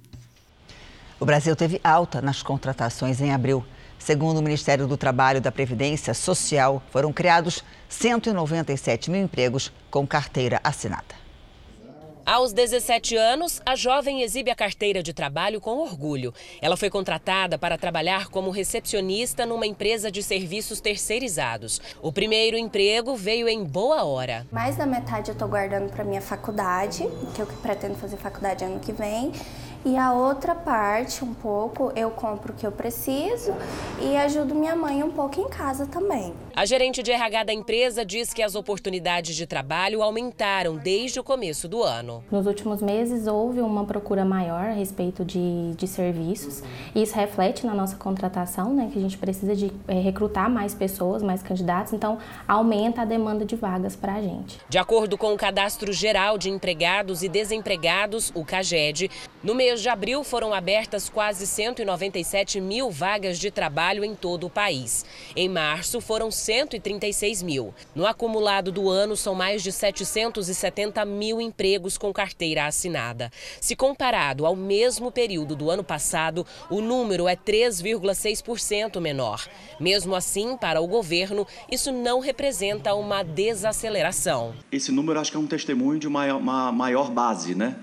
O 1.21 1.25
Brasil 1.25 1.57
teve 1.57 1.81
alta 1.83 2.21
nas 2.23 2.43
contratações 2.43 3.21
em 3.21 3.33
abril. 3.33 3.65
Segundo 3.99 4.39
o 4.39 4.43
Ministério 4.43 4.87
do 4.87 4.97
Trabalho 4.97 5.39
e 5.39 5.41
da 5.41 5.53
Previdência 5.53 6.15
Social, 6.15 6.83
foram 6.91 7.13
criados 7.13 7.65
197 7.89 9.11
mil 9.11 9.23
empregos 9.23 9.73
com 9.91 10.07
carteira 10.07 10.61
assinada. 10.63 11.29
Aos 12.29 12.53
17 12.53 13.17
anos, 13.17 13.59
a 13.65 13.75
jovem 13.75 14.21
exibe 14.21 14.51
a 14.51 14.55
carteira 14.55 15.03
de 15.03 15.15
trabalho 15.15 15.63
com 15.63 15.79
orgulho. 15.79 16.35
Ela 16.61 16.77
foi 16.77 16.91
contratada 16.91 17.57
para 17.57 17.79
trabalhar 17.79 18.29
como 18.29 18.51
recepcionista 18.51 19.47
numa 19.47 19.67
empresa 19.67 20.11
de 20.11 20.23
serviços 20.23 20.79
terceirizados. 20.79 21.81
O 22.03 22.13
primeiro 22.13 22.59
emprego 22.59 23.17
veio 23.17 23.49
em 23.49 23.65
boa 23.65 24.05
hora. 24.05 24.47
Mais 24.53 24.77
da 24.77 24.85
metade 24.85 25.31
eu 25.31 25.33
estou 25.33 25.49
guardando 25.49 25.91
para 25.91 26.05
minha 26.05 26.21
faculdade, 26.21 27.09
que 27.35 27.41
eu 27.41 27.47
pretendo 27.63 27.95
fazer 27.95 28.19
faculdade 28.19 28.63
ano 28.63 28.79
que 28.79 28.93
vem. 28.93 29.33
E 29.85 29.97
a 29.97 30.13
outra 30.13 30.57
parte, 30.57 31.25
um 31.25 31.33
pouco, 31.33 31.93
eu 31.95 32.11
compro 32.11 32.53
o 32.53 32.57
que 32.57 32.67
eu 32.67 32.73
preciso 32.73 33.55
e 34.01 34.17
ajudo 34.17 34.55
minha 34.55 34.75
mãe 34.75 35.05
um 35.05 35.11
pouco 35.11 35.41
em 35.41 35.49
casa 35.49 35.87
também. 35.87 36.35
A 36.55 36.67
gerente 36.67 37.03
de 37.05 37.13
RH 37.13 37.45
da 37.45 37.53
empresa 37.53 38.05
diz 38.05 38.35
que 38.35 38.43
as 38.43 38.57
oportunidades 38.57 39.37
de 39.37 39.47
trabalho 39.47 40.03
aumentaram 40.03 40.77
desde 40.77 41.21
o 41.21 41.25
começo 41.25 41.69
do 41.69 41.85
ano. 41.85 42.25
Nos 42.31 42.47
últimos 42.47 42.83
meses 42.83 43.29
houve 43.29 43.61
uma 43.61 43.85
procura 43.85 44.25
maior 44.25 44.65
a 44.65 44.73
respeito 44.73 45.25
de, 45.25 45.73
de 45.77 45.87
serviços 45.87 46.63
e 46.95 47.03
isso 47.03 47.15
reflete 47.15 47.65
na 47.65 47.75
nossa 47.75 47.95
contratação, 47.95 48.75
né, 48.75 48.91
que 48.93 48.99
a 48.99 49.03
gente 49.03 49.17
precisa 49.17 49.55
de 49.55 49.73
é, 49.87 50.01
recrutar 50.01 50.51
mais 50.51 50.75
pessoas, 50.75 51.23
mais 51.23 51.43
candidatos, 51.43 51.93
então 51.93 52.19
aumenta 52.49 53.03
a 53.03 53.05
demanda 53.05 53.45
de 53.45 53.55
vagas 53.55 53.95
para 53.95 54.15
a 54.15 54.21
gente. 54.21 54.59
De 54.69 54.79
acordo 54.79 55.17
com 55.17 55.33
o 55.33 55.37
Cadastro 55.37 55.93
Geral 55.93 56.37
de 56.37 56.51
Empregados 56.51 57.23
e 57.23 57.29
Desempregados, 57.29 58.33
o 58.35 58.45
CAGED, 58.45 59.09
no 59.45 59.55
mês 59.55 59.68
de 59.77 59.89
abril 59.89 60.25
foram 60.25 60.55
abertas 60.55 61.09
quase 61.09 61.47
197 61.47 62.61
mil 62.61 62.91
vagas 62.91 63.39
de 63.39 63.51
trabalho 63.51 64.05
em 64.05 64.15
todo 64.15 64.47
o 64.47 64.51
país. 64.51 65.05
Em 65.37 65.49
março 65.49 66.01
foram 66.01 66.31
136 66.31 67.43
mil. 67.43 67.75
No 67.95 68.07
acumulado 68.07 68.73
do 68.73 68.89
ano, 68.89 69.17
são 69.17 69.35
mais 69.35 69.63
de 69.63 69.71
770 69.71 71.05
mil 71.05 71.41
empregos 71.41 71.99
com 71.99 72.13
carteira 72.13 72.67
assinada. 72.67 73.31
Se 73.61 73.77
comparado 73.77 74.47
ao 74.47 74.57
mesmo 74.57 75.13
período 75.13 75.55
do 75.55 75.71
ano 75.71 75.85
passado, 75.85 76.47
o 76.71 76.81
número 76.81 77.29
é 77.29 77.37
3,6% 77.37 79.01
menor. 79.01 79.47
Mesmo 79.79 80.15
assim, 80.15 80.57
para 80.57 80.81
o 80.81 80.87
governo, 80.87 81.47
isso 81.71 81.93
não 81.93 82.21
representa 82.21 82.95
uma 82.95 83.23
desaceleração. 83.23 84.55
Esse 84.73 84.91
número 84.91 85.21
acho 85.21 85.31
que 85.31 85.37
é 85.37 85.41
um 85.41 85.47
testemunho 85.47 85.99
de 85.99 86.09
uma 86.09 86.73
maior 86.73 87.11
base, 87.11 87.55
né? 87.55 87.77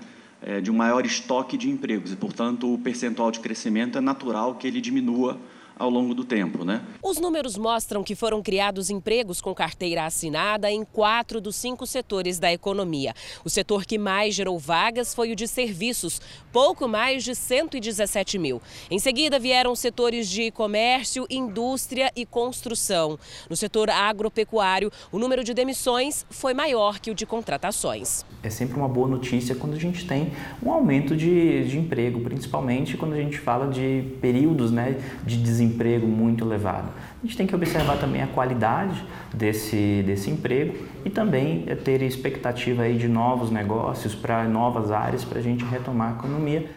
É, 0.48 0.60
de 0.60 0.70
um 0.70 0.74
maior 0.74 1.04
estoque 1.04 1.56
de 1.56 1.68
empregos. 1.68 2.12
E, 2.12 2.16
portanto, 2.16 2.72
o 2.72 2.78
percentual 2.78 3.32
de 3.32 3.40
crescimento 3.40 3.98
é 3.98 4.00
natural 4.00 4.54
que 4.54 4.64
ele 4.64 4.80
diminua 4.80 5.40
ao 5.78 5.90
longo 5.90 6.14
do 6.14 6.24
tempo, 6.24 6.64
né? 6.64 6.80
Os 7.02 7.18
números 7.18 7.56
mostram 7.58 8.02
que 8.02 8.14
foram 8.14 8.42
criados 8.42 8.88
empregos 8.88 9.40
com 9.40 9.54
carteira 9.54 10.06
assinada 10.06 10.70
em 10.70 10.84
quatro 10.84 11.40
dos 11.40 11.54
cinco 11.54 11.86
setores 11.86 12.38
da 12.38 12.50
economia. 12.52 13.14
O 13.44 13.50
setor 13.50 13.84
que 13.84 13.98
mais 13.98 14.34
gerou 14.34 14.58
vagas 14.58 15.14
foi 15.14 15.32
o 15.32 15.36
de 15.36 15.46
serviços, 15.46 16.20
pouco 16.50 16.88
mais 16.88 17.22
de 17.22 17.34
117 17.34 18.38
mil. 18.38 18.62
Em 18.90 18.98
seguida 18.98 19.38
vieram 19.38 19.76
setores 19.76 20.28
de 20.28 20.50
comércio, 20.50 21.26
indústria 21.28 22.10
e 22.16 22.24
construção. 22.24 23.18
No 23.48 23.56
setor 23.56 23.90
agropecuário, 23.90 24.90
o 25.12 25.18
número 25.18 25.44
de 25.44 25.52
demissões 25.52 26.24
foi 26.30 26.54
maior 26.54 26.98
que 26.98 27.10
o 27.10 27.14
de 27.14 27.26
contratações. 27.26 28.24
É 28.42 28.48
sempre 28.48 28.76
uma 28.76 28.88
boa 28.88 29.08
notícia 29.08 29.54
quando 29.54 29.74
a 29.74 29.78
gente 29.78 30.06
tem 30.06 30.32
um 30.62 30.72
aumento 30.72 31.14
de, 31.14 31.68
de 31.68 31.78
emprego, 31.78 32.20
principalmente 32.20 32.96
quando 32.96 33.12
a 33.12 33.18
gente 33.18 33.38
fala 33.38 33.68
de 33.68 34.04
períodos 34.22 34.70
né, 34.70 34.96
de 35.24 35.36
desemprego 35.36 35.65
desemprego 35.66 36.06
muito 36.06 36.44
elevado. 36.44 36.88
A 37.22 37.26
gente 37.26 37.36
tem 37.36 37.46
que 37.46 37.54
observar 37.54 37.98
também 37.98 38.22
a 38.22 38.26
qualidade 38.26 39.04
desse, 39.32 40.02
desse 40.06 40.30
emprego 40.30 40.86
e 41.04 41.10
também 41.10 41.66
ter 41.84 42.02
expectativa 42.02 42.82
aí 42.82 42.96
de 42.96 43.08
novos 43.08 43.50
negócios 43.50 44.14
para 44.14 44.44
novas 44.44 44.90
áreas 44.90 45.24
para 45.24 45.38
a 45.38 45.42
gente 45.42 45.64
retomar 45.64 46.12
a 46.12 46.18
economia. 46.18 46.70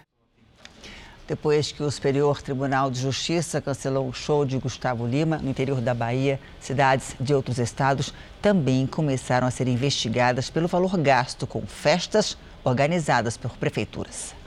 Depois 1.28 1.72
que 1.72 1.84
o 1.84 1.92
Superior 1.92 2.42
Tribunal 2.42 2.90
de 2.90 3.00
Justiça 3.00 3.62
cancelou 3.62 4.10
o 4.10 4.14
show 4.14 4.44
de 4.44 4.58
Gustavo 4.58 5.06
Lima 5.06 5.38
no 5.38 5.52
interior 5.52 5.80
da 5.80 5.94
Bahia, 5.94 6.40
cidades 6.60 7.16
de 7.20 7.36
outros 7.36 7.60
estados 7.60 8.12
também 8.42 8.88
começaram 8.88 9.46
a 9.46 9.52
ser 9.52 9.68
investigadas 9.68 10.50
pelo 10.50 10.68
valor 10.68 10.98
gasto 10.98 11.46
com 11.46 11.62
festas 11.68 12.36
organizadas 12.64 13.38
por 13.38 13.56
prefeituras. 13.58 14.39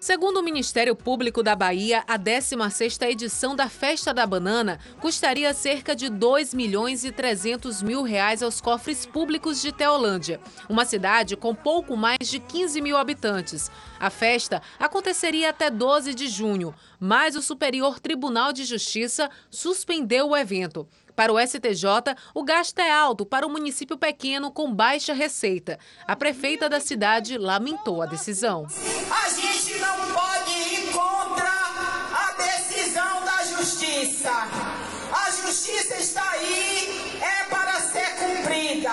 Segundo 0.00 0.38
o 0.38 0.42
Ministério 0.42 0.96
Público 0.96 1.42
da 1.42 1.54
Bahia, 1.54 2.02
a 2.08 2.18
16ª 2.18 3.06
edição 3.10 3.54
da 3.54 3.68
Festa 3.68 4.14
da 4.14 4.26
Banana 4.26 4.80
custaria 4.98 5.52
cerca 5.52 5.94
de 5.94 6.08
2 6.08 6.54
milhões 6.54 7.04
e 7.04 7.12
300 7.12 7.82
mil 7.82 8.02
reais 8.02 8.42
aos 8.42 8.62
cofres 8.62 9.04
públicos 9.04 9.60
de 9.60 9.70
Teolândia, 9.72 10.40
uma 10.70 10.86
cidade 10.86 11.36
com 11.36 11.54
pouco 11.54 11.98
mais 11.98 12.30
de 12.30 12.40
15 12.40 12.80
mil 12.80 12.96
habitantes. 12.96 13.70
A 14.00 14.08
festa 14.08 14.62
aconteceria 14.78 15.50
até 15.50 15.68
12 15.68 16.14
de 16.14 16.28
junho, 16.28 16.74
mas 16.98 17.36
o 17.36 17.42
Superior 17.42 18.00
Tribunal 18.00 18.54
de 18.54 18.64
Justiça 18.64 19.28
suspendeu 19.50 20.30
o 20.30 20.36
evento. 20.36 20.88
Para 21.14 21.32
o 21.32 21.38
STJ, 21.38 22.14
o 22.34 22.42
gasto 22.42 22.78
é 22.78 22.90
alto 22.90 23.26
para 23.26 23.46
o 23.46 23.50
município 23.50 23.96
pequeno 23.96 24.50
com 24.50 24.72
baixa 24.72 25.12
receita. 25.12 25.78
A 26.06 26.16
prefeita 26.16 26.68
da 26.68 26.80
cidade 26.80 27.36
lamentou 27.38 28.02
a 28.02 28.06
decisão. 28.06 28.66
A 28.66 29.28
gente 29.30 29.78
não 29.78 29.96
pode 30.12 30.50
ir 30.50 30.92
contra 30.92 31.50
a 31.50 32.34
decisão 32.36 33.24
da 33.24 33.44
justiça. 33.44 34.30
A 35.12 35.30
justiça 35.30 35.96
está 35.96 36.30
aí, 36.30 37.18
é 37.20 37.44
para 37.50 37.80
ser 37.80 38.16
cumprida. 38.16 38.90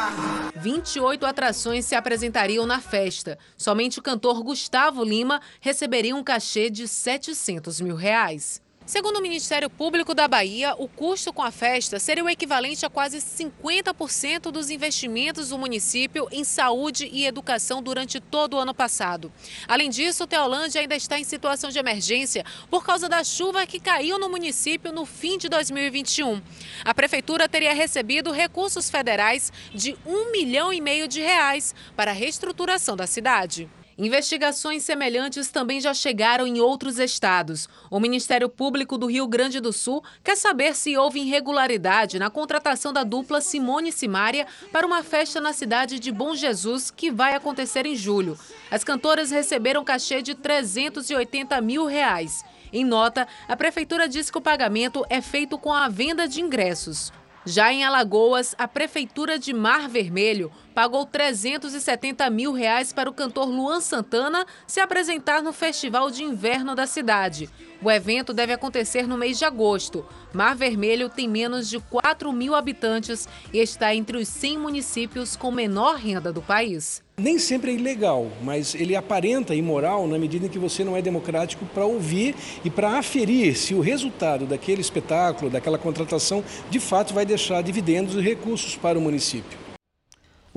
28 0.55 1.25
atrações 1.25 1.85
se 1.85 1.95
apresentariam 1.95 2.65
na 2.65 2.81
festa. 2.81 3.37
Somente 3.55 3.99
o 3.99 4.01
cantor 4.01 4.41
Gustavo 4.43 5.03
Lima 5.03 5.39
receberia 5.61 6.15
um 6.15 6.23
cachê 6.23 6.69
de 6.69 6.87
700 6.87 7.79
mil 7.81 7.95
reais. 7.95 8.61
Segundo 8.87 9.17
o 9.17 9.21
Ministério 9.21 9.69
Público 9.69 10.15
da 10.15 10.29
Bahia, 10.29 10.73
o 10.77 10.87
custo 10.87 11.33
com 11.33 11.43
a 11.43 11.51
festa 11.51 11.99
seria 11.99 12.23
o 12.23 12.29
equivalente 12.29 12.85
a 12.85 12.89
quase 12.89 13.17
50% 13.17 14.49
dos 14.49 14.69
investimentos 14.69 15.49
do 15.49 15.57
município 15.57 16.25
em 16.31 16.45
saúde 16.45 17.09
e 17.11 17.25
educação 17.25 17.83
durante 17.83 18.21
todo 18.21 18.53
o 18.53 18.59
ano 18.59 18.73
passado. 18.73 19.29
Além 19.67 19.89
disso, 19.89 20.25
Teolândia 20.25 20.79
ainda 20.79 20.95
está 20.95 21.19
em 21.19 21.25
situação 21.25 21.69
de 21.69 21.77
emergência 21.77 22.45
por 22.69 22.85
causa 22.85 23.09
da 23.09 23.25
chuva 23.25 23.67
que 23.67 23.77
caiu 23.77 24.17
no 24.17 24.29
município 24.29 24.93
no 24.93 25.05
fim 25.05 25.37
de 25.37 25.49
2021. 25.49 26.41
A 26.85 26.93
prefeitura 26.93 27.49
teria 27.49 27.73
recebido 27.73 28.31
recursos 28.31 28.89
federais 28.89 29.51
de 29.73 29.97
um 30.05 30.31
milhão 30.31 30.71
e 30.71 30.79
meio 30.79 31.09
de 31.09 31.19
reais 31.19 31.75
para 31.93 32.11
a 32.11 32.13
reestruturação 32.13 32.95
da 32.95 33.05
cidade. 33.05 33.69
Investigações 33.99 34.83
semelhantes 34.83 35.49
também 35.49 35.81
já 35.81 35.91
chegaram 35.91 36.45
em 36.45 36.59
outros 36.59 36.99
estados. 36.99 37.67
O 37.89 37.99
Ministério 37.99 38.47
Público 38.47 38.95
do 38.95 39.07
Rio 39.07 39.25
Grande 39.25 39.59
do 39.59 39.73
Sul 39.73 40.03
quer 40.23 40.37
saber 40.37 40.75
se 40.75 40.95
houve 40.95 41.21
irregularidade 41.21 42.19
na 42.19 42.29
contratação 42.29 42.93
da 42.93 43.03
dupla 43.03 43.41
Simone 43.41 43.91
Simária 43.91 44.45
para 44.71 44.85
uma 44.85 45.01
festa 45.01 45.41
na 45.41 45.51
cidade 45.51 45.99
de 45.99 46.11
Bom 46.11 46.35
Jesus, 46.35 46.91
que 46.91 47.09
vai 47.09 47.33
acontecer 47.33 47.87
em 47.87 47.95
julho. 47.95 48.37
As 48.69 48.83
cantoras 48.83 49.31
receberam 49.31 49.83
cachê 49.83 50.21
de 50.21 50.35
380 50.35 51.59
mil 51.59 51.87
reais. 51.87 52.45
Em 52.71 52.85
nota, 52.85 53.27
a 53.47 53.55
prefeitura 53.55 54.07
diz 54.07 54.29
que 54.29 54.37
o 54.37 54.41
pagamento 54.41 55.03
é 55.09 55.21
feito 55.21 55.57
com 55.57 55.73
a 55.73 55.89
venda 55.89 56.27
de 56.27 56.39
ingressos. 56.39 57.11
Já 57.47 57.71
em 57.71 57.85
Alagoas, 57.85 58.53
a 58.57 58.67
Prefeitura 58.67 59.39
de 59.39 59.53
Mar 59.53 59.87
Vermelho 59.87 60.51
pagou 60.77 61.07
370 61.07 62.29
mil 62.29 62.51
reais 62.51 62.93
para 62.93 63.09
o 63.09 63.13
cantor 63.13 63.49
Luan 63.49 63.81
Santana 63.81 64.45
se 64.67 64.79
apresentar 64.79 65.41
no 65.41 65.51
Festival 65.51 66.11
de 66.11 66.23
Inverno 66.23 66.75
da 66.75 66.85
cidade. 66.85 67.49
O 67.81 67.89
evento 67.89 68.31
deve 68.31 68.53
acontecer 68.53 69.07
no 69.07 69.17
mês 69.17 69.39
de 69.39 69.45
agosto. 69.45 70.05
Mar 70.31 70.55
Vermelho 70.55 71.09
tem 71.09 71.27
menos 71.27 71.67
de 71.67 71.79
4 71.79 72.31
mil 72.31 72.53
habitantes 72.53 73.27
e 73.51 73.57
está 73.57 73.95
entre 73.95 74.17
os 74.17 74.27
100 74.27 74.59
municípios 74.59 75.35
com 75.35 75.49
menor 75.49 75.95
renda 75.95 76.31
do 76.31 76.43
país. 76.43 77.01
Nem 77.19 77.39
sempre 77.39 77.71
é 77.71 77.73
ilegal, 77.73 78.27
mas 78.43 78.75
ele 78.75 78.95
aparenta 78.95 79.55
imoral 79.55 80.07
na 80.07 80.19
medida 80.19 80.45
em 80.45 80.49
que 80.49 80.59
você 80.59 80.83
não 80.83 80.95
é 80.95 81.01
democrático 81.01 81.65
para 81.65 81.87
ouvir 81.87 82.35
e 82.63 82.69
para 82.69 82.99
aferir 82.99 83.57
se 83.57 83.73
o 83.73 83.81
resultado 83.81 84.45
daquele 84.45 84.81
espetáculo, 84.81 85.49
daquela 85.49 85.79
contratação, 85.79 86.43
de 86.69 86.79
fato 86.79 87.15
vai 87.15 87.25
deixar 87.25 87.63
dividendos 87.63 88.13
e 88.13 88.21
recursos 88.21 88.75
para 88.75 88.99
o 88.99 89.01
município. 89.01 89.65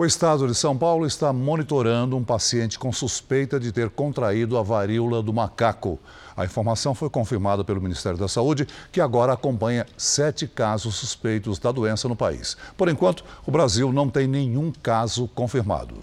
O 0.01 0.07
estado 0.07 0.47
de 0.47 0.55
São 0.55 0.79
Paulo 0.79 1.05
está 1.05 1.31
monitorando 1.31 2.17
um 2.17 2.25
paciente 2.25 2.79
com 2.79 2.91
suspeita 2.91 3.61
de 3.61 3.71
ter 3.71 3.91
contraído 3.91 4.57
a 4.57 4.63
varíola 4.63 5.23
do 5.23 5.31
macaco. 5.31 5.99
A 6.35 6.43
informação 6.43 6.95
foi 6.95 7.11
confirmada 7.11 7.63
pelo 7.63 7.83
Ministério 7.83 8.17
da 8.17 8.27
Saúde, 8.27 8.67
que 8.91 8.99
agora 8.99 9.35
acompanha 9.35 9.87
sete 9.99 10.47
casos 10.47 10.95
suspeitos 10.95 11.59
da 11.59 11.71
doença 11.71 12.09
no 12.09 12.17
país. 12.17 12.57
Por 12.79 12.89
enquanto, 12.89 13.23
o 13.47 13.51
Brasil 13.51 13.93
não 13.93 14.09
tem 14.09 14.27
nenhum 14.27 14.73
caso 14.83 15.29
confirmado. 15.35 15.97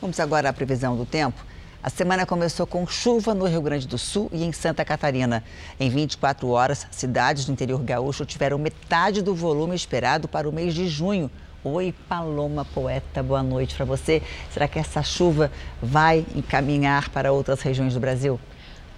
Vamos 0.00 0.20
agora 0.20 0.50
à 0.50 0.52
previsão 0.52 0.96
do 0.96 1.04
tempo. 1.04 1.44
A 1.82 1.90
semana 1.90 2.24
começou 2.24 2.68
com 2.68 2.86
chuva 2.86 3.34
no 3.34 3.46
Rio 3.46 3.62
Grande 3.62 3.88
do 3.88 3.98
Sul 3.98 4.30
e 4.32 4.44
em 4.44 4.52
Santa 4.52 4.84
Catarina. 4.84 5.42
Em 5.80 5.90
24 5.90 6.46
horas, 6.50 6.86
cidades 6.92 7.46
do 7.46 7.50
interior 7.50 7.82
gaúcho 7.82 8.24
tiveram 8.24 8.58
metade 8.58 9.20
do 9.20 9.34
volume 9.34 9.74
esperado 9.74 10.28
para 10.28 10.48
o 10.48 10.52
mês 10.52 10.72
de 10.72 10.86
junho. 10.86 11.28
Oi, 11.66 11.94
Paloma 12.06 12.62
Poeta, 12.62 13.22
boa 13.22 13.42
noite 13.42 13.74
para 13.74 13.86
você. 13.86 14.20
Será 14.50 14.68
que 14.68 14.78
essa 14.78 15.02
chuva 15.02 15.50
vai 15.80 16.26
encaminhar 16.34 17.08
para 17.08 17.32
outras 17.32 17.62
regiões 17.62 17.94
do 17.94 18.00
Brasil? 18.00 18.38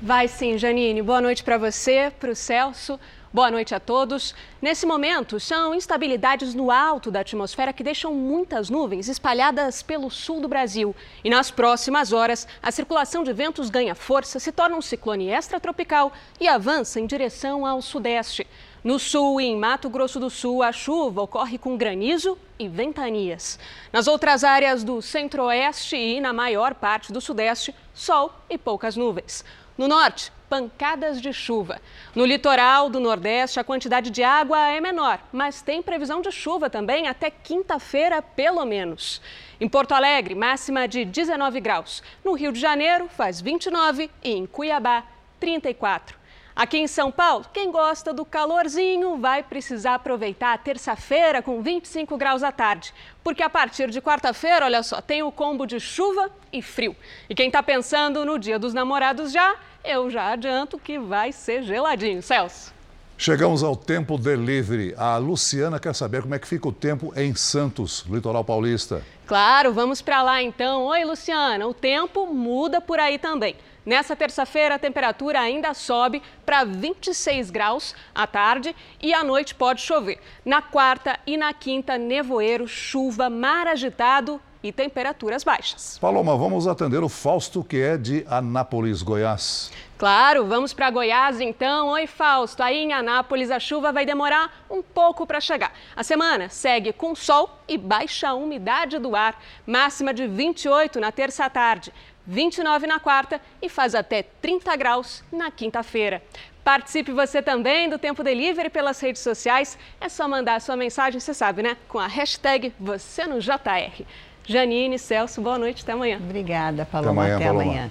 Vai 0.03 0.27
sim, 0.27 0.59
Janine. 0.59 1.01
Boa 1.01 1.21
noite 1.21 1.45
para 1.45 1.59
você, 1.59 2.13
para 2.19 2.29
o 2.29 2.35
Celso. 2.35 2.99
Boa 3.33 3.53
noite 3.53 3.73
a 3.73 3.79
todos. 3.79 4.35
Nesse 4.61 4.85
momento, 4.85 5.39
são 5.39 5.75
instabilidades 5.75 6.55
no 6.55 6.71
alto 6.71 7.09
da 7.09 7.21
atmosfera 7.21 7.73
que 7.73 7.85
deixam 7.85 8.13
muitas 8.13 8.69
nuvens 8.69 9.09
espalhadas 9.09 9.81
pelo 9.81 10.11
sul 10.11 10.41
do 10.41 10.49
Brasil. 10.49 10.95
E 11.23 11.31
nas 11.31 11.53
próximas 11.53 12.13
horas, 12.13 12.49
a 12.61 12.73
circulação 12.73 13.23
de 13.23 13.33
ventos 13.33 13.71
ganha 13.71 13.95
força, 13.95 14.41
se 14.41 14.51
torna 14.51 14.77
um 14.77 14.83
ciclone 14.83 15.29
extratropical 15.31 16.13
e 16.41 16.49
avança 16.49 16.99
em 16.99 17.07
direção 17.07 17.65
ao 17.65 17.81
sudeste. 17.81 18.45
No 18.87 19.01
sul 19.01 19.41
e 19.41 19.47
em 19.47 19.57
Mato 19.57 19.91
Grosso 19.91 20.21
do 20.21 20.31
Sul, 20.31 20.63
a 20.63 20.71
chuva 20.71 21.21
ocorre 21.21 21.59
com 21.59 21.77
granizo 21.77 22.39
e 22.57 22.69
ventanias. 22.69 23.59
Nas 23.93 24.07
outras 24.07 24.45
áreas 24.45 24.85
do 24.85 25.03
centro-oeste 25.03 25.97
e 25.97 26.21
na 26.21 26.33
maior 26.33 26.73
parte 26.73 27.13
do 27.13 27.21
sudeste, 27.21 27.75
sol 27.93 28.33
e 28.49 28.57
poucas 28.57 28.95
nuvens. 28.97 29.45
No 29.77 29.89
norte, 29.89 30.31
pancadas 30.49 31.21
de 31.21 31.33
chuva. 31.33 31.81
No 32.15 32.25
litoral 32.25 32.89
do 32.89 33.01
Nordeste, 33.01 33.59
a 33.59 33.65
quantidade 33.65 34.09
de 34.09 34.23
água 34.23 34.69
é 34.69 34.81
menor, 34.81 35.19
mas 35.33 35.61
tem 35.61 35.83
previsão 35.83 36.23
de 36.23 36.31
chuva 36.31 36.71
também 36.71 37.09
até 37.09 37.29
quinta-feira, 37.29 38.23
pelo 38.23 38.65
menos. 38.65 39.21
Em 39.61 39.69
Porto 39.69 39.95
Alegre, 39.95 40.37
máxima 40.37 40.87
de 40.87 41.05
19 41.05 41.59
graus. 41.59 42.05
No 42.25 42.35
Rio 42.35 42.53
de 42.53 42.61
Janeiro, 42.61 43.09
faz 43.09 43.41
29 43.41 44.09
e 44.23 44.31
em 44.31 44.47
Cuiabá, 44.47 45.03
34. 45.41 46.26
Aqui 46.57 46.79
em 46.79 46.87
São 46.87 47.13
Paulo, 47.13 47.45
quem 47.53 47.71
gosta 47.71 48.15
do 48.15 48.25
calorzinho 48.25 49.19
vai 49.19 49.43
precisar 49.43 49.97
aproveitar 49.97 50.55
a 50.55 50.59
terça-feira 50.59 51.43
com 51.43 51.61
25 51.61 52.17
graus 52.17 52.43
à 52.43 52.51
tarde. 52.51 52.95
Porque 53.23 53.43
a 53.43 53.51
partir 53.51 53.91
de 53.91 54.01
quarta-feira, 54.01 54.65
olha 54.65 54.83
só, 54.83 55.03
tem 55.03 55.23
o 55.23 55.31
combo 55.31 55.67
de 55.67 55.79
chuva 55.79 56.31
e 56.51 56.63
frio. 56.63 56.97
E 57.29 57.35
quem 57.35 57.49
está 57.49 57.63
pensando 57.63 58.25
no 58.25 58.39
dia 58.39 58.59
dos 58.59 58.73
namorados 58.73 59.33
já, 59.33 59.55
eu 59.85 60.09
já 60.09 60.33
adianto 60.33 60.79
que 60.79 60.99
vai 60.99 61.31
ser 61.31 61.63
geladinho. 61.63 62.23
Celso. 62.23 62.73
Chegamos 63.19 63.63
ao 63.63 63.77
tempo 63.77 64.17
delivery. 64.17 64.95
A 64.97 65.19
Luciana 65.19 65.79
quer 65.79 65.95
saber 65.95 66.23
como 66.23 66.35
é 66.35 66.39
que 66.39 66.49
fica 66.49 66.69
o 66.69 66.73
tempo 66.73 67.13
em 67.15 67.35
Santos, 67.35 68.07
litoral 68.09 68.43
paulista. 68.43 69.03
Claro, 69.27 69.75
vamos 69.75 70.01
para 70.01 70.23
lá 70.23 70.43
então. 70.43 70.85
Oi, 70.85 71.05
Luciana. 71.05 71.67
O 71.67 71.75
tempo 71.75 72.27
muda 72.27 72.81
por 72.81 72.99
aí 72.99 73.19
também. 73.19 73.57
Nessa 73.87 74.17
terça-feira, 74.17 74.75
a 74.75 74.79
temperatura 74.81 75.39
ainda 75.39 75.73
sobe 75.73 76.21
para 76.45 76.65
26 76.65 77.51
graus 77.53 77.95
à 78.13 78.27
tarde 78.27 78.75
e 79.01 79.15
à 79.15 79.23
noite 79.23 79.55
pode 79.55 79.81
chover. 79.81 80.19
Na 80.45 80.61
quarta 80.61 81.17
e 81.25 81.37
na 81.37 81.55
quinta, 81.55 81.97
nevoeiro, 81.97 82.67
chuva, 82.67 83.31
mar 83.31 83.69
agitado 83.69 84.41
e 84.61 84.73
temperaturas 84.73 85.45
baixas. 85.45 85.99
Paloma, 85.99 86.37
vamos 86.37 86.67
atender 86.67 87.05
o 87.05 87.09
Fausto, 87.09 87.63
que 87.63 87.77
é 87.77 87.97
de 87.97 88.27
Anápolis, 88.29 89.03
Goiás. 89.03 89.71
Claro, 89.97 90.45
vamos 90.47 90.75
para 90.75 90.91
Goiás 90.91 91.41
então. 91.41 91.89
Oi, 91.91 92.09
Fausto. 92.09 92.65
Aí 92.65 92.79
em 92.79 92.93
Anápolis 92.93 93.53
a 93.53 93.61
chuva 93.61 93.93
vai 93.93 94.05
demorar 94.05 94.67
um 94.69 94.83
pouco 94.83 95.25
para 95.25 95.41
chegar. 95.41 95.73
A 95.95 96.03
semana 96.03 96.49
segue 96.49 96.93
com 96.93 97.15
sol 97.15 97.49
e 97.69 97.79
baixa 97.79 98.35
umidade 98.35 98.99
do 98.99 99.15
ar. 99.15 99.41
Máxima 99.65 100.13
de 100.13 100.27
28 100.27 100.99
na 100.99 101.13
terça 101.13 101.49
tarde. 101.49 101.93
29 102.27 102.87
na 102.87 102.99
quarta 102.99 103.41
e 103.63 103.69
faz 103.69 103.95
até 103.95 104.23
30 104.23 104.75
graus 104.77 105.23
na 105.33 105.51
quinta-feira. 105.51 106.23
Participe 106.65 107.13
você 107.13 107.41
também 107.41 107.89
do 107.89 107.99
Tempo 107.99 108.25
Delivery 108.25 108.71
pelas 108.71 109.01
redes 109.01 109.23
sociais. 109.23 109.79
É 110.01 110.09
só 110.09 110.27
mandar 110.27 110.61
sua 110.61 110.77
mensagem, 110.77 111.21
você 111.21 111.33
sabe, 111.33 111.63
né? 111.63 111.77
Com 111.87 111.99
a 111.99 112.09
hashtag 112.09 112.73
você 112.81 113.25
no 113.27 113.39
JR. 113.39 114.05
Janine, 114.45 114.99
Celso, 114.99 115.41
boa 115.41 115.59
noite, 115.59 115.83
até 115.83 115.93
amanhã. 115.93 116.19
Obrigada, 116.19 116.85
Paloma. 116.85 117.23
Até 117.23 117.35
amanhã. 117.35 117.37
Até 117.37 117.49
amanhã. 117.49 117.91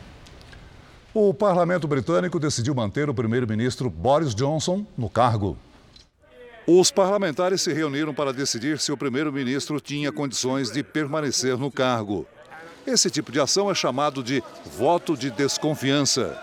O 1.13 1.33
parlamento 1.33 1.87
britânico 1.87 2.37
decidiu 2.37 2.75
manter 2.75 3.09
o 3.09 3.13
primeiro-ministro 3.13 3.89
Boris 3.89 4.35
Johnson 4.35 4.85
no 4.97 5.09
cargo. 5.09 5.57
Os 6.67 6.91
parlamentares 6.91 7.61
se 7.61 7.71
reuniram 7.71 8.13
para 8.13 8.33
decidir 8.33 8.79
se 8.79 8.91
o 8.91 8.97
primeiro-ministro 8.97 9.79
tinha 9.79 10.11
condições 10.11 10.71
de 10.71 10.83
permanecer 10.83 11.57
no 11.57 11.71
cargo. 11.71 12.27
Esse 12.85 13.09
tipo 13.09 13.31
de 13.31 13.39
ação 13.39 13.69
é 13.71 13.73
chamado 13.73 14.23
de 14.23 14.43
voto 14.77 15.17
de 15.17 15.31
desconfiança. 15.31 16.39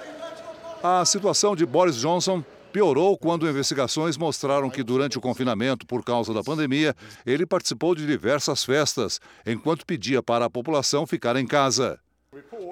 A 0.83 1.05
situação 1.05 1.55
de 1.55 1.65
Boris 1.65 1.97
Johnson 1.97 2.43
piorou 2.73 3.17
quando 3.17 3.49
investigações 3.49 4.17
mostraram 4.17 4.69
que, 4.69 4.83
durante 4.83 5.17
o 5.17 5.21
confinamento 5.21 5.87
por 5.87 6.03
causa 6.03 6.35
da 6.35 6.43
pandemia, 6.43 6.97
ele 7.25 7.47
participou 7.47 7.95
de 7.95 8.05
diversas 8.05 8.65
festas, 8.65 9.21
enquanto 9.47 9.87
pedia 9.87 10.23
para 10.23 10.47
a 10.47 10.51
população 10.51 11.07
ficar 11.07 11.37
em 11.37 11.47
casa. 11.47 12.01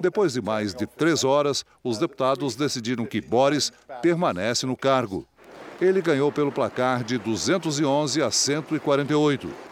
Depois 0.01 0.33
de 0.33 0.41
mais 0.41 0.73
de 0.73 0.85
três 0.85 1.23
horas, 1.23 1.63
os 1.83 1.97
deputados 1.97 2.55
decidiram 2.55 3.05
que 3.05 3.21
Boris 3.21 3.71
permanece 4.01 4.65
no 4.65 4.75
cargo. 4.75 5.25
Ele 5.79 6.01
ganhou 6.01 6.31
pelo 6.31 6.51
placar 6.51 7.03
de 7.03 7.17
211 7.17 8.21
a 8.21 8.29
148. 8.29 9.70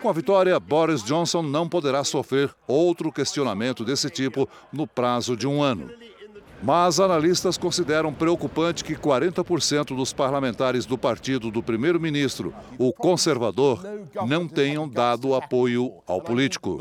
Com 0.00 0.08
a 0.08 0.12
vitória, 0.12 0.58
Boris 0.60 1.02
Johnson 1.02 1.42
não 1.42 1.68
poderá 1.68 2.04
sofrer 2.04 2.54
outro 2.68 3.10
questionamento 3.10 3.84
desse 3.84 4.08
tipo 4.08 4.48
no 4.72 4.86
prazo 4.86 5.36
de 5.36 5.46
um 5.46 5.60
ano. 5.60 5.90
Mas 6.62 7.00
analistas 7.00 7.56
consideram 7.56 8.12
preocupante 8.12 8.84
que 8.84 8.94
40% 8.94 9.96
dos 9.96 10.12
parlamentares 10.12 10.86
do 10.86 10.96
partido 10.96 11.50
do 11.50 11.62
primeiro-ministro, 11.62 12.54
o 12.78 12.92
conservador, 12.92 13.80
não 14.26 14.46
tenham 14.46 14.88
dado 14.88 15.34
apoio 15.34 15.92
ao 16.06 16.20
político. 16.20 16.80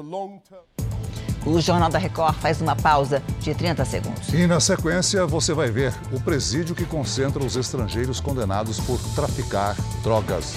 O 1.46 1.62
Jornal 1.62 1.90
da 1.90 1.98
Record 1.98 2.36
faz 2.36 2.60
uma 2.62 2.76
pausa 2.76 3.24
de 3.40 3.56
30 3.56 3.86
segundos. 3.86 4.34
E 4.34 4.46
na 4.46 4.60
sequência 4.60 5.26
você 5.26 5.54
vai 5.54 5.72
ver 5.72 5.94
o 6.12 6.20
presídio 6.20 6.76
que 6.76 6.86
concentra 6.86 7.44
os 7.44 7.56
estrangeiros 7.56 8.20
condenados 8.20 8.80
por 8.80 9.00
traficar 9.16 9.76
drogas. 10.04 10.56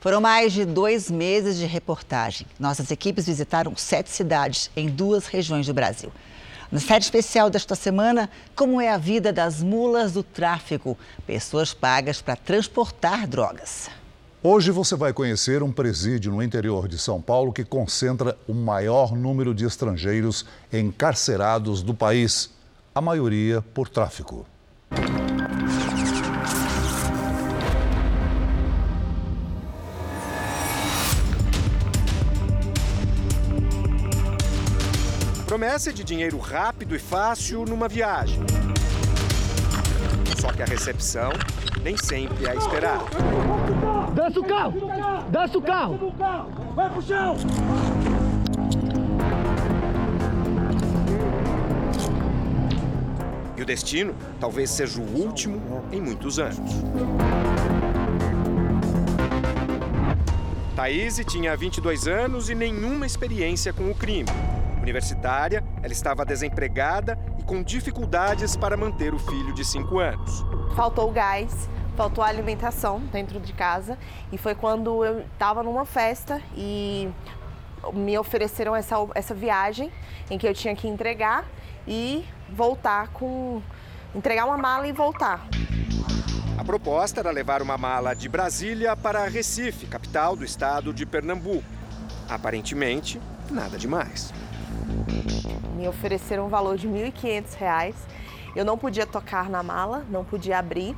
Foram 0.00 0.20
mais 0.20 0.52
de 0.52 0.64
dois 0.64 1.10
meses 1.10 1.56
de 1.56 1.66
reportagem. 1.66 2.46
Nossas 2.58 2.88
equipes 2.92 3.26
visitaram 3.26 3.74
sete 3.74 4.10
cidades 4.10 4.70
em 4.76 4.88
duas 4.88 5.26
regiões 5.26 5.66
do 5.66 5.74
Brasil. 5.74 6.12
Na 6.70 6.78
série 6.78 7.02
especial 7.02 7.50
desta 7.50 7.74
semana, 7.74 8.30
como 8.54 8.80
é 8.80 8.90
a 8.90 8.96
vida 8.96 9.32
das 9.32 9.60
mulas 9.60 10.12
do 10.12 10.22
tráfico, 10.22 10.96
pessoas 11.26 11.74
pagas 11.74 12.22
para 12.22 12.36
transportar 12.36 13.26
drogas. 13.26 13.90
Hoje 14.40 14.70
você 14.70 14.94
vai 14.94 15.12
conhecer 15.12 15.64
um 15.64 15.72
presídio 15.72 16.30
no 16.30 16.44
interior 16.44 16.86
de 16.86 16.96
São 16.96 17.20
Paulo 17.20 17.52
que 17.52 17.64
concentra 17.64 18.38
o 18.46 18.54
maior 18.54 19.16
número 19.16 19.52
de 19.52 19.64
estrangeiros 19.64 20.46
encarcerados 20.72 21.82
do 21.82 21.92
país, 21.92 22.50
a 22.94 23.00
maioria 23.00 23.60
por 23.74 23.88
tráfico. 23.88 24.46
Promessa 35.68 35.92
de 35.92 36.02
dinheiro 36.02 36.38
rápido 36.38 36.96
e 36.96 36.98
fácil 36.98 37.66
numa 37.66 37.88
viagem. 37.88 38.40
Só 40.40 40.50
que 40.50 40.62
a 40.62 40.64
recepção 40.64 41.30
nem 41.82 41.94
sempre 41.94 42.46
é 42.46 42.56
esperada. 42.56 43.04
Desce 44.14 44.38
o 44.38 44.44
carro! 44.44 44.80
Desce 45.28 45.56
o 45.58 45.60
carro! 45.60 46.14
Vai 46.74 46.88
pro 46.88 47.02
chão! 47.02 47.36
E 53.54 53.60
o 53.60 53.66
destino 53.66 54.16
talvez 54.40 54.70
seja 54.70 54.98
o 54.98 55.20
último 55.20 55.84
em 55.92 56.00
muitos 56.00 56.38
anos. 56.38 56.72
Thaís 60.74 61.20
tinha 61.26 61.54
22 61.54 62.08
anos 62.08 62.48
e 62.48 62.54
nenhuma 62.54 63.04
experiência 63.04 63.70
com 63.70 63.90
o 63.90 63.94
crime. 63.94 64.30
Universitária, 64.82 65.64
ela 65.82 65.92
estava 65.92 66.24
desempregada 66.24 67.18
e 67.38 67.42
com 67.42 67.62
dificuldades 67.62 68.56
para 68.56 68.76
manter 68.76 69.14
o 69.14 69.18
filho 69.18 69.52
de 69.54 69.64
5 69.64 69.98
anos. 69.98 70.44
Faltou 70.74 71.10
gás, 71.10 71.68
faltou 71.96 72.22
alimentação 72.22 73.00
dentro 73.12 73.40
de 73.40 73.52
casa 73.52 73.98
e 74.30 74.38
foi 74.38 74.54
quando 74.54 75.04
eu 75.04 75.20
estava 75.20 75.62
numa 75.62 75.84
festa 75.84 76.40
e 76.56 77.08
me 77.92 78.18
ofereceram 78.18 78.74
essa, 78.74 78.96
essa 79.14 79.34
viagem 79.34 79.92
em 80.30 80.38
que 80.38 80.46
eu 80.46 80.54
tinha 80.54 80.74
que 80.74 80.88
entregar 80.88 81.44
e 81.86 82.24
voltar 82.50 83.08
com. 83.08 83.62
entregar 84.14 84.46
uma 84.46 84.58
mala 84.58 84.86
e 84.86 84.92
voltar. 84.92 85.46
A 86.56 86.64
proposta 86.64 87.20
era 87.20 87.30
levar 87.30 87.62
uma 87.62 87.78
mala 87.78 88.14
de 88.14 88.28
Brasília 88.28 88.96
para 88.96 89.26
Recife, 89.28 89.86
capital 89.86 90.34
do 90.34 90.44
estado 90.44 90.92
de 90.92 91.06
Pernambuco. 91.06 91.64
Aparentemente, 92.28 93.20
nada 93.50 93.78
demais. 93.78 94.32
Me 95.74 95.86
ofereceram 95.88 96.46
um 96.46 96.48
valor 96.48 96.76
de 96.76 96.88
R$ 96.88 97.12
1.500. 97.12 97.94
Eu 98.56 98.64
não 98.64 98.76
podia 98.76 99.06
tocar 99.06 99.48
na 99.48 99.62
mala, 99.62 100.04
não 100.10 100.24
podia 100.24 100.58
abrir. 100.58 100.96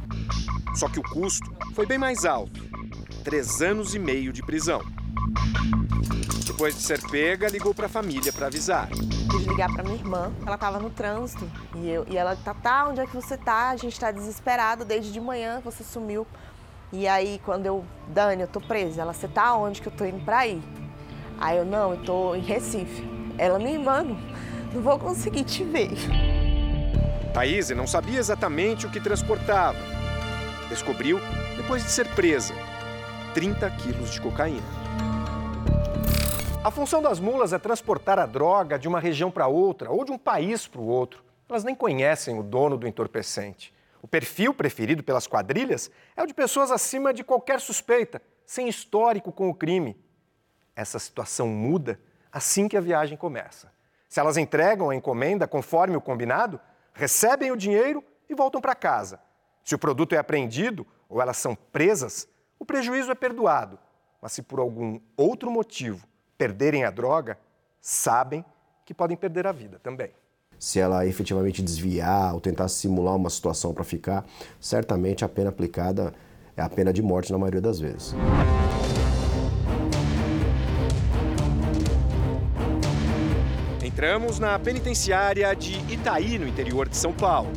Só 0.74 0.88
que 0.88 0.98
o 0.98 1.02
custo 1.02 1.50
foi 1.74 1.84
bem 1.86 1.98
mais 1.98 2.24
alto: 2.24 2.60
três 3.24 3.60
anos 3.60 3.94
e 3.94 3.98
meio 3.98 4.32
de 4.32 4.42
prisão. 4.42 4.82
Depois 6.46 6.74
de 6.74 6.82
ser 6.82 7.00
pega, 7.10 7.48
ligou 7.48 7.74
para 7.74 7.86
a 7.86 7.88
família 7.88 8.32
para 8.32 8.46
avisar. 8.46 8.88
Quis 8.88 9.46
ligar 9.46 9.72
para 9.72 9.82
minha 9.82 9.96
irmã, 9.96 10.32
ela 10.44 10.56
estava 10.56 10.78
no 10.78 10.90
trânsito 10.90 11.50
e, 11.76 11.88
eu, 11.88 12.04
e 12.08 12.16
ela 12.16 12.36
tá, 12.36 12.52
tá, 12.52 12.88
onde 12.88 13.00
é 13.00 13.06
que 13.06 13.14
você 13.14 13.36
tá? 13.36 13.70
A 13.70 13.76
gente 13.76 13.92
está 13.92 14.10
desesperado 14.10 14.84
desde 14.84 15.12
de 15.12 15.20
manhã, 15.20 15.60
você 15.64 15.82
sumiu. 15.82 16.26
E 16.92 17.06
aí 17.06 17.40
quando 17.44 17.66
eu, 17.66 17.84
Dani, 18.08 18.42
eu 18.42 18.48
tô 18.48 18.60
presa. 18.60 19.02
Ela, 19.02 19.12
você 19.12 19.28
tá 19.28 19.54
onde 19.54 19.80
que 19.80 19.88
eu 19.88 19.92
tô 19.92 20.04
indo 20.04 20.24
para 20.24 20.46
ir? 20.46 20.62
Aí 21.38 21.56
eu, 21.56 21.64
não, 21.64 21.92
eu 21.92 22.02
tô 22.02 22.34
em 22.34 22.40
Recife. 22.40 23.19
Ela, 23.40 23.58
minha 23.58 23.72
irmã, 23.72 24.04
não 24.70 24.82
vou 24.82 24.98
conseguir 24.98 25.44
te 25.44 25.64
ver. 25.64 25.92
Thaís 27.32 27.70
não 27.70 27.86
sabia 27.86 28.18
exatamente 28.18 28.84
o 28.84 28.90
que 28.90 29.00
transportava. 29.00 29.78
Descobriu 30.68 31.18
depois 31.56 31.82
de 31.82 31.90
ser 31.90 32.06
presa 32.14 32.52
30 33.32 33.70
quilos 33.70 34.10
de 34.10 34.20
cocaína. 34.20 34.66
A 36.62 36.70
função 36.70 37.00
das 37.00 37.18
mulas 37.18 37.54
é 37.54 37.58
transportar 37.58 38.18
a 38.18 38.26
droga 38.26 38.78
de 38.78 38.86
uma 38.86 39.00
região 39.00 39.30
para 39.30 39.46
outra 39.46 39.90
ou 39.90 40.04
de 40.04 40.12
um 40.12 40.18
país 40.18 40.66
para 40.66 40.82
o 40.82 40.86
outro. 40.86 41.24
Elas 41.48 41.64
nem 41.64 41.74
conhecem 41.74 42.38
o 42.38 42.42
dono 42.42 42.76
do 42.76 42.86
entorpecente. 42.86 43.72
O 44.02 44.06
perfil 44.06 44.52
preferido 44.52 45.02
pelas 45.02 45.26
quadrilhas 45.26 45.90
é 46.14 46.22
o 46.22 46.26
de 46.26 46.34
pessoas 46.34 46.70
acima 46.70 47.14
de 47.14 47.24
qualquer 47.24 47.58
suspeita, 47.58 48.20
sem 48.44 48.68
histórico 48.68 49.32
com 49.32 49.48
o 49.48 49.54
crime. 49.54 49.96
Essa 50.76 50.98
situação 50.98 51.48
muda 51.48 51.98
assim 52.32 52.68
que 52.68 52.76
a 52.76 52.80
viagem 52.80 53.16
começa. 53.16 53.72
Se 54.08 54.18
elas 54.18 54.36
entregam 54.36 54.90
a 54.90 54.94
encomenda 54.94 55.46
conforme 55.46 55.96
o 55.96 56.00
combinado, 56.00 56.60
recebem 56.92 57.50
o 57.52 57.56
dinheiro 57.56 58.02
e 58.28 58.34
voltam 58.34 58.60
para 58.60 58.74
casa. 58.74 59.20
Se 59.64 59.74
o 59.74 59.78
produto 59.78 60.14
é 60.14 60.18
apreendido 60.18 60.86
ou 61.08 61.20
elas 61.20 61.36
são 61.36 61.54
presas, 61.54 62.26
o 62.58 62.64
prejuízo 62.64 63.10
é 63.10 63.14
perdoado. 63.14 63.78
Mas 64.20 64.32
se 64.32 64.42
por 64.42 64.58
algum 64.58 65.00
outro 65.16 65.50
motivo 65.50 66.06
perderem 66.36 66.84
a 66.84 66.90
droga, 66.90 67.38
sabem 67.80 68.44
que 68.84 68.92
podem 68.92 69.16
perder 69.16 69.46
a 69.46 69.52
vida 69.52 69.78
também. 69.82 70.10
Se 70.58 70.78
ela 70.78 71.06
efetivamente 71.06 71.62
desviar 71.62 72.34
ou 72.34 72.40
tentar 72.40 72.68
simular 72.68 73.16
uma 73.16 73.30
situação 73.30 73.72
para 73.72 73.84
ficar, 73.84 74.26
certamente 74.60 75.24
a 75.24 75.28
pena 75.28 75.48
aplicada 75.48 76.12
é 76.56 76.60
a 76.60 76.68
pena 76.68 76.92
de 76.92 77.00
morte 77.00 77.32
na 77.32 77.38
maioria 77.38 77.60
das 77.60 77.80
vezes. 77.80 78.14
Entramos 84.00 84.38
na 84.38 84.58
penitenciária 84.58 85.54
de 85.54 85.74
Itaí, 85.92 86.38
no 86.38 86.48
interior 86.48 86.88
de 86.88 86.96
São 86.96 87.12
Paulo. 87.12 87.52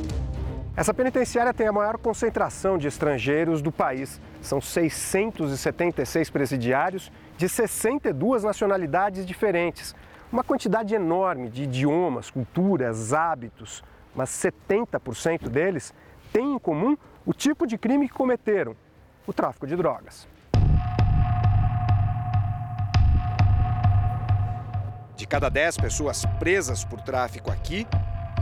Essa 0.76 0.94
penitenciária 0.94 1.54
tem 1.54 1.68
a 1.68 1.72
maior 1.72 1.98
concentração 1.98 2.78
de 2.78 2.86
estrangeiros 2.86 3.62
do 3.62 3.72
país. 3.72 4.20
São 4.42 4.60
676 4.60 6.30
presidiários 6.30 7.10
de 7.38 7.48
62 7.48 8.44
nacionalidades 8.44 9.26
diferentes. 9.26 9.96
Uma 10.30 10.44
quantidade 10.44 10.94
enorme 10.94 11.48
de 11.48 11.64
idiomas, 11.64 12.30
culturas, 12.30 13.14
hábitos, 13.14 13.82
mas 14.14 14.30
70% 14.32 15.48
deles 15.48 15.94
têm 16.34 16.56
em 16.56 16.60
comum 16.60 16.98
o 17.26 17.34
tipo 17.34 17.66
de 17.66 17.78
crime 17.78 18.10
que 18.10 18.14
cometeram: 18.14 18.76
o 19.26 19.32
tráfico 19.32 19.66
de 19.66 19.78
drogas. 19.78 20.28
De 25.16 25.28
cada 25.28 25.48
10 25.48 25.78
pessoas 25.78 26.26
presas 26.40 26.84
por 26.84 27.00
tráfico 27.00 27.52
aqui, 27.52 27.88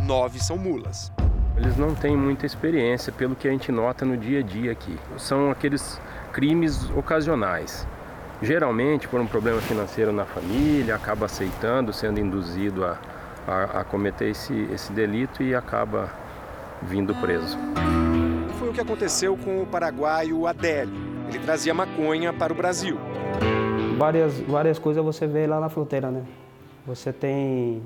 9 0.06 0.40
são 0.40 0.58
mulas. 0.58 1.12
Eles 1.58 1.76
não 1.76 1.94
têm 1.94 2.16
muita 2.16 2.46
experiência, 2.46 3.12
pelo 3.12 3.36
que 3.36 3.48
a 3.48 3.52
gente 3.52 3.72
nota 3.72 4.06
no 4.06 4.16
dia 4.16 4.40
a 4.40 4.42
dia 4.42 4.72
aqui. 4.72 4.98
São 5.18 5.52
aqueles 5.52 6.00
crimes 6.32 6.90
ocasionais. 6.92 7.86
Geralmente, 8.42 9.08
por 9.08 9.20
um 9.20 9.28
problema 9.28 9.60
financeiro 9.62 10.14
na 10.14 10.26
família, 10.26 10.96
acaba 10.96 11.26
aceitando, 11.26 11.92
sendo 11.92 12.20
induzido 12.20 12.86
a, 12.86 12.98
a, 13.46 13.82
a 13.82 13.84
cometer 13.84 14.30
esse, 14.30 14.54
esse 14.74 14.94
delito 14.94 15.44
e 15.44 15.54
acaba 15.54 16.10
vindo 16.82 17.14
preso. 17.16 17.58
Foi 18.58 18.70
o 18.70 18.74
que 18.74 18.82
aconteceu 18.82 19.36
com 19.38 19.62
o 19.62 19.68
paraguaio 19.68 20.48
Adélio. 20.48 20.94
Ele 21.28 21.40
trazia 21.40 21.74
maconha 21.74 22.32
para 22.32 22.52
o 22.54 22.56
Brasil. 22.56 22.98
Várias, 23.98 24.40
várias 24.40 24.80
coisas 24.80 25.04
você 25.04 25.28
vê 25.28 25.46
lá 25.46 25.60
na 25.60 25.70
fronteira, 25.70 26.10
né? 26.10 26.24
Você 26.86 27.14
tem 27.14 27.82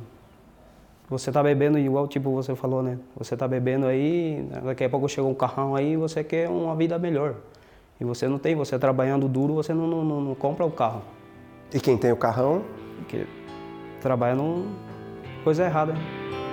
você 1.07 1.31
tá 1.31 1.43
bebendo 1.43 1.77
igual, 1.77 2.07
tipo 2.07 2.31
você 2.31 2.55
falou, 2.55 2.81
né? 2.81 2.97
Você 3.15 3.37
tá 3.37 3.47
bebendo 3.47 3.85
aí, 3.85 4.43
daqui 4.63 4.83
a 4.83 4.89
pouco 4.89 5.07
chega 5.07 5.27
um 5.27 5.35
carrão 5.35 5.75
aí 5.75 5.95
você 5.95 6.23
quer 6.23 6.49
uma 6.49 6.75
vida 6.75 6.97
melhor. 6.97 7.35
E 7.99 8.03
você 8.03 8.27
não 8.27 8.39
tem, 8.39 8.55
você 8.55 8.77
trabalhando 8.79 9.27
duro, 9.27 9.53
você 9.53 9.73
não, 9.73 9.87
não, 9.87 10.21
não 10.21 10.35
compra 10.35 10.65
o 10.65 10.71
carro. 10.71 11.03
E 11.73 11.79
quem 11.79 11.95
tem 11.95 12.11
o 12.11 12.17
carrão? 12.17 12.63
Que 13.07 13.27
trabalha 14.01 14.35
num 14.35 14.73
coisa 15.43 15.65
errada. 15.65 15.93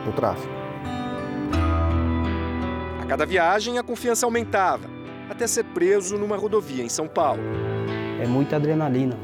No 0.05 0.12
tráfico. 0.12 0.53
A 3.01 3.07
cada 3.07 3.24
viagem 3.24 3.78
a 3.78 3.82
confiança 3.82 4.26
aumentava, 4.26 4.86
até 5.30 5.47
ser 5.47 5.64
preso 5.64 6.18
numa 6.18 6.36
rodovia 6.36 6.84
em 6.84 6.88
São 6.88 7.09
Paulo. 7.09 7.43
É 8.20 8.26
muita 8.26 8.57
adrenalina. 8.57 9.16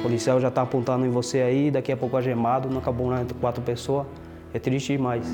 O 0.00 0.02
policial 0.02 0.40
já 0.40 0.48
está 0.48 0.62
apontando 0.62 1.04
em 1.04 1.10
você 1.10 1.42
aí, 1.42 1.70
daqui 1.70 1.92
a 1.92 1.96
pouco 1.96 2.16
agemado, 2.16 2.70
não 2.70 2.78
acabou 2.78 3.14
entre 3.18 3.36
quatro 3.38 3.60
pessoas. 3.60 4.06
É 4.54 4.58
triste 4.58 4.96
demais. 4.96 5.26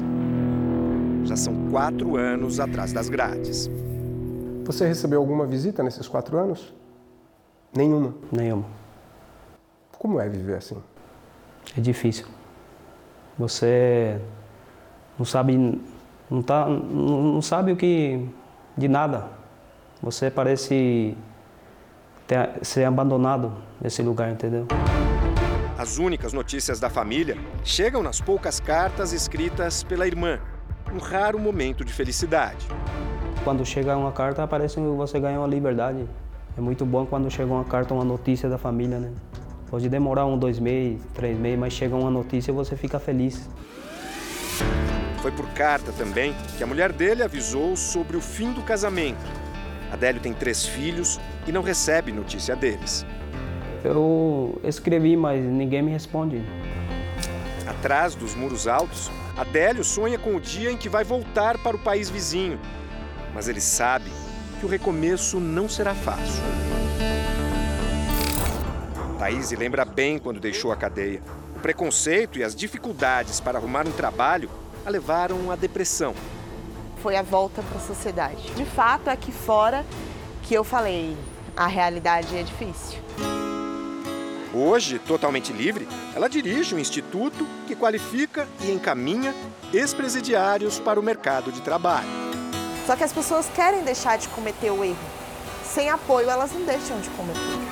Já 1.22 1.36
são 1.36 1.70
quatro 1.70 2.16
anos 2.16 2.58
atrás 2.58 2.92
das 2.92 3.08
grades. 3.08 3.70
Você 4.64 4.84
recebeu 4.88 5.20
alguma 5.20 5.46
visita 5.46 5.84
nesses 5.84 6.08
quatro 6.08 6.36
anos? 6.36 6.74
Nenhuma? 7.72 8.12
Nenhuma. 8.32 8.64
Como 9.96 10.18
é 10.18 10.28
viver 10.28 10.56
assim? 10.56 10.82
É 11.78 11.80
difícil. 11.80 12.26
Você 13.38 14.20
não 15.16 15.24
sabe, 15.24 15.80
não, 16.28 16.42
tá, 16.42 16.66
não, 16.68 17.34
não 17.34 17.42
sabe 17.42 17.70
o 17.70 17.76
que, 17.76 18.28
de 18.76 18.88
nada. 18.88 19.28
Você 20.02 20.28
parece 20.28 21.16
ter, 22.26 22.50
ser 22.62 22.84
abandonado 22.84 23.52
nesse 23.80 24.02
lugar, 24.02 24.30
entendeu? 24.30 24.66
As 25.78 25.98
únicas 25.98 26.32
notícias 26.32 26.80
da 26.80 26.88
família 26.88 27.36
chegam 27.62 28.02
nas 28.02 28.20
poucas 28.20 28.58
cartas 28.58 29.12
escritas 29.12 29.82
pela 29.82 30.06
irmã, 30.06 30.40
um 30.92 30.98
raro 30.98 31.38
momento 31.38 31.84
de 31.84 31.92
felicidade. 31.92 32.66
Quando 33.44 33.64
chega 33.64 33.96
uma 33.96 34.10
carta, 34.10 34.46
parece 34.46 34.76
que 34.76 34.80
você 34.80 35.20
ganhou 35.20 35.44
a 35.44 35.46
liberdade. 35.46 36.08
É 36.56 36.60
muito 36.60 36.86
bom 36.86 37.04
quando 37.04 37.30
chega 37.30 37.52
uma 37.52 37.64
carta, 37.64 37.92
uma 37.92 38.04
notícia 38.04 38.48
da 38.48 38.56
família, 38.56 38.98
né? 38.98 39.12
Pode 39.70 39.88
demorar 39.88 40.24
um, 40.26 40.38
dois 40.38 40.58
meses, 40.58 41.02
três 41.12 41.38
meses, 41.38 41.58
mas 41.58 41.72
chega 41.72 41.94
uma 41.94 42.10
notícia 42.10 42.50
e 42.50 42.54
você 42.54 42.76
fica 42.76 42.98
feliz. 42.98 43.48
Foi 45.20 45.30
por 45.30 45.46
carta 45.50 45.92
também 45.92 46.34
que 46.56 46.64
a 46.64 46.66
mulher 46.66 46.92
dele 46.92 47.22
avisou 47.22 47.76
sobre 47.76 48.16
o 48.16 48.20
fim 48.20 48.52
do 48.52 48.62
casamento. 48.62 49.18
Adélio 49.92 50.20
tem 50.20 50.32
três 50.32 50.66
filhos 50.66 51.20
e 51.46 51.52
não 51.52 51.62
recebe 51.62 52.12
notícia 52.12 52.56
deles. 52.56 53.06
Eu 53.84 54.60
escrevi, 54.64 55.16
mas 55.16 55.42
ninguém 55.44 55.82
me 55.82 55.92
responde. 55.92 56.42
Atrás 57.66 58.14
dos 58.14 58.34
muros 58.34 58.66
altos, 58.66 59.10
Adélio 59.36 59.84
sonha 59.84 60.18
com 60.18 60.34
o 60.34 60.40
dia 60.40 60.70
em 60.70 60.76
que 60.76 60.88
vai 60.88 61.04
voltar 61.04 61.58
para 61.58 61.76
o 61.76 61.78
país 61.78 62.10
vizinho. 62.10 62.58
Mas 63.34 63.48
ele 63.48 63.60
sabe 63.60 64.10
que 64.58 64.66
o 64.66 64.68
recomeço 64.68 65.38
não 65.38 65.68
será 65.68 65.94
fácil. 65.94 66.42
Thaís 69.18 69.50
lembra 69.52 69.84
bem 69.84 70.18
quando 70.18 70.40
deixou 70.40 70.72
a 70.72 70.76
cadeia. 70.76 71.22
O 71.54 71.60
preconceito 71.60 72.38
e 72.38 72.44
as 72.44 72.54
dificuldades 72.54 73.40
para 73.40 73.58
arrumar 73.58 73.86
um 73.86 73.92
trabalho 73.92 74.50
a 74.84 74.90
levaram 74.90 75.50
à 75.50 75.56
depressão. 75.56 76.14
Foi 77.02 77.16
a 77.16 77.22
volta 77.22 77.62
para 77.62 77.78
a 77.78 77.80
sociedade. 77.80 78.50
De 78.54 78.64
fato, 78.64 79.08
é 79.08 79.12
aqui 79.12 79.32
fora 79.32 79.84
que 80.42 80.54
eu 80.54 80.64
falei, 80.64 81.16
a 81.56 81.66
realidade 81.66 82.36
é 82.36 82.42
difícil. 82.42 82.98
Hoje, 84.54 84.98
totalmente 84.98 85.52
livre, 85.52 85.86
ela 86.14 86.28
dirige 86.28 86.74
um 86.74 86.78
instituto 86.78 87.46
que 87.66 87.76
qualifica 87.76 88.48
e 88.62 88.70
encaminha 88.70 89.34
ex-presidiários 89.72 90.78
para 90.78 90.98
o 90.98 91.02
mercado 91.02 91.52
de 91.52 91.60
trabalho. 91.60 92.08
Só 92.86 92.96
que 92.96 93.04
as 93.04 93.12
pessoas 93.12 93.48
querem 93.54 93.82
deixar 93.82 94.16
de 94.16 94.28
cometer 94.28 94.70
o 94.70 94.82
erro. 94.84 94.96
Sem 95.64 95.90
apoio, 95.90 96.30
elas 96.30 96.52
não 96.52 96.64
deixam 96.64 96.98
de 97.00 97.10
cometer. 97.10 97.65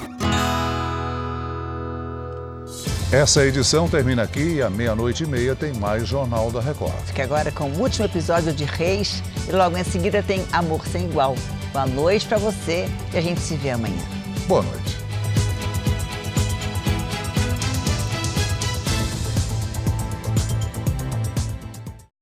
Essa 3.13 3.45
edição 3.45 3.89
termina 3.89 4.23
aqui 4.23 4.57
e 4.57 4.63
à 4.63 4.69
meia-noite 4.69 5.23
e 5.23 5.27
meia 5.27 5.55
tem 5.55 5.73
mais 5.75 6.07
Jornal 6.09 6.51
da 6.51 6.61
Record. 6.61 6.95
Fique 7.07 7.23
agora 7.23 7.53
com 7.53 7.71
o 7.71 7.81
último 7.81 8.07
episódio 8.07 8.53
de 8.53 8.65
Reis 8.65 9.23
e 9.49 9.53
logo 9.53 9.77
em 9.77 9.85
seguida 9.85 10.23
tem 10.23 10.45
Amor 10.53 10.85
Sem 10.87 11.05
Igual. 11.05 11.37
Boa 11.73 11.87
noite 11.87 12.27
para 12.27 12.39
você 12.39 12.89
e 13.13 13.17
a 13.17 13.21
gente 13.21 13.41
se 13.41 13.55
vê 13.57 13.71
amanhã. 13.71 14.03
Boa 14.49 14.63
noite. 14.63 15.04